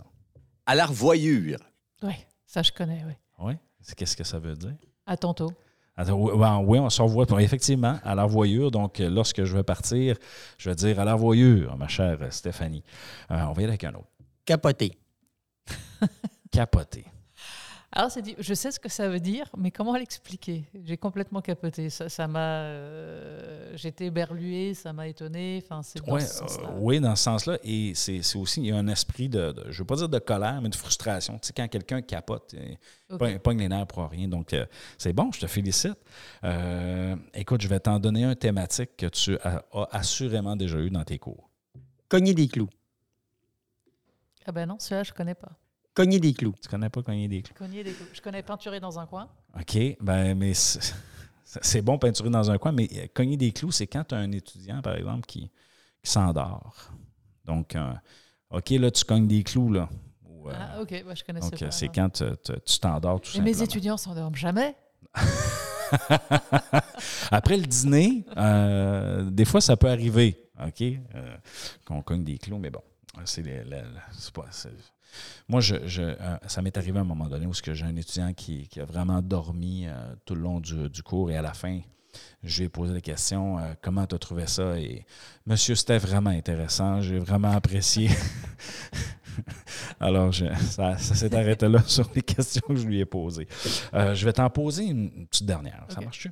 À 0.65 0.75
la 0.75 0.85
revoyure. 0.85 1.59
Oui, 2.03 2.13
ça 2.45 2.61
je 2.61 2.71
connais, 2.71 3.03
oui. 3.07 3.13
Oui? 3.39 3.53
C'est- 3.81 3.95
Qu'est-ce 3.95 4.17
que 4.17 4.23
ça 4.23 4.39
veut 4.39 4.55
dire? 4.55 4.75
À 5.05 5.15
tantôt. 5.17 5.51
Attends, 5.95 6.13
oui, 6.17 6.31
ouais, 6.31 6.47
oui, 6.65 6.79
on 6.79 6.89
se 6.89 7.01
revoit. 7.01 7.25
Effectivement, 7.41 7.99
à 8.03 8.15
la 8.15 8.23
revoyure. 8.23 8.71
Donc, 8.71 8.99
euh, 8.99 9.09
lorsque 9.09 9.43
je 9.43 9.55
vais 9.55 9.63
partir, 9.63 10.17
je 10.57 10.69
vais 10.69 10.75
dire 10.75 10.99
à 10.99 11.05
la 11.05 11.13
revoyure, 11.13 11.77
ma 11.77 11.87
chère 11.87 12.17
Stéphanie. 12.33 12.83
Euh, 13.29 13.41
on 13.43 13.53
va 13.53 13.61
y 13.61 13.65
aller 13.65 13.73
avec 13.73 13.83
un 13.83 13.93
autre. 13.93 14.07
Capoté. 16.51 17.03
Capoter. 17.03 17.05
Alors, 17.93 18.09
c'est 18.09 18.21
dit, 18.21 18.35
je 18.39 18.53
sais 18.53 18.71
ce 18.71 18.79
que 18.79 18.87
ça 18.87 19.09
veut 19.09 19.19
dire, 19.19 19.49
mais 19.57 19.69
comment 19.69 19.93
l'expliquer? 19.97 20.63
J'ai 20.85 20.95
complètement 20.95 21.41
capoté. 21.41 21.89
Ça, 21.89 22.07
ça 22.07 22.25
m'a. 22.25 22.39
euh, 22.39 23.73
J'étais 23.75 24.05
éberluée, 24.05 24.73
ça 24.73 24.93
m'a 24.93 25.09
étonné. 25.09 25.61
Enfin, 25.61 25.83
c'est 25.83 26.01
dans 26.05 26.17
ce 26.17 26.25
sens-là. 26.25 26.69
euh, 26.69 26.77
oui, 26.79 27.01
dans 27.01 27.13
ce 27.17 27.23
sens-là. 27.23 27.57
Et 27.65 27.91
c'est 27.93 28.21
c'est 28.21 28.37
aussi, 28.37 28.61
il 28.61 28.67
y 28.67 28.71
a 28.71 28.77
un 28.77 28.87
esprit 28.87 29.27
de, 29.27 29.51
de- 29.51 29.63
je 29.65 29.67
ne 29.71 29.77
veux 29.79 29.83
pas 29.85 29.97
dire 29.97 30.07
de 30.07 30.19
colère, 30.19 30.61
mais 30.61 30.69
de 30.69 30.75
frustration. 30.75 31.37
Tu 31.39 31.47
sais, 31.47 31.53
quand 31.53 31.67
quelqu'un 31.67 32.01
capote, 32.01 32.53
il 32.53 32.77
Ok. 33.09 33.19
pogne- 33.19 33.39
pogne 33.39 33.57
les 33.59 33.67
nerfs 33.67 33.87
pour 33.87 34.07
rien. 34.09 34.29
Donc, 34.29 34.53
euh, 34.53 34.65
c'est 34.97 35.11
bon, 35.11 35.29
je 35.33 35.41
te 35.41 35.47
félicite. 35.47 35.97
Euh, 36.45 37.17
écoute, 37.33 37.59
je 37.59 37.67
vais 37.67 37.81
t'en 37.81 37.99
donner 37.99 38.23
un 38.23 38.35
thématique 38.35 38.91
que 38.95 39.07
tu 39.07 39.37
as, 39.39 39.65
as 39.73 39.87
assurément 39.91 40.55
déjà 40.55 40.77
eu 40.77 40.89
dans 40.91 41.03
tes 41.03 41.19
cours. 41.19 41.49
Cogner 42.07 42.33
des 42.33 42.47
clous. 42.47 42.69
Ah 44.45 44.53
ben 44.53 44.65
non, 44.65 44.77
celui-là, 44.79 45.03
je 45.03 45.11
connais 45.11 45.35
pas. 45.35 45.51
Cogner 45.93 46.19
des 46.19 46.33
clous. 46.33 46.53
Tu 46.61 46.69
connais 46.69 46.89
pas 46.89 47.03
cogner 47.03 47.27
des 47.27 47.41
clous? 47.41 47.53
Cogner 47.55 47.83
des 47.83 47.91
clous. 47.91 48.05
Je 48.13 48.21
connais 48.21 48.43
peinturer 48.43 48.79
dans 48.79 48.97
un 48.99 49.05
coin. 49.05 49.29
OK, 49.59 49.77
ben, 49.99 50.37
mais 50.37 50.53
c'est 51.43 51.81
bon 51.81 51.97
peinturer 51.97 52.29
dans 52.29 52.49
un 52.49 52.57
coin, 52.57 52.71
mais 52.71 52.87
euh, 52.95 53.07
cogner 53.13 53.35
des 53.37 53.51
clous, 53.51 53.71
c'est 53.71 53.87
quand 53.87 54.03
tu 54.05 54.15
as 54.15 54.19
un 54.19 54.31
étudiant, 54.31 54.81
par 54.81 54.95
exemple, 54.95 55.25
qui, 55.25 55.51
qui 56.01 56.11
s'endort. 56.11 56.91
Donc, 57.45 57.75
euh, 57.75 57.93
OK, 58.51 58.69
là, 58.69 58.89
tu 58.91 59.03
cognes 59.03 59.27
des 59.27 59.43
clous, 59.43 59.71
là. 59.73 59.89
Ou, 60.25 60.49
euh, 60.49 60.53
Ah, 60.55 60.81
ok, 60.81 61.03
bah, 61.05 61.13
je 61.15 61.23
connaissais 61.23 61.49
donc, 61.49 61.59
pas. 61.59 61.65
euh, 61.65 61.71
c'est 61.71 61.89
quand 61.89 62.09
tu- 62.09 62.79
t'endors, 62.79 63.19
tout 63.19 63.29
Et 63.31 63.33
simplement. 63.37 63.57
mes 63.57 63.61
étudiants 63.63 63.97
s'endorment 63.97 64.35
jamais. 64.35 64.75
Après 67.31 67.57
le 67.57 67.65
dîner, 67.65 68.25
euh, 68.37 69.29
des 69.29 69.43
fois, 69.45 69.59
ça 69.59 69.75
peut 69.75 69.89
arriver, 69.89 70.49
OK, 70.65 70.81
euh, 70.81 71.35
qu'on 71.85 72.01
cogne 72.01 72.23
des 72.23 72.37
clous, 72.37 72.57
mais 72.59 72.69
bon, 72.69 72.81
c'est 73.25 73.43
Moi, 75.47 75.61
je, 75.61 75.75
je, 75.87 76.01
euh, 76.01 76.37
ça 76.47 76.61
m'est 76.61 76.77
arrivé 76.77 76.97
à 76.97 77.01
un 77.01 77.05
moment 77.05 77.27
donné 77.27 77.45
où 77.45 77.53
j'ai 77.53 77.83
un 77.85 77.95
étudiant 77.95 78.33
qui, 78.33 78.67
qui 78.67 78.79
a 78.79 78.85
vraiment 78.85 79.21
dormi 79.21 79.85
euh, 79.87 80.15
tout 80.25 80.35
le 80.35 80.41
long 80.41 80.59
du, 80.59 80.89
du 80.89 81.03
cours 81.03 81.31
et 81.31 81.37
à 81.37 81.41
la 81.41 81.53
fin, 81.53 81.79
je 82.43 82.59
lui 82.59 82.65
ai 82.65 82.69
posé 82.69 82.93
la 82.93 83.01
question 83.01 83.59
euh, 83.59 83.73
comment 83.81 84.05
tu 84.05 84.15
as 84.15 84.19
trouvé 84.19 84.47
ça? 84.47 84.77
Et 84.79 85.05
Monsieur, 85.45 85.75
c'était 85.75 85.97
vraiment 85.97 86.29
intéressant, 86.29 87.01
j'ai 87.01 87.19
vraiment 87.19 87.51
apprécié. 87.51 88.09
Alors, 89.99 90.31
je- 90.31 90.53
ça, 90.69 90.97
ça 90.97 91.15
s'est 91.15 91.33
arrêté 91.35 91.67
là 91.69 91.81
sur 91.85 92.09
les 92.15 92.21
questions 92.21 92.61
que 92.67 92.75
je 92.75 92.85
lui 92.87 92.99
ai 92.99 93.05
posées. 93.05 93.47
Euh, 93.93 94.13
je 94.13 94.25
vais 94.25 94.33
t'en 94.33 94.49
poser 94.49 94.85
une, 94.85 95.11
une 95.15 95.27
petite 95.27 95.45
dernière. 95.45 95.85
Ça 95.89 96.01
marche-tu? 96.01 96.31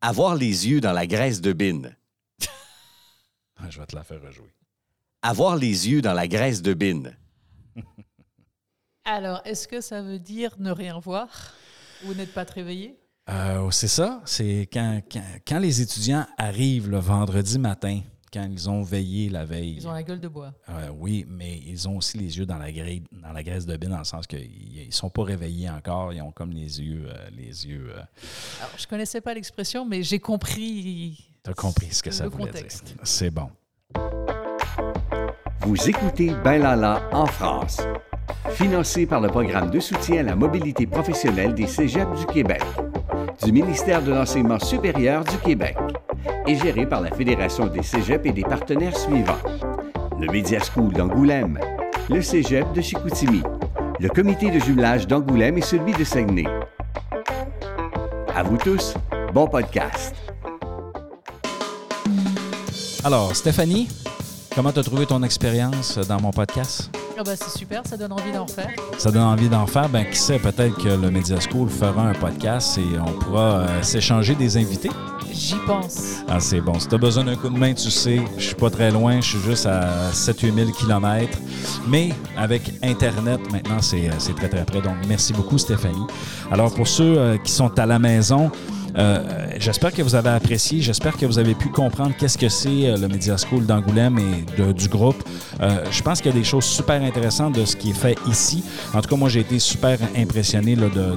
Avoir 0.00 0.34
les 0.36 0.68
yeux 0.68 0.80
dans 0.80 0.92
la 0.92 1.06
graisse 1.06 1.40
de 1.40 1.52
bine. 1.52 1.94
Ah, 3.56 3.68
Je 3.68 3.80
vais 3.80 3.86
te 3.86 3.96
la 3.96 4.04
faire 4.04 4.22
rejouer. 4.22 4.54
Avoir 5.22 5.56
les 5.56 5.88
yeux 5.90 6.00
dans 6.00 6.12
la 6.14 6.28
graisse 6.28 6.62
de 6.62 6.72
bine. 6.74 7.16
Alors, 9.04 9.40
est-ce 9.44 9.66
que 9.66 9.80
ça 9.80 10.02
veut 10.02 10.18
dire 10.18 10.54
ne 10.58 10.70
rien 10.70 10.98
voir 10.98 11.54
ou 12.06 12.14
n'être 12.14 12.32
pas 12.34 12.44
réveillé? 12.44 12.98
Euh, 13.30 13.70
c'est 13.70 13.88
ça. 13.88 14.20
C'est 14.24 14.68
quand, 14.72 15.00
quand, 15.10 15.22
quand 15.46 15.58
les 15.58 15.80
étudiants 15.80 16.26
arrivent 16.36 16.88
le 16.90 16.98
vendredi 16.98 17.58
matin, 17.58 18.00
quand 18.32 18.46
ils 18.50 18.68
ont 18.68 18.82
veillé 18.82 19.30
la 19.30 19.46
veille. 19.46 19.76
Ils 19.76 19.88
ont 19.88 19.92
la 19.92 20.02
gueule 20.02 20.20
de 20.20 20.28
bois. 20.28 20.52
Euh, 20.68 20.90
oui, 20.94 21.24
mais 21.26 21.58
ils 21.64 21.88
ont 21.88 21.96
aussi 21.96 22.18
les 22.18 22.36
yeux 22.36 22.44
dans 22.44 22.58
la, 22.58 22.70
grille- 22.70 23.04
dans 23.10 23.32
la 23.32 23.42
graisse 23.42 23.64
de 23.64 23.74
bine, 23.78 23.88
dans 23.90 23.98
le 23.98 24.04
sens 24.04 24.26
qu'ils 24.26 24.86
ne 24.86 24.90
sont 24.92 25.08
pas 25.08 25.24
réveillés 25.24 25.70
encore. 25.70 26.12
Ils 26.12 26.20
ont 26.20 26.30
comme 26.32 26.50
les 26.50 26.80
yeux. 26.80 27.06
euh, 27.08 27.30
les 27.30 27.66
yeux 27.66 27.90
euh, 27.96 28.00
Alors, 28.60 28.72
je 28.76 28.86
connaissais 28.86 29.22
pas 29.22 29.32
l'expression, 29.32 29.86
mais 29.86 30.02
j'ai 30.02 30.18
compris. 30.18 31.30
tu 31.42 31.50
as 31.50 31.54
compris 31.54 31.92
ce 31.94 32.02
que 32.02 32.10
ça 32.10 32.28
voulait 32.28 32.46
contexte. 32.52 32.84
dire. 32.84 32.96
C'est 33.04 33.30
bon. 33.30 33.50
Vous 35.60 35.88
écoutez 35.88 36.32
Ben 36.44 36.62
Lala 36.62 37.02
en 37.12 37.26
France. 37.26 37.80
Financé 38.50 39.06
par 39.06 39.20
le 39.20 39.28
programme 39.28 39.70
de 39.70 39.80
soutien 39.80 40.20
à 40.20 40.22
la 40.22 40.36
mobilité 40.36 40.86
professionnelle 40.86 41.54
des 41.54 41.66
Cégeps 41.66 42.18
du 42.18 42.26
Québec, 42.26 42.62
du 43.44 43.52
ministère 43.52 44.02
de 44.02 44.12
l'Enseignement 44.12 44.58
supérieur 44.58 45.24
du 45.24 45.36
Québec 45.38 45.76
et 46.46 46.56
géré 46.56 46.86
par 46.86 47.00
la 47.00 47.10
Fédération 47.10 47.66
des 47.66 47.82
Cégeps 47.82 48.26
et 48.26 48.32
des 48.32 48.42
partenaires 48.42 48.96
suivants. 48.96 49.38
le 50.18 50.26
Media 50.32 50.58
School 50.60 50.92
d'Angoulême, 50.92 51.58
le 52.10 52.20
Cégep 52.22 52.72
de 52.72 52.80
Chicoutimi, 52.80 53.42
le 54.00 54.08
comité 54.08 54.50
de 54.50 54.58
jumelage 54.58 55.06
d'Angoulême 55.06 55.58
et 55.58 55.62
celui 55.62 55.92
de 55.92 56.04
Saguenay. 56.04 56.46
À 58.34 58.42
vous 58.42 58.56
tous, 58.56 58.94
bon 59.32 59.46
podcast. 59.46 60.14
Alors, 63.04 63.34
Stéphanie, 63.36 63.88
comment 64.58 64.72
tu 64.72 64.80
as 64.80 64.82
trouvé 64.82 65.06
ton 65.06 65.22
expérience 65.22 65.98
dans 66.08 66.20
mon 66.20 66.32
podcast? 66.32 66.90
Ah 67.16 67.22
bah, 67.24 67.30
c'est 67.36 67.56
super, 67.56 67.82
ça 67.86 67.96
donne 67.96 68.10
envie 68.10 68.32
d'en 68.32 68.48
faire. 68.48 68.70
Ça 68.98 69.12
donne 69.12 69.22
envie 69.22 69.48
d'en 69.48 69.68
faire? 69.68 69.88
Ben, 69.88 70.04
qui 70.04 70.18
sait, 70.18 70.40
peut-être 70.40 70.76
que 70.78 70.88
le 70.88 71.12
Media 71.12 71.36
School 71.38 71.68
fera 71.68 72.08
un 72.08 72.12
podcast 72.12 72.76
et 72.76 72.98
on 72.98 73.12
pourra 73.20 73.60
euh, 73.60 73.82
s'échanger 73.82 74.34
des 74.34 74.56
invités. 74.56 74.90
J'y 75.32 75.54
pense. 75.64 76.24
Ah, 76.26 76.40
c'est 76.40 76.60
bon. 76.60 76.76
Si 76.80 76.88
tu 76.88 76.94
as 76.96 76.98
besoin 76.98 77.22
d'un 77.22 77.36
coup 77.36 77.48
de 77.48 77.56
main, 77.56 77.72
tu 77.72 77.88
sais, 77.88 78.20
je 78.36 78.46
suis 78.46 78.56
pas 78.56 78.68
très 78.68 78.90
loin, 78.90 79.20
je 79.20 79.28
suis 79.28 79.38
juste 79.38 79.66
à 79.66 80.10
7-8 80.12 80.52
000 80.52 80.70
km. 80.72 81.38
Mais 81.86 82.08
avec 82.36 82.62
Internet, 82.82 83.40
maintenant, 83.52 83.80
c'est 83.80 84.10
c'est 84.18 84.34
très, 84.34 84.48
très 84.48 84.64
près. 84.64 84.80
Donc, 84.80 84.96
merci 85.06 85.32
beaucoup, 85.34 85.58
Stéphanie. 85.58 86.06
Alors, 86.50 86.74
pour 86.74 86.88
ceux 86.88 87.16
euh, 87.16 87.36
qui 87.38 87.52
sont 87.52 87.78
à 87.78 87.86
la 87.86 88.00
maison, 88.00 88.50
euh, 88.98 89.46
j'espère 89.58 89.92
que 89.92 90.02
vous 90.02 90.14
avez 90.14 90.30
apprécié. 90.30 90.80
J'espère 90.80 91.16
que 91.16 91.24
vous 91.26 91.38
avez 91.38 91.54
pu 91.54 91.68
comprendre 91.68 92.12
qu'est-ce 92.18 92.36
que 92.36 92.48
c'est 92.48 92.86
euh, 92.88 92.96
le 92.96 93.06
Media 93.08 93.36
School 93.36 93.64
d'Angoulême 93.64 94.18
et 94.18 94.72
du 94.72 94.88
groupe. 94.88 95.22
Euh, 95.60 95.84
je 95.90 96.02
pense 96.02 96.20
qu'il 96.20 96.32
y 96.32 96.34
a 96.34 96.38
des 96.38 96.44
choses 96.44 96.64
super 96.64 97.00
intéressantes 97.02 97.54
de 97.54 97.64
ce 97.64 97.76
qui 97.76 97.90
est 97.90 97.94
fait 97.98 98.16
ici. 98.28 98.64
En 98.94 99.00
tout 99.00 99.08
cas, 99.08 99.16
moi, 99.16 99.28
j'ai 99.28 99.40
été 99.40 99.58
super 99.58 99.98
impressionné 100.16 100.74
là, 100.74 100.86
de, 100.88 101.16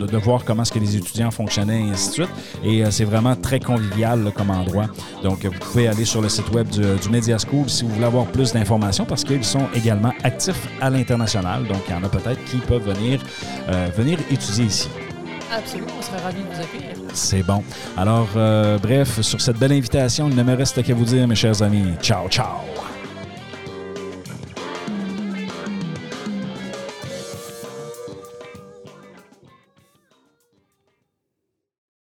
de- 0.00 0.06
de- 0.06 0.16
voir 0.16 0.44
comment 0.44 0.62
est-ce 0.62 0.72
que 0.72 0.78
les 0.78 0.96
étudiants 0.96 1.30
fonctionnaient 1.30 1.80
et 1.86 1.90
ainsi 1.90 2.08
de 2.08 2.14
suite. 2.14 2.30
Et 2.64 2.84
euh, 2.84 2.90
c'est 2.90 3.04
vraiment 3.04 3.34
très 3.36 3.60
convivial 3.60 4.24
là, 4.24 4.30
comme 4.30 4.50
endroit. 4.50 4.86
Donc, 5.22 5.44
vous 5.44 5.58
pouvez 5.58 5.88
aller 5.88 6.04
sur 6.04 6.20
le 6.22 6.28
site 6.28 6.50
web 6.52 6.68
du, 6.68 6.80
du 6.80 7.08
Media 7.08 7.36
School 7.38 7.68
si 7.68 7.84
vous 7.84 7.90
voulez 7.90 8.04
avoir 8.06 8.26
plus 8.26 8.52
d'informations 8.52 9.04
parce 9.04 9.24
qu'ils 9.24 9.44
sont 9.44 9.66
également 9.74 10.12
actifs 10.24 10.68
à 10.80 10.90
l'international. 10.90 11.66
Donc, 11.66 11.78
il 11.88 11.92
y 11.92 11.96
en 11.96 12.02
a 12.04 12.08
peut-être 12.08 12.44
qui 12.44 12.56
peuvent 12.58 12.82
venir, 12.88 13.20
euh, 13.68 13.88
venir 13.96 14.18
étudier 14.30 14.64
ici. 14.66 14.88
Absolument, 15.52 15.92
on 15.98 16.02
serait 16.02 16.22
ravis 16.22 16.42
de 16.42 16.54
vous 16.54 16.60
accueillir. 16.62 16.96
C'est 17.12 17.42
bon. 17.42 17.62
Alors, 17.96 18.28
euh, 18.36 18.78
bref, 18.78 19.20
sur 19.20 19.40
cette 19.40 19.58
belle 19.58 19.72
invitation, 19.72 20.28
il 20.28 20.34
ne 20.34 20.42
me 20.42 20.54
reste 20.54 20.82
qu'à 20.82 20.94
vous 20.94 21.04
dire, 21.04 21.28
mes 21.28 21.34
chers 21.34 21.62
amis, 21.62 21.92
ciao, 22.00 22.28
ciao. 22.28 22.91